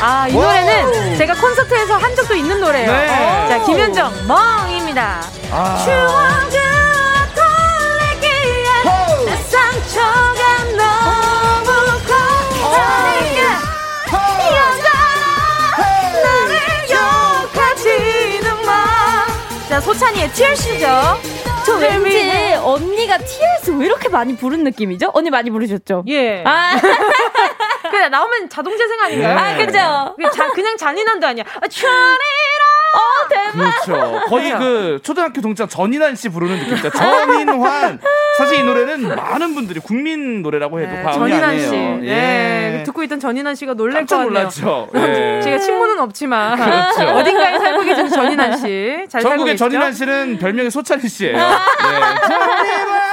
아, 0.00 0.26
이. 0.28 0.32
노래는 0.32 1.16
제가 1.18 1.34
콘서트에서 1.34 1.96
한 1.96 2.14
적도 2.14 2.34
있는 2.34 2.60
노래예요. 2.60 2.92
네. 2.92 3.46
자, 3.48 3.58
김현정, 3.64 4.12
멍입니다. 4.26 5.22
아. 5.50 5.82
추억을 5.84 6.50
자, 19.72 19.80
소찬이의 19.80 20.30
TLC죠. 20.32 20.86
저 21.64 21.76
왠지 21.78 22.30
언니가 22.62 23.16
TS 23.16 23.70
왜 23.70 23.86
이렇게 23.86 24.10
많이 24.10 24.36
부른 24.36 24.64
느낌이죠? 24.64 25.12
언니 25.14 25.30
많이 25.30 25.50
부르셨죠? 25.50 26.04
예. 26.08 26.44
아, 26.44 26.72
그냥 27.90 28.10
나오면 28.10 28.50
자동 28.50 28.76
재생 28.76 29.00
아닌가요? 29.00 29.32
예. 29.32 29.34
아 29.34 29.56
그죠? 29.56 30.14
그냥, 30.16 30.30
자, 30.32 30.50
그냥 30.50 30.76
잔인한도 30.76 31.26
아니야. 31.26 31.44
아, 31.58 31.66
추리라. 31.66 31.90
어, 32.94 33.28
대박! 33.28 33.80
그렇죠. 33.84 34.20
거의. 34.28 34.52
그 34.52 35.00
초등학교 35.02 35.40
동창 35.40 35.66
전인환 35.68 36.14
씨 36.14 36.28
부르는 36.28 36.58
느낌이죠. 36.58 36.90
전인환. 36.90 37.98
사실 38.38 38.60
이 38.60 38.62
노래는 38.62 39.14
많은 39.16 39.54
분들이 39.54 39.80
국민 39.80 40.42
노래라고 40.42 40.80
해도 40.80 40.92
네, 40.92 41.02
과언이 41.02 41.18
전인환 41.18 41.44
아니에요. 41.50 41.68
씨. 41.68 41.74
예. 42.06 42.12
네, 42.12 42.82
듣고 42.84 43.02
있던 43.04 43.20
전인환 43.20 43.54
씨가 43.54 43.74
놀랄 43.74 44.04
것 44.04 44.08
같네요. 44.16 44.28
놀랐죠. 44.28 44.88
예. 44.96 45.40
제가 45.42 45.58
친모는 45.58 45.98
없지만 46.00 46.56
그렇죠. 46.58 47.12
어딘가에 47.16 47.58
살고 47.58 47.82
계신 47.82 48.08
전인환 48.08 48.56
씨. 48.58 49.06
잘 49.08 49.22
전국의? 49.22 49.56
전인환 49.56 49.92
씨는 49.92 50.38
별명이 50.38 50.70
소찬희 50.70 51.08
씨예요. 51.08 51.36
네. 51.36 51.44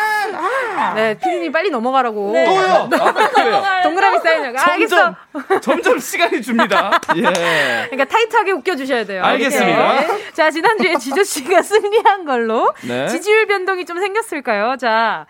네, 0.96 1.14
피디님 1.18 1.52
빨리 1.52 1.70
넘어가라고. 1.70 2.34
또요. 2.34 2.90
아, 2.92 3.30
그래요. 3.30 3.64
동그라미 3.84 4.20
사인을. 4.20 4.58
알겠어. 4.58 4.96
점점 4.96 5.62
점점 5.62 6.00
시간이 6.00 6.42
줍니다. 6.42 7.00
예. 7.18 7.22
그러니까 7.22 8.06
타이트하게 8.06 8.52
웃겨주셔야 8.52 9.06
돼요. 9.06 9.24
알겠습니다. 9.24 10.02
이렇게. 10.02 10.32
자, 10.34 10.52
지난주에 10.52 10.96
지조 10.98 11.24
씨가 11.24 11.62
승리한 11.64 12.26
걸로 12.26 12.74
네. 12.82 13.08
지지율 13.08 13.46
변동이 13.48 13.86
좀 13.86 14.00
생겼을까요? 14.00 14.78
자, 14.78 15.26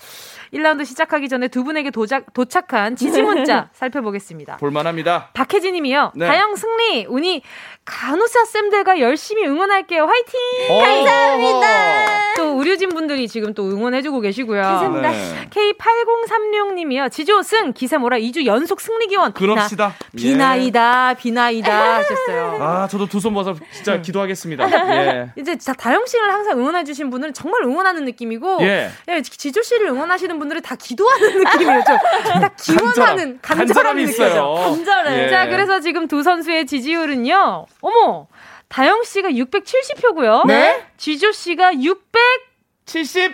1라운드 0.53 0.85
시작하기 0.85 1.29
전에 1.29 1.47
두 1.47 1.63
분에게 1.63 1.91
도착, 1.91 2.33
도착한 2.33 2.95
지지 2.95 3.21
문자 3.21 3.69
살펴보겠습니다. 3.73 4.57
볼만합니다. 4.57 5.29
박혜진 5.33 5.73
님이요. 5.73 6.13
네. 6.15 6.27
다영 6.27 6.55
승리, 6.55 7.05
운이 7.07 7.41
간호사 7.85 8.45
쌤들과 8.45 8.99
열심히 8.99 9.45
응원할게요. 9.47 10.05
화이팅! 10.05 10.39
어. 10.69 10.81
감사합니다. 10.81 12.33
또 12.37 12.43
의료진 12.59 12.89
분들이 12.89 13.27
지금 13.27 13.53
또 13.53 13.69
응원해주고 13.69 14.21
계시고요. 14.21 14.61
감사합니다. 14.61 15.09
네. 15.11 15.49
K8036 15.49 16.73
님이요. 16.73 17.09
지조 17.09 17.41
승, 17.41 17.73
기세모라 17.73 18.17
2주 18.17 18.45
연속 18.45 18.79
승리 18.81 19.07
기원. 19.07 19.33
그럽시다. 19.33 19.95
예. 20.17 20.21
비나이다, 20.21 21.15
비나이다 21.15 21.95
하셨어요. 21.97 22.57
아, 22.61 22.87
저도 22.87 23.07
두 23.07 23.19
손 23.19 23.33
모아서 23.33 23.53
진짜 23.73 23.95
네. 23.95 24.01
기도하겠습니다. 24.01 24.63
예. 24.95 25.31
이제 25.35 25.57
다 25.57 25.73
다영 25.73 26.05
씨를 26.05 26.31
항상 26.31 26.57
응원해주신 26.57 27.09
분들은 27.09 27.33
정말 27.33 27.63
응원하는 27.63 28.05
느낌이고, 28.05 28.59
예. 28.61 28.89
예, 29.09 29.21
지조 29.21 29.61
씨를 29.61 29.87
응원하시는 29.87 30.38
분들은 30.39 30.61
다 30.61 30.75
기도하는 30.75 31.39
느낌이에요. 31.43 31.83
좀다 31.83 32.49
기원하는 32.59 33.39
간절함, 33.41 33.67
간절함이. 33.67 34.03
있어요. 34.03 34.53
간절해. 34.55 35.25
예. 35.25 35.29
자, 35.29 35.47
그래서 35.47 35.79
지금 35.79 36.07
두 36.07 36.23
선수의 36.23 36.65
지지율은요. 36.65 37.65
어머, 37.81 38.27
다영 38.69 39.03
씨가 39.03 39.29
670표고요. 39.29 40.47
네. 40.47 40.85
지조 40.97 41.31
씨가 41.31 41.73
70 42.85 43.33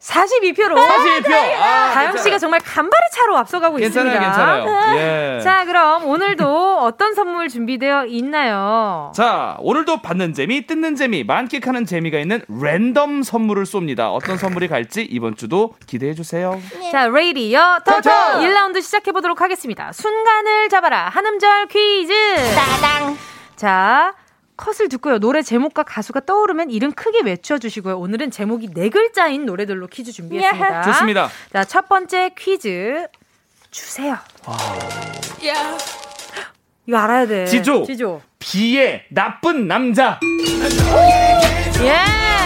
642표로. 0.00 0.74
42표. 0.76 1.32
아, 1.58 1.90
다영. 1.92 2.16
씨가 2.16 2.38
정말 2.38 2.60
간발의 2.60 3.08
차로 3.12 3.36
앞서가고 3.38 3.76
괜찮아요, 3.76 4.12
있습니다. 4.14 4.20
괜찮아요. 4.64 4.96
예. 4.98 5.40
자, 5.42 5.64
그럼 5.64 6.04
오늘도 6.04 6.78
어떤 6.80 7.14
선물 7.14 7.48
준비되어 7.48 8.06
있나요? 8.06 9.12
자, 9.14 9.56
오늘도 9.60 10.02
받는 10.02 10.34
재미, 10.34 10.66
뜯는 10.66 10.96
재미, 10.96 11.24
만끽하는 11.24 11.86
재미가 11.86 12.18
있는 12.18 12.42
랜덤 12.48 13.22
선물을 13.22 13.64
쏩니다. 13.64 14.12
어떤 14.14 14.36
선물이 14.38 14.68
갈지 14.68 15.02
이번 15.02 15.34
주도 15.34 15.74
기대해 15.86 16.14
주세요. 16.14 16.60
자, 16.92 17.08
레이디어 17.08 17.78
토토! 17.84 18.10
1라운드 18.10 18.82
시작해 18.82 19.12
보도록 19.12 19.40
하겠습니다. 19.40 19.92
순간을 19.92 20.68
잡아라. 20.68 21.08
한음절 21.08 21.66
퀴즈. 21.68 22.12
따당. 22.54 23.16
자, 23.56 24.14
컷을 24.56 24.88
듣고요. 24.88 25.18
노래 25.18 25.42
제목과 25.42 25.82
가수가 25.82 26.20
떠오르면 26.20 26.70
이름 26.70 26.92
크게 26.92 27.20
외쳐 27.22 27.58
주시고요. 27.58 27.98
오늘은 27.98 28.30
제목이 28.30 28.70
네 28.72 28.88
글자인 28.88 29.44
노래들로 29.44 29.86
퀴즈 29.88 30.12
준비했습니다. 30.12 30.82
좋습니다. 30.82 31.28
자, 31.52 31.64
첫 31.64 31.88
번째 31.88 32.30
퀴즈 32.36 33.06
주세요. 33.70 34.16
이거 36.86 36.98
알아야 36.98 37.26
돼. 37.26 37.46
지조. 37.46 37.84
지조. 37.84 38.22
비의 38.38 39.04
나쁜 39.10 39.66
남자. 39.68 40.20
예. 41.82 42.45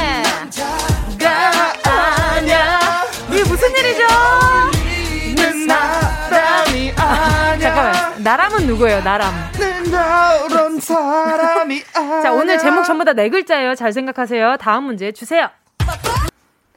나람은 8.23 8.67
누구예요? 8.67 9.03
나람. 9.03 9.33
그런 9.53 10.81
사람이. 10.81 11.83
자, 12.23 12.33
오늘 12.33 12.59
제목 12.59 12.85
전부 12.85 13.05
다 13.05 13.13
네 13.13 13.29
글자예요. 13.29 13.75
잘 13.75 13.93
생각하세요. 13.93 14.57
다음 14.59 14.85
문제 14.85 15.11
주세요. 15.13 15.49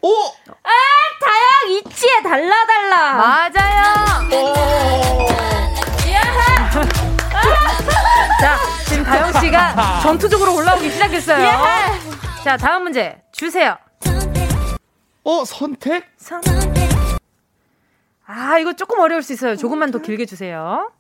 오! 0.02 0.14
다영 1.22 1.78
이치에 1.78 2.22
달라 2.24 2.66
달라. 2.66 3.14
맞아요. 3.14 4.30
자, 8.42 8.58
지금 8.88 9.04
다영 9.06 9.32
씨가 9.40 10.00
전투적으로 10.02 10.56
올라오기 10.56 10.90
시작했어요. 10.90 11.48
자, 12.44 12.58
다음 12.58 12.84
문제 12.84 13.22
주세요. 13.32 13.78
어, 15.24 15.46
선택? 15.46 16.06
선. 16.18 16.42
아, 18.26 18.58
이거 18.58 18.74
조금 18.74 19.00
어려울 19.00 19.22
수 19.24 19.32
있어요. 19.34 19.56
조금만 19.56 19.92
더 19.92 20.00
길게 20.00 20.26
주세요. 20.26 20.92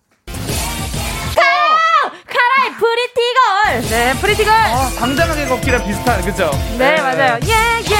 Pretty 2.84 3.41
Girl. 3.41 3.90
네, 3.90 4.14
Pretty 4.20 4.38
Girl. 4.38 4.54
아, 4.54 4.90
당당하게 5.00 5.46
걷기랑 5.46 5.86
비슷한, 5.86 6.22
그죠? 6.22 6.52
네, 6.78 7.00
맞아요. 7.02 7.40
예, 7.44 7.80
예. 7.80 7.96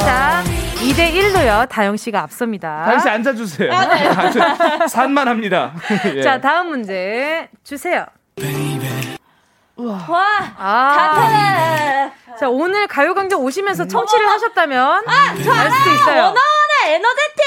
자, 0.00 0.42
2대 0.76 1.12
1로요. 1.12 1.68
다영 1.68 1.96
씨가 1.98 2.22
앞섭니다. 2.22 2.84
다영 2.86 3.00
씨 3.00 3.08
앉아주세요. 3.08 3.70
아, 3.70 3.84
네. 3.86 4.08
아주 4.08 4.40
산만 4.88 5.28
합니다. 5.28 5.74
예. 6.16 6.22
자, 6.22 6.40
다음 6.40 6.68
문제 6.70 7.48
주세요. 7.64 8.06
와, 9.76 9.98
아. 10.58 12.10
자, 12.40 12.48
오늘 12.48 12.86
가요광장 12.86 13.40
오시면서 13.40 13.86
청취를 13.88 14.26
하셨다면 14.28 15.02
아, 15.06 15.34
저 15.44 15.60
알 15.60 15.70
수도. 15.70 15.90
있어요. 15.92 16.22
워너원의 16.22 16.94
Energetic. 16.94 17.44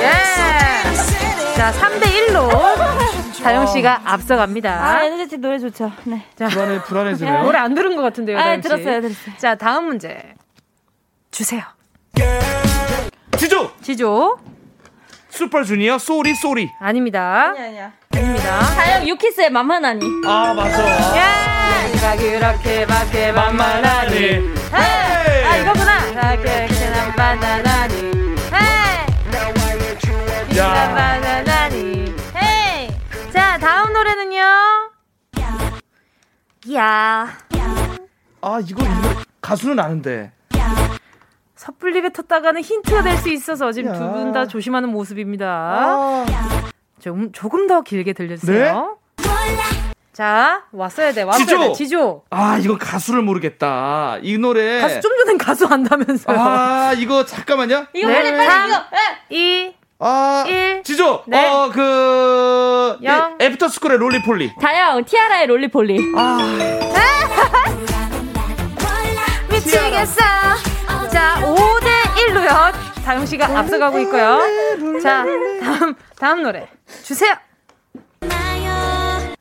예. 0.00 0.36
자, 1.56 1.72
3대 1.72 2.02
1로 2.04 2.95
다영 3.46 3.66
씨가 3.68 4.00
앞서갑니다. 4.04 4.84
아, 4.84 5.04
Energetic 5.04 5.38
노래 5.40 5.58
좋죠. 5.60 5.92
네. 6.04 6.26
자, 6.36 6.48
불안해, 6.48 6.82
불안해지네요. 6.82 7.44
노래 7.44 7.58
안 7.58 7.74
들은 7.74 7.94
것 7.94 8.02
같은데요, 8.02 8.36
아, 8.38 8.42
다영 8.42 8.56
씨. 8.56 8.62
들었어요, 8.68 9.00
들었어요. 9.02 9.34
자, 9.38 9.54
다음 9.54 9.84
문제 9.86 10.34
주세요. 11.30 11.62
지조! 13.38 13.70
지조 13.82 14.38
슈퍼주니어 15.30 15.98
Sorry 15.98 16.34
Sorry. 16.34 16.68
아닙니다. 16.80 17.50
아니야, 17.50 17.64
아니야. 17.66 17.92
아닙니다. 18.14 18.58
다영 18.74 19.06
유키스의 19.06 19.50
맘하나니. 19.50 20.04
아, 20.26 20.52
맞아. 20.54 20.82
야, 21.16 21.86
네가 21.94 22.16
그렇게 22.16 22.84
밖에 22.86 23.30
만만하니. 23.30 23.70
만만하니. 23.70 24.16
Hey! 24.74 25.44
아 25.46 25.56
이거구나. 25.58 26.00
그렇게 26.36 26.90
만만하니. 27.16 27.94
헤이! 28.52 30.58
야. 30.58 30.90
만만하니. 30.94 32.15
자, 33.36 33.58
다음 33.58 33.92
노래는요. 33.92 34.40
야. 36.74 37.36
아, 38.40 38.60
이거, 38.66 38.82
이거 38.82 39.22
가수는 39.42 39.78
아는데. 39.78 40.32
섣불리게 41.54 42.08
텄다가는 42.08 42.62
힌트가 42.62 43.02
될 43.02 43.18
수 43.18 43.28
있어서 43.28 43.72
지금 43.72 43.92
두 43.92 43.98
분 43.98 44.32
다 44.32 44.46
조심하는 44.46 44.88
모습입니다. 44.88 45.46
아. 45.46 46.24
좀 46.98 47.30
조금 47.32 47.66
더 47.66 47.82
길게 47.82 48.14
들려주세요. 48.14 48.98
네? 49.18 49.24
자, 50.14 50.64
왔어야 50.72 51.12
돼. 51.12 51.22
왔어야 51.22 51.44
지조. 51.44 51.72
지조. 51.74 52.22
아, 52.30 52.56
이건 52.58 52.78
가수를 52.78 53.20
모르겠다. 53.20 54.16
이 54.22 54.38
노래. 54.38 54.80
가수 54.80 55.00
좀 55.02 55.12
전엔 55.18 55.36
가수 55.36 55.66
안다면서요. 55.66 56.38
아, 56.38 56.94
이거 56.96 57.26
잠깐만요. 57.26 57.86
이거 57.92 58.08
네. 58.08 58.14
빨리 58.14 58.32
빨리 58.46 58.68
이거. 58.70 58.84
2 59.28 59.74
아, 59.98 60.44
일. 60.46 60.82
지조. 60.82 61.22
네. 61.26 61.48
어, 61.48 61.70
그 61.72 62.98
영. 63.02 63.36
예, 63.40 63.46
애프터 63.46 63.68
스쿨의 63.68 63.96
Roly-Poly. 63.98 64.52
다영 64.60 65.04
티아라의 65.04 65.46
Roly-Poly. 65.46 65.98
미치겠어. 69.50 70.20
자, 71.10 71.40
5대 71.42 71.88
1로요. 72.28 72.72
다영 73.04 73.24
씨가 73.24 73.46
앞서가고 73.58 73.98
있고요. 74.00 74.38
자, 75.02 75.24
다음 75.62 75.94
다음 76.18 76.42
노래 76.42 76.68
주세요. 77.02 77.34
다영! 78.20 79.34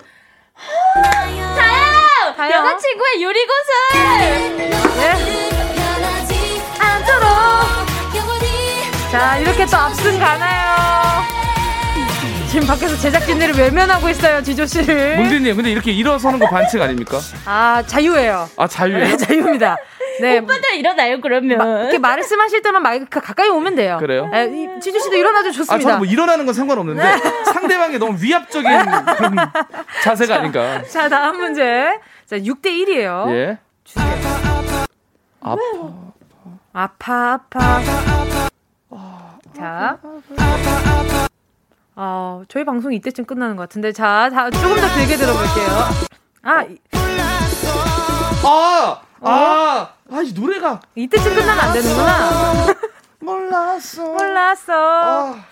다영. 2.38 2.66
여자친구의 2.66 3.24
유리구슬! 3.24 3.74
네. 4.98 5.52
않도록. 6.80 7.85
자, 9.16 9.38
이렇게 9.38 9.66
또 9.66 9.78
앞승 9.78 10.20
가나요? 10.20 11.24
지금 12.50 12.68
밖에서 12.68 12.98
제작진들이 12.98 13.58
외면하고 13.58 14.10
있어요, 14.10 14.44
지조 14.44 14.66
씨를. 14.66 15.16
문디님, 15.16 15.56
근데 15.56 15.72
이렇게 15.72 15.94
일어서는 15.94 16.38
거 16.38 16.50
반칙 16.50 16.82
아닙니까? 16.82 17.20
아, 17.46 17.82
자유예요. 17.88 18.50
아, 18.58 18.68
자유예요? 18.68 19.06
네, 19.06 19.16
자유입니다. 19.16 19.78
네. 20.20 20.40
오빠들 20.40 20.76
일어나요, 20.76 21.22
그러면. 21.22 21.84
이렇게 21.84 21.98
말씀하실 21.98 22.62
때만 22.62 22.84
마이크 22.84 23.22
가까이 23.22 23.48
오면 23.48 23.76
돼요. 23.76 23.96
그래요? 24.02 24.28
네, 24.34 24.52
이 24.54 24.82
지조 24.82 25.00
씨도 25.00 25.16
일어나도 25.16 25.48
아, 25.48 25.52
좋습니다. 25.54 25.80
저는 25.80 25.98
뭐 26.00 26.06
일어나는 26.06 26.46
건 26.46 26.54
상관없는데 26.54 27.02
네. 27.02 27.18
상대방이 27.54 27.98
너무 27.98 28.18
위압적인 28.22 28.70
그런 29.16 29.36
자세가 30.04 30.36
아닌가. 30.36 30.84
자, 30.92 31.08
다음 31.08 31.38
문제. 31.38 32.02
자, 32.26 32.38
6대 32.38 32.66
1이에요. 32.66 33.30
예. 33.30 33.60
아파. 35.40 35.62
아파 36.74 37.34
아파. 37.36 38.46
자. 39.56 39.98
어, 41.96 42.44
저희 42.50 42.66
방송 42.66 42.92
이때쯤 42.94 43.26
끝나는 43.26 43.56
것 43.56 43.64
같은데. 43.64 43.92
자, 43.92 44.30
다, 44.34 44.50
조금 44.50 44.76
더 44.76 44.94
길게 44.96 45.16
들어볼게요. 45.16 45.68
아, 46.44 46.64
이- 46.64 46.78
아, 48.44 49.02
어? 49.22 49.30
아, 49.30 49.90
아, 50.12 50.22
이 50.22 50.34
노래가 50.34 50.80
이때쯤 50.96 51.34
끝나면 51.36 51.60
안 51.64 51.74
되는구나. 51.74 52.66
몰랐어. 53.20 54.04
몰랐어. 54.04 54.74
아, 54.74 55.44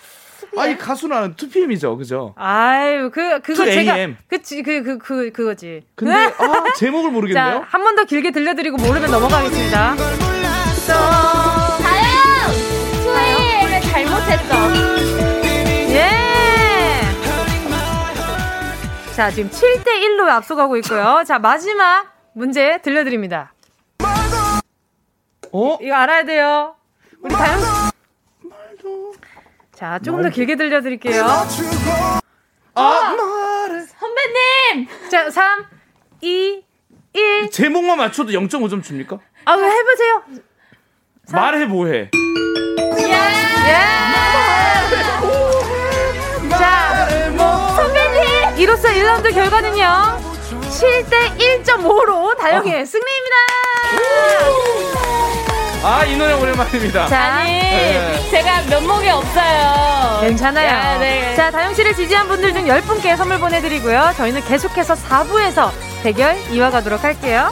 아, 0.57 0.67
이 0.67 0.77
가수는 0.77 1.15
아는 1.17 1.35
2PM이죠, 1.35 1.97
그죠? 1.97 2.33
아유, 2.37 3.09
그, 3.11 3.39
그거 3.41 3.63
2 3.65 3.71
제가. 3.73 3.95
그치, 4.27 4.61
그, 4.61 4.83
그, 4.83 4.97
그, 4.99 5.31
그거지. 5.31 5.81
근데 5.95 6.13
아, 6.37 6.63
제목을 6.75 7.09
자, 7.09 7.13
모르겠네요. 7.13 7.63
한 7.67 7.81
번 7.83 7.95
더 7.95 8.03
길게 8.03 8.31
들려드리고 8.31 8.77
모르면 8.77 9.09
넘어가겠습니다. 9.09 9.95
잘못했어. 14.23 14.73
예! 15.91 16.09
자, 19.15 19.29
지금 19.29 19.49
7대1로 19.49 20.27
앞서가고 20.29 20.77
있고요. 20.77 21.23
자, 21.25 21.39
마지막 21.39 22.13
문제 22.33 22.79
들려드립니다. 22.81 23.53
어? 25.51 25.77
이거 25.81 25.93
알아야 25.93 26.23
돼요. 26.25 26.75
우리 27.21 27.33
다영 27.35 27.59
씨. 27.59 27.65
자, 29.75 29.99
조금 29.99 30.23
더 30.23 30.29
길게 30.29 30.55
들려드릴게요. 30.55 31.25
아, 32.75 33.15
말해. 33.15 33.85
선배님! 33.85 34.87
자, 35.11 35.29
3, 35.29 35.65
2, 36.21 36.63
1. 37.13 37.51
제목만 37.51 37.97
맞춰도 37.97 38.31
0.5점 38.31 38.83
줍니까? 38.83 39.19
아, 39.45 39.53
왜 39.53 39.69
해보세요. 39.69 40.23
말해 41.31 41.65
뭐해. 41.65 42.09
자, 46.57 47.07
선배님! 47.75 48.57
이로써 48.57 48.87
1라운드 48.89 49.33
결과는요. 49.33 50.19
7대 50.69 51.37
1.5로 51.63 52.37
다영이의 52.37 52.85
승리입니다. 52.85 53.35
아, 55.85 56.05
이 56.05 56.15
노래 56.15 56.33
오랜만입니다. 56.33 57.07
자, 57.07 57.19
아니, 57.19 57.51
네. 57.59 58.29
제가 58.31 58.61
면목이 58.69 59.09
없어요. 59.09 60.19
괜찮아요. 60.21 60.67
야, 60.67 60.97
네. 60.97 61.35
자, 61.35 61.51
다영 61.51 61.73
씨를 61.73 61.93
지지한 61.93 62.27
분들 62.29 62.53
중 62.53 62.63
10분께 62.65 63.17
선물 63.17 63.37
보내드리고요. 63.39 64.13
저희는 64.15 64.45
계속해서 64.45 64.93
4부에서 64.95 65.71
대결 66.01 66.37
이어가도록 66.51 67.03
할게요. 67.03 67.51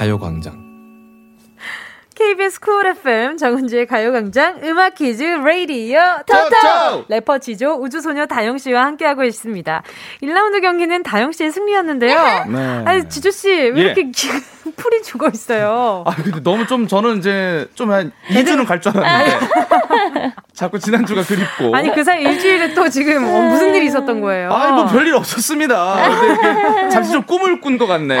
가요광장 0.00 0.70
KBS 2.14 2.60
쿨 2.60 2.86
FM 2.86 3.36
정은지의 3.36 3.84
가요광장 3.86 4.60
음악 4.64 4.94
퀴즈 4.94 5.22
레이디오 5.22 6.00
토토! 6.26 7.04
래퍼 7.08 7.36
지조 7.38 7.74
우주소녀 7.74 8.24
다영 8.24 8.56
씨와 8.56 8.86
함께하고 8.86 9.24
있습니다. 9.24 9.82
1라운드 10.22 10.62
경기는 10.62 11.02
다영 11.02 11.32
씨의 11.32 11.52
승리였는데요. 11.52 12.44
네. 12.48 12.82
아니 12.86 13.08
지조 13.10 13.30
씨왜 13.30 13.76
예. 13.76 13.80
이렇게 13.82 14.10
기- 14.70 14.76
풀이 14.76 15.02
죽어 15.02 15.28
있어요. 15.32 16.04
아 16.06 16.14
근데 16.14 16.42
너무 16.42 16.66
좀 16.66 16.86
저는 16.88 17.18
이제 17.18 17.66
좀 17.74 17.90
한 17.90 18.12
2주는 18.28 18.64
갈 18.66 18.80
줄 18.80 18.96
알았는데 18.96 19.38
자꾸 20.54 20.78
지난주가 20.78 21.22
그립고 21.22 21.74
아니 21.74 21.92
그 21.94 22.04
사이 22.04 22.22
일주일에 22.22 22.74
또 22.74 22.88
지금 22.88 23.24
어, 23.24 23.42
무슨 23.48 23.74
일이 23.74 23.86
있었던 23.86 24.20
거예요? 24.20 24.52
아니 24.52 24.72
뭐 24.72 24.86
별일 24.86 25.14
없었습니다. 25.14 26.88
잠시 26.90 27.12
좀 27.12 27.22
꿈을 27.22 27.60
꾼 27.60 27.78
것 27.78 27.86
같네요. 27.86 28.20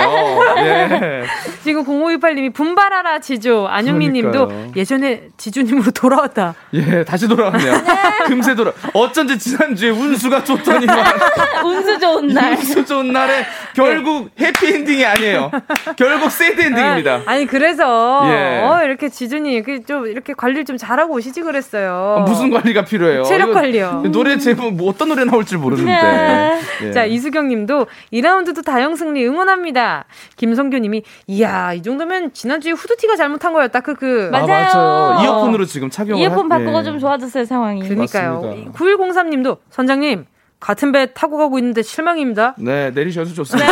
예. 0.58 1.24
지금 1.62 1.84
0528님이 1.84 2.54
분발하라 2.54 3.18
지조 3.18 3.68
안영민님도 3.68 4.46
그러니까요. 4.48 4.72
예전에 4.76 5.22
지조님으로 5.36 5.90
돌아왔다. 5.90 6.54
예, 6.74 7.04
다시 7.04 7.28
돌아왔네요. 7.28 7.74
금세 8.26 8.54
돌아. 8.54 8.72
어쩐지 8.94 9.38
지난주에 9.38 9.90
운수가 9.90 10.44
좋더니만 10.44 10.98
운수 11.64 11.98
좋은 11.98 12.28
날. 12.28 12.52
운수 12.54 12.84
좋은 12.86 13.12
날에 13.12 13.44
결국 13.74 14.30
해피엔딩이 14.40 15.04
아니에요. 15.04 15.50
결국 15.96 16.30
새드 16.40 16.60
엔딩입니다. 16.60 17.22
아, 17.26 17.36
니 17.36 17.46
그래서 17.46 18.22
예. 18.26 18.62
어, 18.64 18.82
이렇게 18.84 19.08
지준이 19.08 19.62
그좀 19.62 20.06
이렇게 20.06 20.32
관리를 20.32 20.64
좀 20.64 20.76
잘하고 20.78 21.14
오시지 21.14 21.42
그랬어요. 21.42 22.16
아, 22.18 22.20
무슨 22.22 22.50
관리가 22.50 22.84
필요해요? 22.84 23.22
체력 23.24 23.52
관리요. 23.52 24.04
노래 24.10 24.38
제목 24.38 24.72
뭐 24.72 24.88
어떤 24.90 25.08
노래 25.10 25.24
나올지 25.24 25.56
모르는데. 25.56 26.58
예. 26.82 26.92
자, 26.92 27.04
이수경 27.04 27.48
님도 27.48 27.86
2라운드도 28.12 28.64
다영 28.64 28.96
승리 28.96 29.26
응원합니다. 29.26 30.06
김성규 30.36 30.78
님이 30.78 31.02
이야, 31.26 31.72
이 31.74 31.82
정도면 31.82 32.32
지난주에 32.32 32.72
후드티가 32.72 33.16
잘못한 33.16 33.52
거였다. 33.52 33.80
그 33.80 33.94
그. 33.94 34.30
아, 34.32 34.40
맞아요. 34.40 34.46
맞아요. 34.74 35.24
이어폰으로 35.24 35.64
지금 35.66 35.90
착용을 35.90 36.22
이어폰 36.22 36.50
하- 36.50 36.58
바꾸고 36.58 36.78
예. 36.78 36.82
좀 36.84 36.98
좋아졌어요, 36.98 37.44
상황이. 37.44 37.82
그러니까요. 37.86 38.40
맞습니다. 38.42 38.72
9103 38.72 39.30
님도 39.30 39.58
선장님 39.70 40.24
같은 40.60 40.92
배 40.92 41.12
타고 41.14 41.38
가고 41.38 41.58
있는데 41.58 41.82
실망입니다. 41.82 42.54
네, 42.58 42.90
내리셔서 42.90 43.32
좋습니다. 43.32 43.68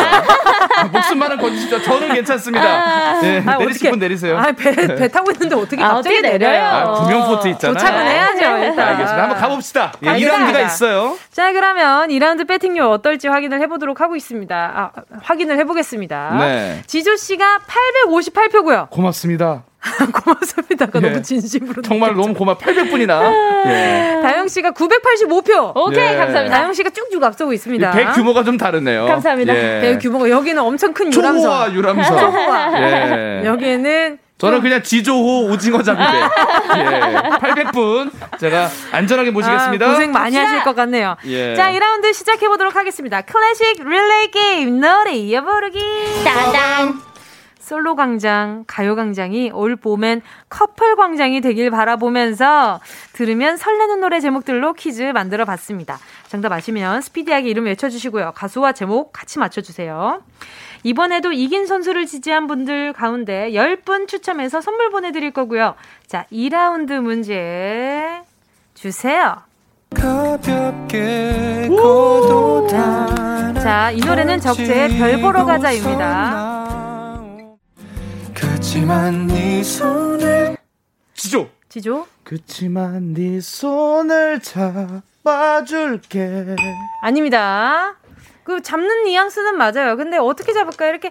아, 0.77 0.83
목숨만은 0.91 1.37
건지시죠. 1.37 1.81
저는 1.83 2.13
괜찮습니다. 2.13 3.19
네, 3.21 3.43
아, 3.45 3.57
내리실. 3.57 3.91
분 3.91 3.99
내리세요. 3.99 4.37
아, 4.37 4.51
배, 4.51 4.73
배 4.73 5.07
타고 5.07 5.31
있는데 5.31 5.55
어떻게 5.55 5.83
아, 5.83 5.95
갑자기 5.95 6.17
어떻게 6.17 6.37
내려요? 6.37 6.63
아, 6.65 6.93
구명포트 6.93 7.47
있잖아요. 7.49 7.73
도착은 7.75 8.05
해야죠, 8.07 8.57
일단. 8.65 8.79
알겠습니다. 8.79 9.21
한번 9.21 9.37
가봅시다. 9.37 9.91
예, 10.03 10.09
알겠습니다. 10.09 10.47
2라운드가 10.51 10.65
있어요. 10.65 11.17
자, 11.31 11.51
그러면 11.53 12.09
2라운드 12.09 12.47
배팅률 12.47 12.83
어떨지 12.85 13.27
확인을 13.27 13.61
해보도록 13.61 14.01
하고 14.01 14.15
있습니다. 14.15 14.55
아, 14.75 14.91
확인을 15.21 15.57
해보겠습니다. 15.59 16.37
네. 16.39 16.81
지조 16.87 17.15
씨가 17.17 17.59
858표고요. 18.07 18.89
고맙습니다. 18.89 19.63
고맙습니다가 20.13 20.99
예. 21.01 21.09
너무 21.09 21.21
진심으로. 21.21 21.81
정말 21.81 22.13
너무 22.13 22.33
고마 22.33 22.57
800분이나. 22.57 23.31
예. 23.67 24.19
다영 24.21 24.47
씨가 24.47 24.71
985표. 24.71 25.75
오케이, 25.75 26.13
예. 26.13 26.17
감사합니다. 26.17 26.57
다영 26.57 26.73
씨가 26.73 26.89
쭉쭉 26.89 27.23
앞서고 27.23 27.53
있습니다. 27.53 27.91
배 27.91 28.05
규모가 28.05 28.43
좀 28.43 28.57
다르네요. 28.57 29.05
감사합니다. 29.05 29.55
예. 29.55 29.79
배 29.81 29.97
규모가 29.97 30.29
여기는 30.29 30.61
엄청 30.61 30.93
큰 30.93 31.13
유람선. 31.13 31.41
초호와 31.41 31.73
유람선. 31.73 32.33
예. 32.75 33.45
여기에는 33.45 34.17
저는 34.37 34.61
그냥 34.61 34.81
지조호 34.83 35.47
오징어 35.51 35.81
잡이배. 35.83 36.03
예. 36.77 37.19
800분 37.39 38.11
제가 38.39 38.69
안전하게 38.91 39.31
모시겠습니다. 39.31 39.85
아, 39.85 39.89
고생 39.91 40.11
많이 40.11 40.35
하실 40.37 40.63
것 40.63 40.75
같네요. 40.75 41.15
예. 41.25 41.55
자, 41.55 41.71
2라운드 41.71 42.13
시작해 42.13 42.47
보도록 42.47 42.75
하겠습니다. 42.75 43.21
클래식 43.21 43.83
릴레이 43.85 44.31
게임, 44.31 44.79
노래 44.79 45.13
이어부르기. 45.13 45.79
따단. 46.23 47.08
솔로 47.69 47.95
광장, 47.95 48.63
가요 48.65 48.95
광장이 48.95 49.51
올 49.51 49.75
봄엔 49.75 50.23
커플 50.49 50.95
광장이 50.95 51.39
되길 51.41 51.69
바라보면서 51.69 52.79
들으면 53.13 53.57
설레는 53.57 53.99
노래 53.99 54.19
제목들로 54.19 54.73
퀴즈 54.73 55.03
만들어 55.03 55.45
봤습니다. 55.45 55.99
정답 56.27 56.51
아시면 56.51 57.01
스피디하게 57.01 57.47
이름 57.47 57.65
외쳐주시고요. 57.65 58.31
가수와 58.33 58.71
제목 58.71 59.13
같이 59.13 59.37
맞춰주세요. 59.37 60.23
이번에도 60.81 61.31
이긴 61.31 61.67
선수를 61.67 62.07
지지한 62.07 62.47
분들 62.47 62.93
가운데 62.93 63.51
10분 63.51 64.07
추첨해서 64.07 64.61
선물 64.61 64.89
보내드릴 64.89 65.29
거고요. 65.29 65.75
자, 66.07 66.25
2라운드 66.31 66.99
문제 66.99 68.19
주세요. 68.73 69.43
자, 73.61 73.91
이 73.91 73.99
노래는 73.99 74.39
적재의 74.39 74.97
별 74.97 75.21
보러 75.21 75.45
가자입니다. 75.45 76.58
그치만 78.69 79.25
네 79.25 79.63
손을 79.63 80.55
지조. 81.15 81.49
지조? 81.69 82.05
그치만 82.23 83.15
네 83.15 83.41
손을 83.41 84.39
잡아줄게. 85.23 86.55
아닙니다. 87.01 87.97
그 88.43 88.61
잡는 88.61 89.05
뉘앙스는 89.05 89.57
맞아요. 89.57 89.97
근데 89.97 90.17
어떻게 90.17 90.53
잡을까요? 90.53 90.91
이렇게 90.91 91.09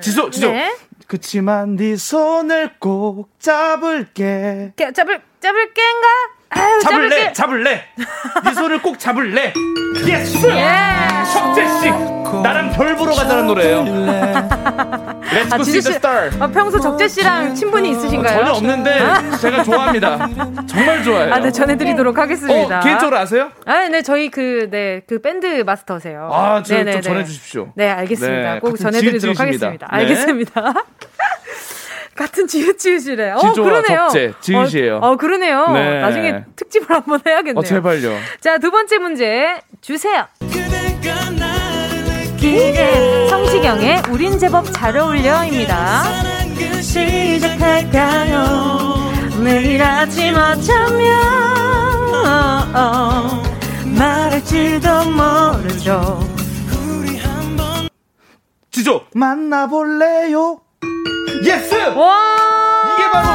지조, 0.00 0.30
지조. 0.30 0.50
네. 0.50 0.74
그치만 1.06 1.76
네 1.76 1.96
손을 1.96 2.76
꼭 2.78 3.28
잡을게. 3.38 4.72
잡을 4.94 5.20
잡을 5.40 5.74
깬가? 5.74 6.08
아유, 6.54 6.80
잡을래. 6.82 7.32
잡을래. 7.32 7.82
네 8.44 8.54
손을 8.54 8.80
꼭 8.82 8.98
잡을래. 8.98 9.52
Yes. 10.06 10.46
예. 10.48 10.64
적재 11.32 11.66
씨, 11.80 11.90
나랑 12.42 12.72
별 12.72 12.94
보러 12.96 13.12
가자는 13.14 13.46
노래예요. 13.46 13.84
Let's 15.24 15.52
아, 15.52 15.56
go 15.56 15.62
see 15.62 15.80
지조 15.80 15.80
the 15.80 15.92
씨, 15.92 15.94
star. 15.96 16.30
어, 16.40 16.48
평소 16.48 16.78
적재 16.78 17.08
씨랑 17.08 17.54
친분이 17.54 17.90
있으신가요? 17.90 18.38
전혀 18.38 18.52
없는데 18.52 18.98
제가 19.40 19.62
좋아합니다. 19.64 20.28
정말 20.66 21.02
좋아해요. 21.02 21.34
아, 21.34 21.38
네, 21.40 21.50
전해드리도록 21.50 22.18
하겠습니다. 22.18 22.78
어, 22.78 22.80
개인적으로 22.80 23.16
아세요? 23.18 23.50
아, 23.66 23.88
네, 23.88 24.02
저희 24.02 24.30
그, 24.30 24.68
네, 24.70 25.00
그 25.08 25.20
밴드 25.20 25.46
마스터세요. 25.62 26.28
아, 26.32 26.62
저, 26.62 26.74
네네네. 26.74 26.92
좀 27.00 27.02
전해주십시오. 27.02 27.72
네, 27.74 27.88
알겠습니다. 27.90 28.54
네, 28.54 28.60
꼭 28.60 28.76
전해드리도록. 28.78 29.40
하겠습니다. 29.40 29.88
네. 29.90 29.96
알겠습니다. 29.98 30.74
같은 32.16 32.46
지읒지읒이래. 32.46 33.32
어, 33.32 33.52
그러네요. 33.52 34.08
적재, 34.08 34.32
지읒이에요. 34.40 34.96
어, 34.98 35.12
어, 35.12 35.16
그러네요. 35.16 35.68
네. 35.72 36.00
나중에 36.00 36.44
특집을 36.56 36.94
한번 36.94 37.20
해야겠네요. 37.26 37.58
어, 37.58 37.62
제발요. 37.62 38.16
자, 38.40 38.58
두 38.58 38.70
번째 38.70 38.98
문제 38.98 39.60
주세요. 39.80 40.26
기대 42.38 43.26
성시경의 43.28 44.02
우린 44.10 44.38
제법 44.38 44.70
잘 44.72 44.96
어울려입니다. 44.96 46.04
시작할까요? 46.82 48.54
내일 49.42 49.82
아침 49.82 50.34
어쩌면 50.36 51.20
말할지도 53.98 54.88
모르죠. 55.10 56.20
지조 58.70 59.06
만나볼래요? 59.14 60.60
Yes! 61.42 61.74
와 61.96 62.14
이게 62.94 63.10
바로 63.10 63.28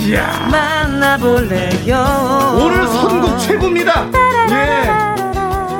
이야 0.00 0.48
만나볼래요. 0.50 2.58
오늘 2.60 2.86
선곡 2.86 3.38
최고입니다. 3.38 4.06
예. 4.50 4.88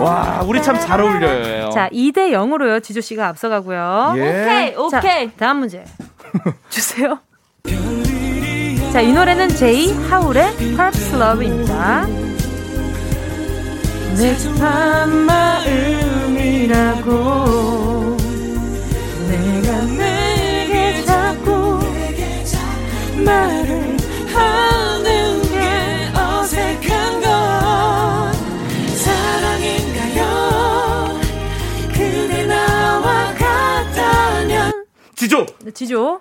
와 0.03 0.41
우리 0.47 0.63
참 0.63 0.79
잘 0.81 1.01
어울려요. 1.01 1.71
자, 1.71 1.89
2대 1.91 2.31
0으로요. 2.33 2.83
지조 2.83 3.01
씨가 3.01 3.29
앞서가고요. 3.29 4.15
예. 4.17 4.75
오케이, 4.77 4.91
자, 4.91 4.99
오케이. 4.99 5.31
다음 5.37 5.59
문제 5.59 5.85
주세요. 6.71 7.19
자, 8.93 9.01
이 9.01 9.13
노래는 9.13 9.49
제이 9.51 9.93
하울의 10.09 10.57
Perhaps 10.57 11.15
Love입니다. 11.17 12.07
내 14.17 14.35
마음이라고 16.37 17.70
말을 23.31 23.97
하는 24.35 25.43
게 25.43 25.59
어색한 26.19 27.21
건 27.21 28.33
사랑인가요? 28.97 30.25
그대 31.93 32.45
나와 32.47 33.33
같다면 33.35 34.85
지조 35.15 35.47
네, 35.61 35.71
지조 35.71 36.21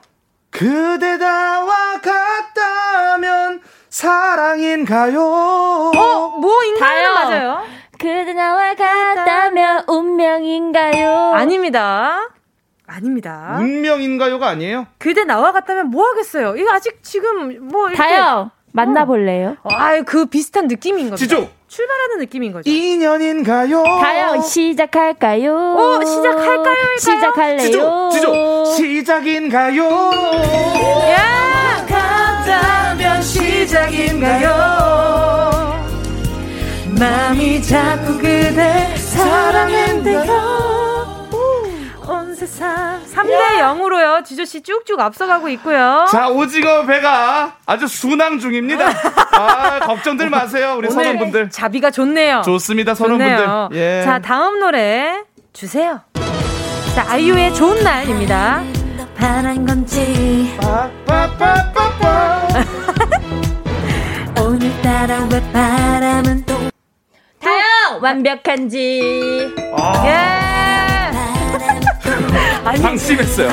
그대 0.51 1.17
나와 1.17 1.99
같다면 1.99 3.61
사랑인가요? 3.89 5.19
어, 5.23 6.37
뭐 6.39 6.63
인가요? 6.63 7.13
맞아요. 7.13 7.63
그대 7.97 8.33
나와 8.33 8.75
같다면 8.75 9.85
운명인가요? 9.87 11.33
아닙니다. 11.33 12.29
아닙니다. 12.89 13.57
운명인가요가 13.59 14.47
아니에요? 14.47 14.87
그대 14.97 15.23
나와 15.23 15.51
같다면 15.51 15.89
뭐 15.89 16.05
하겠어요? 16.09 16.55
이거 16.55 16.71
아직 16.73 17.03
지금 17.03 17.67
뭐 17.67 17.87
이렇게 17.89 17.97
다요. 18.01 18.51
만나볼래요? 18.71 19.57
아유 19.63 20.03
그 20.05 20.25
비슷한 20.27 20.67
느낌인 20.67 21.09
거죠. 21.09 21.17
지조 21.25 21.49
출발하는 21.67 22.19
느낌인 22.19 22.51
거죠. 22.51 22.69
인연인가요? 22.69 23.83
다요. 23.83 24.41
시작할까요? 24.41 25.53
어, 25.55 26.03
시작할까요? 26.05 26.97
시작할래요? 26.97 27.59
지조 27.59 28.09
지조 28.11 28.65
시작인가요? 28.75 29.83
야 31.11 31.85
같다면 31.87 33.21
시작인가요? 33.21 34.49
마음이 36.99 37.61
자꾸 37.63 38.17
그대 38.17 38.95
사랑한대요. 38.97 40.78
온 42.49 42.55
세상 42.55 43.01
3대 43.05 43.59
0으로요. 43.59 44.25
지조 44.25 44.43
씨 44.45 44.61
쭉쭉 44.61 44.99
앞서가고 44.99 45.49
있고요. 45.49 46.05
자, 46.11 46.29
오징어 46.29 46.85
배가 46.85 47.53
아주 47.65 47.87
순항 47.87 48.39
중입니다. 48.39 48.87
아, 49.33 49.79
걱정들 49.79 50.29
마세요. 50.29 50.75
우리 50.77 50.89
선원분들. 50.89 51.51
자비가 51.51 51.91
좋네요. 51.91 52.41
좋습니다. 52.43 52.95
선원분들. 52.95 53.77
예. 53.77 54.01
자, 54.03 54.19
다음 54.19 54.59
노래 54.59 55.23
주세요. 55.53 56.01
자, 56.95 57.05
아이유의 57.09 57.53
좋은 57.53 57.83
날입니다. 57.83 58.63
바란 59.15 59.65
건지 59.65 60.57
오늘따라 64.41 65.27
왜 65.31 65.51
바람은 65.51 66.45
또 66.45 66.55
다영 67.41 68.01
완벽한지. 68.01 69.53
아, 69.77 70.03
예. 70.05 70.48
아니 72.69 72.81
방심했어요. 72.83 73.49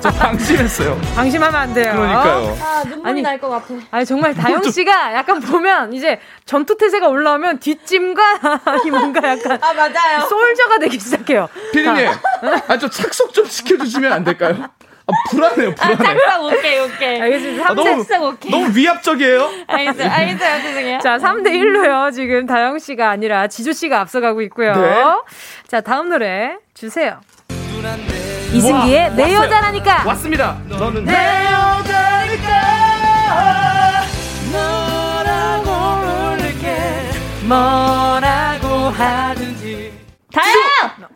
저 0.00 0.10
방심했어요. 0.10 1.00
방심하면 1.16 1.60
안 1.60 1.74
돼요. 1.74 1.92
그러니까요. 1.94 2.56
아 2.62 2.84
눈물이 2.88 3.22
날 3.22 3.38
것 3.40 3.48
같아. 3.48 3.74
아니 3.90 4.06
정말 4.06 4.34
다영 4.34 4.62
씨가 4.70 5.14
약간 5.14 5.40
보면 5.40 5.92
이제 5.92 6.20
전투 6.44 6.76
태세가 6.76 7.08
올라오면 7.08 7.58
뒷짐과 7.58 8.22
이 8.86 8.90
뭔가 8.90 9.28
약간 9.30 9.58
아 9.60 9.72
맞아요. 9.72 10.20
솔저가 10.28 10.78
되기 10.78 10.98
시작해요. 11.00 11.48
피디님, 11.72 12.08
아, 12.68 12.78
저 12.78 12.88
착석 12.88 13.32
좀 13.34 13.46
시켜주시면 13.46 14.12
안 14.12 14.22
될까요? 14.22 14.54
아, 15.06 15.12
불안해요, 15.30 15.74
불안해. 15.74 15.96
짝짝 15.96 16.44
오케이 16.44 16.78
오케이. 16.78 17.20
알겠습니다. 17.20 17.68
아, 17.70 17.74
너무, 17.74 18.04
오케이. 18.30 18.50
너무 18.52 18.70
위압적이에요? 18.76 19.50
알겠어요 19.66 20.08
알겠어요 20.10 20.62
죄송해요. 20.62 20.98
자, 21.00 21.18
3대 21.18 21.48
1로요. 21.48 22.12
지금 22.14 22.46
다영 22.46 22.78
씨가 22.78 23.10
아니라 23.10 23.48
지조 23.48 23.72
씨가 23.72 24.00
앞서가고 24.00 24.40
있고요. 24.42 24.72
네. 24.76 25.02
자, 25.66 25.80
다음 25.80 26.08
노래 26.08 26.56
주세요. 26.74 27.18
이승기의 28.52 29.00
와, 29.00 29.08
내 29.10 29.22
왔어요. 29.22 29.38
여자라니까. 29.44 30.04
왔습니다. 30.06 30.56
저는 30.70 31.04
내 31.04 31.12
여자니까 31.12 32.50
너라고 34.52 35.64
부를게 36.36 37.10
뭐라고 37.44 38.66
하든지. 38.90 39.92
다영. 40.32 40.54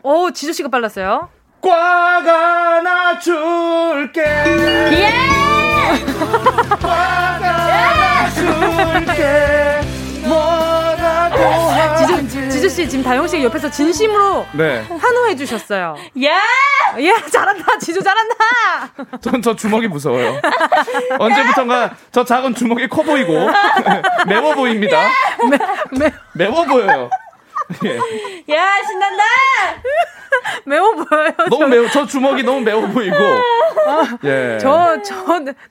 오, 0.03 0.31
지조 0.31 0.53
씨가 0.53 0.69
빨랐어요. 0.69 1.29
꽉 1.61 2.27
안아줄게. 2.27 4.21
예. 4.23 5.13
꽉 6.81 7.43
안아줄게. 9.03 9.81
뭐라고 10.25 10.63
하 10.63 10.66
지조 12.67 12.83
씨 12.83 12.89
지금 12.89 13.05
다영 13.05 13.27
씨 13.29 13.43
옆에서 13.43 13.71
진심으로 13.71 14.47
네. 14.53 14.81
환호해 14.89 15.37
주셨어요. 15.37 15.97
야. 16.25 16.31
예, 16.99 17.13
잘한다. 17.31 17.79
지조 17.79 18.01
잘한다. 18.03 18.35
전 19.21 19.41
저 19.43 19.55
주먹이 19.55 19.87
무서워요. 19.87 20.41
언제부턴가 21.19 21.95
저 22.11 22.25
작은 22.25 22.55
주먹이 22.55 22.89
커 22.89 23.03
보이고 23.03 23.49
매워 24.27 24.55
보입니다. 24.55 25.09
매, 25.99 26.11
매워 26.35 26.65
보여요. 26.65 27.09
예. 27.85 27.97
야 28.55 28.83
신난다. 28.87 29.23
매워 30.65 30.93
보여요. 30.93 31.33
너무 31.51 31.67
매워. 31.67 31.89
저 31.91 32.07
주먹이 32.07 32.43
너무 32.43 32.61
매워 32.61 32.87
보이고. 32.87 33.17
예. 34.25 34.59
저, 34.61 34.97
저 35.03 35.15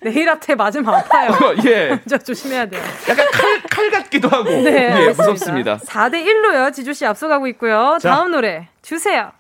네일 0.02 0.30
아트에 0.30 0.56
맞으면 0.56 0.94
아파요. 0.94 1.32
예. 1.66 2.00
저 2.10 2.18
조심해야 2.18 2.66
돼요. 2.68 2.82
약간 3.10 3.26
칼, 3.32 3.62
칼 3.70 3.92
같기도 3.92 4.30
하고. 4.30 4.50
네, 4.50 5.06
예. 5.06 5.08
무섭습니다. 5.10 5.78
4대 5.78 6.26
1로요. 6.26 6.74
지조 6.74 6.94
씨 6.94 7.06
앞서가고 7.06 7.48
있고요. 7.48 7.98
자. 8.02 8.10
다음 8.16 8.32
노래 8.32 8.68
주세요. 8.82 9.32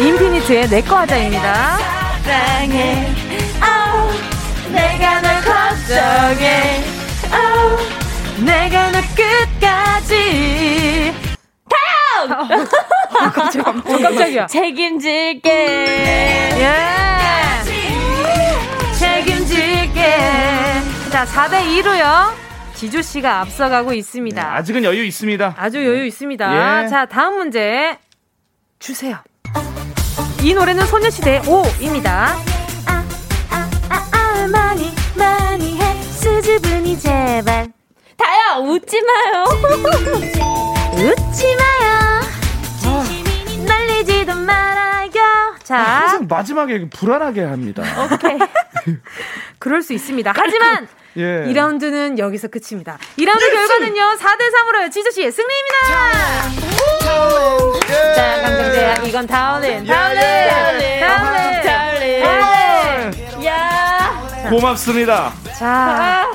인피니트의 0.00 0.68
내꺼 0.68 0.96
하자입니다. 0.98 1.78
사랑해. 2.24 3.06
아우 3.60 4.10
내가 4.72 5.20
널 5.20 5.34
걱정해. 5.36 6.82
아우 7.30 8.03
내가 8.38 8.90
너 8.90 9.00
끝까지. 9.14 11.14
다영! 11.68 12.32
아, 13.20 13.30
깜짝이야. 13.30 13.82
어, 13.84 13.98
깜짝이야. 14.02 14.46
책임질게. 14.46 15.50
예. 16.58 16.74
책임질게. 18.98 20.02
자, 21.10 21.24
4대 21.24 21.62
2로요. 21.82 22.32
지조 22.74 23.02
씨가 23.02 23.40
앞서가고 23.42 23.92
있습니다. 23.92 24.42
네, 24.42 24.48
아직은 24.48 24.82
여유 24.84 25.04
있습니다. 25.04 25.54
아주 25.56 25.78
여유 25.84 26.04
있습니다. 26.06 26.84
예. 26.84 26.88
자, 26.88 27.06
다음 27.06 27.36
문제 27.36 27.96
주세요. 28.80 29.18
이 30.42 30.52
노래는 30.54 30.84
소녀시대 30.86 31.42
5입니다. 31.42 32.06
아, 32.08 32.36
아, 32.86 33.04
아, 33.90 34.08
아, 34.12 34.46
많이, 34.48 34.92
많이 35.16 35.80
해. 35.80 36.02
수줍은이 36.02 36.98
제발. 36.98 37.68
다영 38.24 38.66
웃지 38.70 39.02
마요. 39.02 39.44
웃지 40.96 41.56
마요. 41.56 42.22
날리지도 43.66 44.34
말아요. 44.34 45.10
자, 45.62 45.76
항상 45.76 46.26
마지막에 46.26 46.88
불안하게 46.88 47.42
합니다. 47.42 47.82
오케이. 48.04 48.38
그럴 49.58 49.82
수 49.82 49.92
있습니다. 49.92 50.32
하지만 50.36 50.88
예. 51.16 51.44
2라운드는 51.48 52.18
여기서 52.18 52.48
끝입니다. 52.48 52.96
2라운드 53.18 53.52
결과는요, 53.52 54.02
4대 54.18 54.50
3으로 54.52 54.90
지저 54.90 55.10
씨의 55.10 55.30
승리입니다! 55.30 55.76
자, 58.16 58.40
강정재야, 58.42 58.94
이건 59.04 59.26
다운은, 59.26 59.84
다운은, 59.84 60.16
예, 60.16 61.00
다운은, 61.00 61.62
다운은. 61.62 63.44
야. 63.44 64.48
고맙습니다. 64.48 65.32
자, 65.56 66.30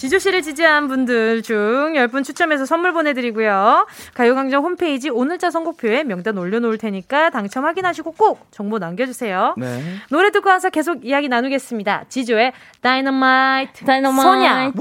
지조 0.00 0.18
씨를 0.18 0.40
지지한 0.40 0.88
분들 0.88 1.42
중 1.42 1.92
10분 1.94 2.24
추첨해서 2.24 2.64
선물 2.64 2.94
보내드리고요. 2.94 3.86
가요광장 4.14 4.64
홈페이지 4.64 5.10
오늘자 5.10 5.50
선곡표에 5.50 6.04
명단 6.04 6.38
올려놓을 6.38 6.78
테니까 6.78 7.28
당첨 7.28 7.66
확인하시고 7.66 8.12
꼭 8.12 8.46
정보 8.50 8.78
남겨주세요. 8.78 9.56
네. 9.58 9.96
노래 10.08 10.30
듣고 10.30 10.48
와서 10.48 10.70
계속 10.70 11.04
이야기 11.04 11.28
나누겠습니다. 11.28 12.06
지조의 12.08 12.54
다이너마이트, 12.80 13.84
다이너마이트. 13.84 14.22
소녀. 14.22 14.72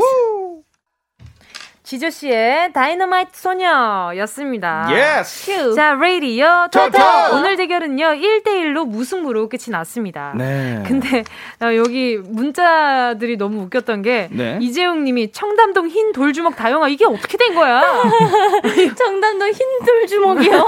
지조 1.90 2.12
씨의 2.12 2.72
다이너마이트 2.72 3.32
소녀였습니다. 3.34 4.90
Yes. 4.91 5.51
큐. 5.52 5.74
자, 5.74 5.96
레이디오 5.95 6.68
토토. 6.72 7.00
오늘 7.34 7.56
대결은요, 7.56 8.06
1대1로 8.06 8.86
무승부로 8.88 9.50
끝이 9.50 9.72
났습니다. 9.72 10.32
네. 10.38 10.84
근데 10.86 11.24
어, 11.60 11.74
여기 11.76 12.20
문자들이 12.24 13.38
너무 13.38 13.64
웃겼던 13.64 14.04
게 14.04 14.30
네. 14.30 14.60
이재용 14.62 15.04
님이 15.04 15.32
청담동 15.32 15.88
흰 15.88 16.12
돌주먹 16.12 16.56
다영아 16.56 16.90
이게 16.90 17.06
어떻게 17.06 17.40
된 17.40 17.56
거야? 17.56 17.82
정답도 18.96 19.46
흰돌 19.48 20.08
주먹이요. 20.08 20.68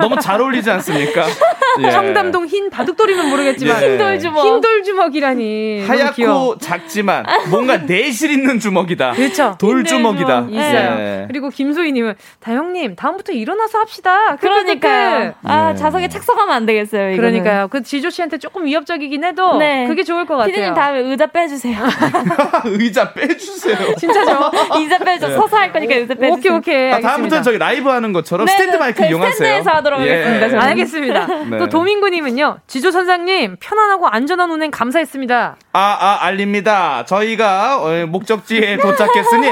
너무 0.00 0.18
잘 0.18 0.40
어울리지 0.40 0.70
않습니까? 0.70 1.26
예. 1.82 1.90
청담동 1.90 2.46
흰 2.46 2.70
바둑돌이면 2.70 3.28
모르겠지만 3.28 3.82
예. 3.82 3.88
흰 3.88 3.98
돌 3.98 4.18
주먹. 4.18 4.46
흰 4.46 4.60
돌주먹이라니. 4.62 5.84
하얗고 5.86 6.56
작지만 6.58 7.26
뭔가 7.50 7.76
내실 7.76 8.30
있는 8.30 8.58
주먹이다. 8.58 9.12
그렇죠. 9.12 9.56
돌주먹이다. 9.58 10.46
있어요. 10.54 10.96
예. 10.98 11.24
그리고 11.28 11.48
김소희님은 11.50 12.14
다영님 12.40 12.96
다음부터 12.96 13.32
일어나서 13.32 13.78
합시다. 13.78 14.36
그러니까요. 14.36 15.34
아 15.44 15.72
네. 15.72 15.74
자석에 15.76 16.08
착석하면 16.08 16.54
안 16.54 16.66
되겠어요. 16.66 17.10
이거는. 17.10 17.16
그러니까요. 17.16 17.68
그 17.68 17.82
지조 17.82 18.10
씨한테 18.10 18.38
조금 18.38 18.64
위협적이긴 18.64 19.24
해도 19.24 19.56
네. 19.58 19.86
그게 19.86 20.02
좋을 20.04 20.26
것 20.26 20.36
같아요. 20.36 20.52
피디님 20.52 20.74
다음에 20.74 21.00
의자 21.00 21.26
빼주세요. 21.26 21.78
의자 22.64 23.12
빼주세요. 23.12 23.94
진짜죠? 23.96 24.50
의자 24.78 24.98
빼줘. 24.98 25.28
네. 25.28 25.34
서서 25.34 25.56
할 25.56 25.72
거니까 25.72 25.94
의자 25.94 26.14
빼주세요. 26.14 26.32
오케이 26.32 26.52
오케이. 26.52 26.92
아. 26.92 27.00
다음부터는 27.00 27.42
저희 27.42 27.58
라이브 27.58 27.88
하는 27.88 28.12
것처럼 28.12 28.46
네, 28.46 28.52
스탠드 28.52 28.72
네, 28.72 28.78
마이크 28.78 28.98
저희 28.98 29.10
이용하세요. 29.10 29.34
스탠드에서 29.34 29.70
하도록 29.70 30.00
하겠습니다, 30.00 30.48
저는. 30.48 30.60
알겠습니다. 30.62 31.26
네. 31.50 31.58
또 31.58 31.68
도민구님은요. 31.68 32.58
지조 32.66 32.90
선장님 32.90 33.56
편안하고 33.60 34.06
안전한 34.08 34.50
운행 34.50 34.70
감사했습니다. 34.70 35.56
아, 35.72 35.78
아, 35.80 36.18
알립니다. 36.26 37.04
저희가 37.06 37.82
어, 37.82 38.06
목적지에 38.06 38.76
도착했으니 38.78 39.48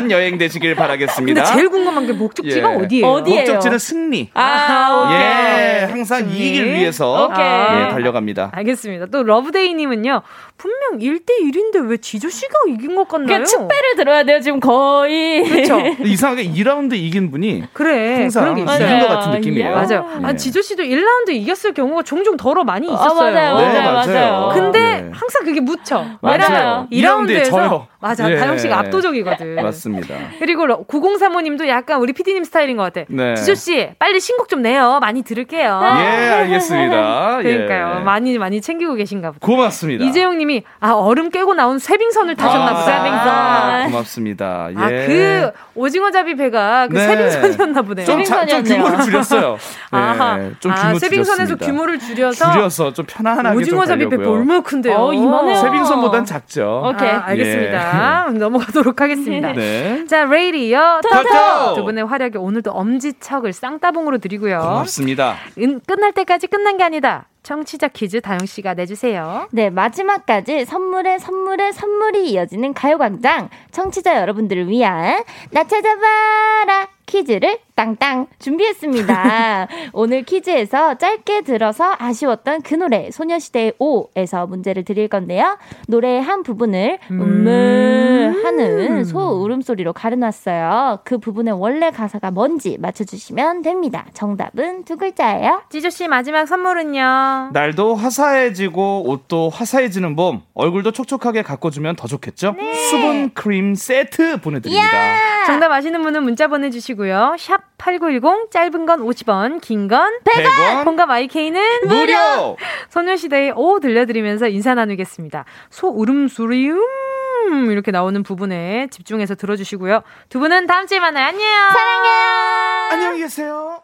편안한 0.00 0.10
여행 0.10 0.38
되시길 0.38 0.74
바라겠습니다. 0.74 1.42
근데 1.42 1.54
제일 1.54 1.68
궁금한 1.68 2.06
게 2.06 2.12
목적지가 2.12 2.72
예. 2.72 2.76
어디예요? 2.76 3.06
어디예요? 3.06 3.40
목적지는 3.40 3.78
승리. 3.78 4.30
아, 4.34 5.04
오케이. 5.04 5.18
예, 5.20 5.84
항상 5.90 6.20
승리. 6.20 6.36
이익을 6.38 6.74
위해서 6.74 7.26
오케이. 7.26 7.44
예, 7.44 7.88
달려갑니다. 7.90 8.50
알겠습니다. 8.52 9.06
또 9.06 9.22
러브데이님은요. 9.22 10.22
분명 10.60 10.98
1대1인데 10.98 11.88
왜 11.88 11.96
지조씨가 11.96 12.52
이긴 12.68 12.94
것 12.94 13.08
같나요? 13.08 13.28
그냥 13.28 13.44
축배를 13.46 13.96
들어야 13.96 14.24
돼요. 14.24 14.40
지금 14.40 14.60
거의. 14.60 15.42
그렇죠. 15.42 15.78
이상하게 16.04 16.50
2라운드 16.50 16.92
이긴 16.92 17.30
분이 17.30 17.64
그래. 17.72 18.16
항상 18.20 18.52
이긴. 18.52 18.66
맞아요. 18.66 19.00
것 19.00 19.08
같은 19.08 19.30
느낌이에요. 19.32 19.70
맞아요. 19.74 20.06
아, 20.22 20.32
예. 20.32 20.36
지조씨도 20.36 20.82
1라운드 20.82 21.30
이겼을 21.30 21.72
경우가 21.72 22.02
종종 22.02 22.36
더러 22.36 22.62
많이 22.62 22.90
아, 22.90 22.92
있었어요. 22.92 23.32
맞아요. 23.32 23.56
네, 23.56 23.80
맞아요. 23.80 23.92
맞아요. 23.94 24.50
근데 24.52 24.80
네. 24.80 25.10
항상 25.14 25.44
그게 25.44 25.60
묻혀. 25.60 26.04
맞아요. 26.20 26.38
왜냐면 26.38 26.88
2라운드에 26.90 27.42
2라운드에서 27.42 27.50
져요. 27.50 27.86
맞아. 27.98 28.30
예. 28.30 28.36
다영 28.36 28.58
씨가 28.58 28.78
압도적이거든. 28.80 29.54
맞습니다. 29.56 30.14
그리고 30.38 30.66
9035님도 30.86 31.68
약간 31.68 32.00
우리 32.00 32.12
PD님 32.12 32.44
스타일인 32.44 32.76
것 32.76 32.82
같아. 32.82 33.06
네. 33.08 33.34
지조 33.34 33.54
씨, 33.54 33.90
빨리 33.98 34.20
신곡 34.20 34.48
좀 34.50 34.60
내요. 34.60 34.98
많이 35.00 35.22
들을게요. 35.22 35.80
예, 35.82 36.28
알겠습니다. 36.30 37.38
그러니까요. 37.42 37.96
예. 38.00 38.04
많이 38.04 38.36
많이 38.38 38.60
챙기고 38.60 38.94
계신가 38.94 39.32
보다. 39.32 39.46
고맙습니다. 39.46 40.04
이재용님 40.04 40.49
이 40.50 40.62
아 40.80 40.92
얼음 40.92 41.30
깨고 41.30 41.54
나온 41.54 41.78
쇄빙선을 41.78 42.36
타셨나 42.36 42.72
보다. 42.74 43.82
아, 43.82 43.84
고맙습니다. 43.86 44.68
예. 44.72 44.76
아, 44.76 44.88
그 44.88 45.50
오징어 45.74 46.10
잡이 46.10 46.34
배가 46.36 46.88
그 46.88 46.94
네. 46.96 47.30
쇄빙선이었나 47.30 47.82
보네요. 47.82 48.06
좀, 48.06 48.24
자, 48.24 48.46
좀 48.46 48.62
규모를 48.62 49.00
줄였어요. 49.02 49.52
네, 49.92 49.98
아하. 49.98 50.38
좀 50.58 50.72
규모 50.72 50.96
아, 50.96 50.98
쇄빙선에서. 50.98 51.56
규모를 51.56 51.98
줄여서 51.98 52.52
줄여서 52.52 52.92
좀 52.94 53.04
편안하게 53.06 53.56
오징어 53.58 53.84
좀 53.84 54.00
잡이 54.00 54.08
배. 54.08 54.16
얼마나 54.24 54.60
큰데요? 54.62 54.96
어, 54.96 55.12
이만해요. 55.12 55.56
쇄빙선보단 55.56 56.24
작죠. 56.24 56.82
오케이. 56.86 57.08
아, 57.10 57.22
알겠습니다. 57.26 58.30
넘어가도록 58.38 59.00
하겠습니다. 59.00 59.52
네. 59.54 60.04
자, 60.06 60.24
레이디오 60.24 61.00
토토! 61.02 61.22
토토 61.22 61.74
두 61.74 61.84
분의 61.84 62.06
활약에 62.06 62.38
오늘도 62.38 62.70
엄지척을 62.70 63.52
쌍따봉으로 63.52 64.18
드리고요. 64.18 64.60
고맙습니다. 64.60 65.36
은, 65.58 65.80
끝날 65.86 66.12
때까지 66.12 66.46
끝난 66.46 66.76
게 66.78 66.84
아니다. 66.84 67.26
청취자 67.42 67.88
퀴즈 67.88 68.20
다영 68.20 68.46
씨가 68.46 68.74
내주세요. 68.74 69.48
네, 69.52 69.70
마지막까지 69.70 70.64
선물에 70.64 71.18
선물에 71.18 71.72
선물이 71.72 72.30
이어지는 72.30 72.74
가요광장 72.74 73.48
청취자 73.70 74.20
여러분들을 74.20 74.68
위한 74.68 75.24
나 75.50 75.64
찾아봐라 75.64 76.88
퀴즈를 77.10 77.58
땅땅 77.74 78.28
준비했습니다. 78.38 79.68
오늘 79.94 80.22
퀴즈에서 80.22 80.94
짧게 80.94 81.40
들어서 81.42 81.96
아쉬웠던 81.98 82.62
그 82.62 82.74
노래 82.74 83.10
소녀시대의 83.10 83.72
오에서 83.78 84.46
문제를 84.46 84.84
드릴 84.84 85.08
건데요. 85.08 85.58
노래의 85.88 86.22
한 86.22 86.42
부분을 86.42 86.98
음을 87.10 88.44
하는 88.44 89.04
소 89.04 89.18
울음소리로 89.42 89.92
가려놨어요. 89.92 91.00
그 91.04 91.18
부분의 91.18 91.54
원래 91.54 91.90
가사가 91.90 92.30
뭔지 92.30 92.76
맞춰주시면 92.78 93.62
됩니다. 93.62 94.06
정답은 94.14 94.84
두 94.84 94.96
글자예요. 94.96 95.62
찌조 95.70 95.90
씨 95.90 96.06
마지막 96.06 96.46
선물은요. 96.46 97.50
날도 97.52 97.96
화사해지고 97.96 99.08
옷도 99.08 99.48
화사해지는 99.48 100.14
봄 100.14 100.42
얼굴도 100.54 100.92
촉촉하게 100.92 101.42
가꿔주면 101.42 101.96
더 101.96 102.06
좋겠죠? 102.06 102.54
수분 102.90 103.30
크림 103.34 103.74
세트 103.74 104.40
보내드립니다. 104.42 105.46
정답 105.46 105.72
아시는 105.72 106.02
분은 106.02 106.22
문자 106.22 106.46
보내주시고 106.46 106.99
요. 107.08 107.34
샵 107.38 107.60
8910 107.78 108.50
짧은 108.50 108.86
건 108.86 109.00
50원 109.00 109.60
긴 109.60 109.88
건 109.88 110.12
100원 110.24 110.84
콩과 110.84 111.06
마이케이는 111.06 111.60
무료! 111.88 112.56
소녀시대의 112.90 113.52
오 113.56 113.80
들려드리면서 113.80 114.48
인사 114.48 114.74
나누겠습니다. 114.74 115.44
소 115.70 115.88
울음소리 115.88 116.70
음 116.70 117.70
이렇게 117.70 117.90
나오는 117.90 118.22
부분에 118.22 118.88
집중해서 118.90 119.34
들어주시고요. 119.34 120.02
두 120.28 120.38
분은 120.40 120.66
다음 120.66 120.86
주에 120.86 121.00
만나요. 121.00 121.26
안녕. 121.28 121.42
사랑해요. 121.72 122.88
안녕히 122.92 123.18
계세요. 123.20 123.80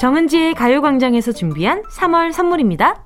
정은지의 0.00 0.54
가요광장에서 0.54 1.32
준비한 1.32 1.82
3월 1.98 2.32
선물입니다. 2.32 3.04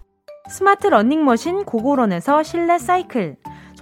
스마트 0.49 0.87
러닝머신 0.87 1.65
고고런에서 1.65 2.43
실내 2.43 2.79
사이클, 2.79 3.37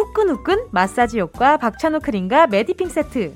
후끈후끈 0.00 0.68
마사지 0.70 1.20
효과 1.20 1.58
박찬호 1.58 2.00
크림과 2.00 2.46
메디핑 2.46 2.88
세트. 2.88 3.34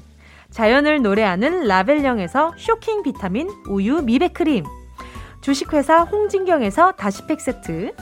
자연을 0.50 1.02
노래하는 1.02 1.66
라벨령에서 1.66 2.52
쇼킹 2.56 3.02
비타민 3.02 3.50
우유 3.68 4.00
미백 4.00 4.32
크림. 4.32 4.64
주식회사 5.42 6.04
홍진경에서 6.04 6.92
다시팩 6.92 7.40
세트. 7.40 7.92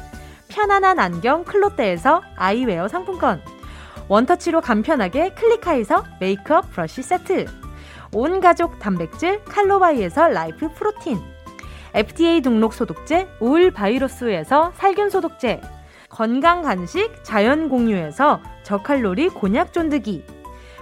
편안한 0.49 1.01
안경 1.01 1.45
클로떼에서 1.45 2.23
아이웨어 2.37 2.87
상품권. 2.87 3.43
원터치로 4.09 4.61
간편하게 4.61 5.31
클리카에서 5.31 6.05
메이크업 6.21 6.71
브러쉬 6.71 7.03
세트. 7.03 7.47
온 8.13 8.41
가족 8.41 8.79
단백질 8.79 9.43
칼로바이에서 9.45 10.29
라이프 10.29 10.73
프로틴. 10.73 11.19
FDA 11.95 12.41
등록 12.43 12.75
소독제 12.75 13.27
오일 13.41 13.73
바이러스에서 13.73 14.73
살균 14.77 15.11
소독제 15.11 15.61
건강 16.13 16.61
간식 16.61 17.25
자연 17.25 17.71
공유에서 17.71 18.43
저칼로리 18.65 19.31
곤약 19.31 19.73
쫀득이. 19.73 20.23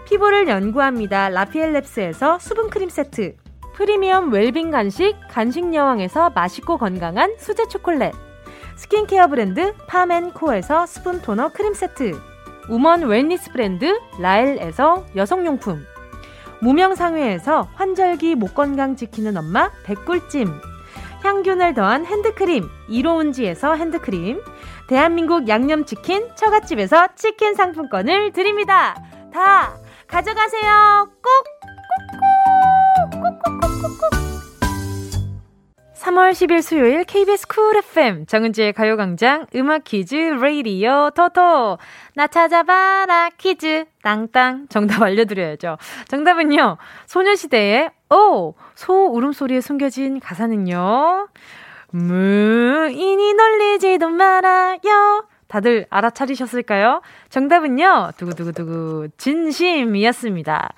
피부를 0.05 0.49
연구합니다. 0.49 1.29
라피엘랩스에서 1.29 2.41
수분 2.41 2.69
크림 2.69 2.89
세트. 2.89 3.37
프리미엄 3.75 4.33
웰빙 4.33 4.73
간식 4.73 5.15
간식 5.29 5.73
여왕에서 5.73 6.31
맛있고 6.31 6.79
건강한 6.79 7.37
수제 7.39 7.69
초콜릿. 7.69 8.13
스킨케어 8.75 9.29
브랜드 9.29 9.73
팜앤코에서 9.87 10.87
스푼 10.87 11.23
토너 11.23 11.51
크림 11.51 11.75
세트. 11.75 12.21
우먼 12.69 13.05
웰니스 13.05 13.53
브랜드 13.53 14.01
라엘에서 14.19 15.07
여성용품. 15.15 15.87
무명상회에서 16.61 17.69
환절기 17.75 18.35
목 18.35 18.57
건강 18.57 18.97
지키는 18.97 19.37
엄마 19.37 19.71
백꿀찜. 19.85 20.61
향균을 21.23 21.75
더한 21.75 22.05
핸드크림 22.07 22.69
이로운지에서 22.89 23.75
핸드크림 23.75 24.41
대한민국 24.91 25.47
양념치킨 25.47 26.31
처갓집에서 26.35 27.15
치킨 27.15 27.55
상품권을 27.55 28.33
드립니다. 28.33 29.01
다 29.33 29.79
가져가세요. 30.09 31.09
꼭꼭꼭꼭꼭꼭꼭. 33.13 34.11
3월 35.95 36.33
10일 36.33 36.63
수요일 36.63 37.05
KBS 37.05 37.47
쿨 37.47 37.77
FM 37.77 38.27
정은지의 38.27 38.73
가요광장 38.73 39.47
음악 39.55 39.85
퀴즈 39.85 40.17
레이디오 40.17 41.11
토토. 41.11 41.79
나 42.17 42.27
찾아봐라 42.27 43.31
퀴즈. 43.39 43.85
땅땅. 44.03 44.67
정답 44.71 45.03
알려드려야죠. 45.03 45.79
정답은요 46.09 46.79
소녀시대의 47.07 47.91
오 48.11 48.55
소 48.75 49.07
울음소리에 49.13 49.61
숨겨진 49.61 50.21
가사는요 50.21 51.29
무인이 51.93 53.35
놀리지도 53.35 54.09
말아요 54.11 55.25
다들 55.49 55.87
알아차리셨을까요? 55.91 57.03
정답은요 57.29 58.13
두구두구두구 58.17 59.09
진심이었습니다. 59.19 60.71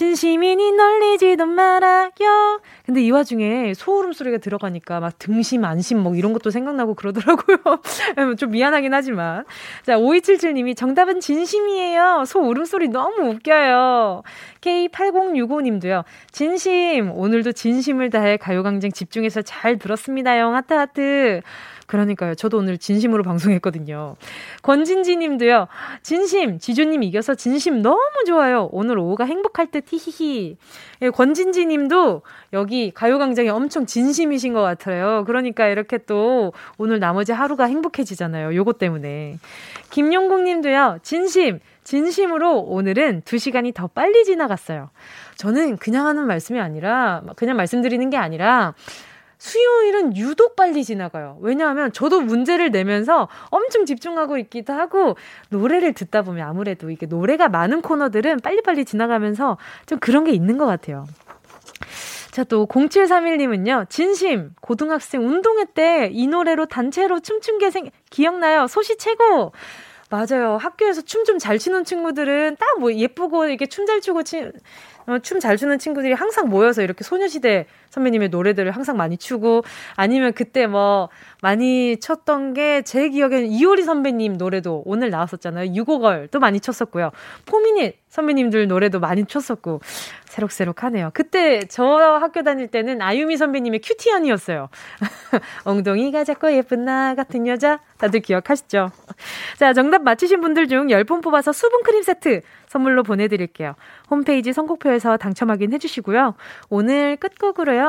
진심이니 0.00 0.72
널리지도 0.72 1.44
말아요. 1.44 2.62
근데 2.86 3.02
이 3.02 3.10
와중에 3.10 3.74
소울음 3.74 4.14
소리가 4.14 4.38
들어가니까 4.38 4.98
막 4.98 5.18
등심, 5.18 5.66
안심 5.66 5.98
뭐 5.98 6.14
이런 6.14 6.32
것도 6.32 6.48
생각나고 6.48 6.94
그러더라고요. 6.94 7.58
좀 8.38 8.50
미안하긴 8.50 8.94
하지만. 8.94 9.44
자, 9.84 9.98
5277님이 9.98 10.74
정답은 10.74 11.20
진심이에요. 11.20 12.24
소울음 12.26 12.64
소리 12.64 12.88
너무 12.88 13.28
웃겨요. 13.28 14.22
K8065님도요. 14.62 16.04
진심, 16.32 17.12
오늘도 17.12 17.52
진심을 17.52 18.08
다해 18.08 18.38
가요광장 18.38 18.92
집중해서 18.92 19.42
잘 19.42 19.78
들었습니다. 19.78 20.38
영 20.38 20.54
하트하트. 20.54 21.42
그러니까요. 21.90 22.36
저도 22.36 22.58
오늘 22.58 22.78
진심으로 22.78 23.24
방송했거든요. 23.24 24.14
권진지 24.62 25.16
님도요. 25.16 25.66
진심, 26.04 26.60
지조님 26.60 27.02
이겨서 27.02 27.34
진심 27.34 27.82
너무 27.82 28.00
좋아요. 28.26 28.68
오늘 28.70 28.96
오후가 28.96 29.24
행복할 29.24 29.72
듯 29.72 29.86
히히히. 29.88 30.56
예, 31.02 31.10
권진지 31.10 31.66
님도 31.66 32.22
여기 32.52 32.92
가요광장에 32.92 33.48
엄청 33.48 33.86
진심이신 33.86 34.52
것 34.52 34.62
같아요. 34.62 35.24
그러니까 35.26 35.66
이렇게 35.66 35.98
또 35.98 36.52
오늘 36.78 37.00
나머지 37.00 37.32
하루가 37.32 37.64
행복해지잖아요. 37.64 38.54
요것 38.54 38.78
때문에. 38.78 39.38
김용국 39.90 40.42
님도요. 40.44 40.98
진심, 41.02 41.58
진심으로 41.82 42.60
오늘은 42.60 43.22
두 43.24 43.38
시간이 43.38 43.72
더 43.72 43.88
빨리 43.88 44.24
지나갔어요. 44.24 44.90
저는 45.34 45.78
그냥 45.78 46.06
하는 46.06 46.28
말씀이 46.28 46.60
아니라, 46.60 47.22
그냥 47.34 47.56
말씀드리는 47.56 48.10
게 48.10 48.16
아니라, 48.16 48.74
수요일은 49.40 50.16
유독 50.18 50.54
빨리 50.54 50.84
지나가요. 50.84 51.38
왜냐하면 51.40 51.92
저도 51.92 52.20
문제를 52.20 52.70
내면서 52.70 53.26
엄청 53.50 53.86
집중하고 53.86 54.36
있기도 54.36 54.74
하고 54.74 55.16
노래를 55.48 55.94
듣다 55.94 56.20
보면 56.22 56.46
아무래도 56.46 56.90
이게 56.90 57.06
노래가 57.06 57.48
많은 57.48 57.80
코너들은 57.80 58.40
빨리빨리 58.40 58.84
지나가면서 58.84 59.56
좀 59.86 59.98
그런 59.98 60.24
게 60.24 60.32
있는 60.32 60.58
것 60.58 60.66
같아요. 60.66 61.06
자, 62.30 62.44
또 62.44 62.66
0731님은요. 62.66 63.88
진심 63.88 64.50
고등학생 64.60 65.26
운동회 65.26 65.64
때 65.74 66.10
이 66.12 66.26
노래로 66.28 66.66
단체로 66.66 67.20
춤춘 67.20 67.58
게 67.58 67.70
생, 67.70 67.90
기억나요. 68.10 68.66
소시 68.66 68.96
최고. 68.98 69.52
맞아요. 70.10 70.58
학교에서 70.60 71.00
춤 71.02 71.24
좀 71.24 71.38
잘 71.38 71.58
추는 71.58 71.84
친구들은 71.84 72.56
딱 72.58 72.78
뭐 72.78 72.92
예쁘고 72.92 73.46
이렇게 73.46 73.66
춤 73.66 73.86
잘 73.86 74.00
추고 74.00 74.22
어, 75.06 75.18
춤잘 75.18 75.56
추는 75.56 75.78
친구들이 75.78 76.12
항상 76.12 76.48
모여서 76.48 76.82
이렇게 76.82 77.04
소녀시대 77.04 77.66
선배님의 77.90 78.30
노래들을 78.30 78.70
항상 78.72 78.96
많이 78.96 79.16
추고 79.16 79.62
아니면 79.96 80.32
그때 80.32 80.66
뭐 80.66 81.08
많이 81.42 81.98
쳤던 82.00 82.54
게 82.54 82.80
제 82.90 83.08
기억에는 83.08 83.46
이효리 83.46 83.82
선배님 83.82 84.36
노래도 84.36 84.82
오늘 84.84 85.10
나왔었잖아요. 85.10 85.74
유고걸도 85.74 86.40
많이 86.40 86.60
쳤었고요. 86.60 87.10
포미닛 87.46 87.96
선배님들 88.08 88.66
노래도 88.66 88.98
많이 88.98 89.24
쳤었고 89.24 89.80
새록새록하네요. 90.24 91.10
그때 91.14 91.60
저 91.68 91.84
학교 91.84 92.42
다닐 92.42 92.66
때는 92.68 93.00
아유미 93.02 93.36
선배님의 93.36 93.80
큐티언이었어요. 93.80 94.68
엉덩이가 95.64 96.24
작고 96.24 96.52
예쁜 96.52 96.84
나 96.84 97.14
같은 97.14 97.46
여자 97.46 97.80
다들 97.98 98.20
기억하시죠? 98.20 98.90
자 99.58 99.72
정답 99.72 100.02
맞히신 100.02 100.40
분들 100.40 100.66
중 100.68 100.88
10분 100.88 101.22
뽑아서 101.22 101.52
수분크림 101.52 102.02
세트 102.02 102.40
선물로 102.66 103.02
보내드릴게요. 103.02 103.74
홈페이지 104.10 104.52
선곡표에서 104.52 105.16
당첨 105.16 105.50
확인해 105.50 105.78
주시고요. 105.78 106.34
오늘 106.68 107.16
끝곡으로요. 107.16 107.79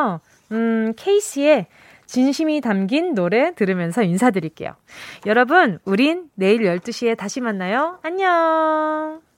음, 0.52 0.94
케이스의 0.96 1.68
진심이 2.06 2.60
담긴 2.60 3.14
노래 3.14 3.56
들으면서 3.56 4.04
인사드릴게요. 4.04 4.76
여러분, 5.26 5.80
우린 5.86 6.30
내일 6.36 6.64
12시에 6.64 7.18
다시 7.18 7.40
만나요. 7.40 8.00
안녕! 8.04 9.31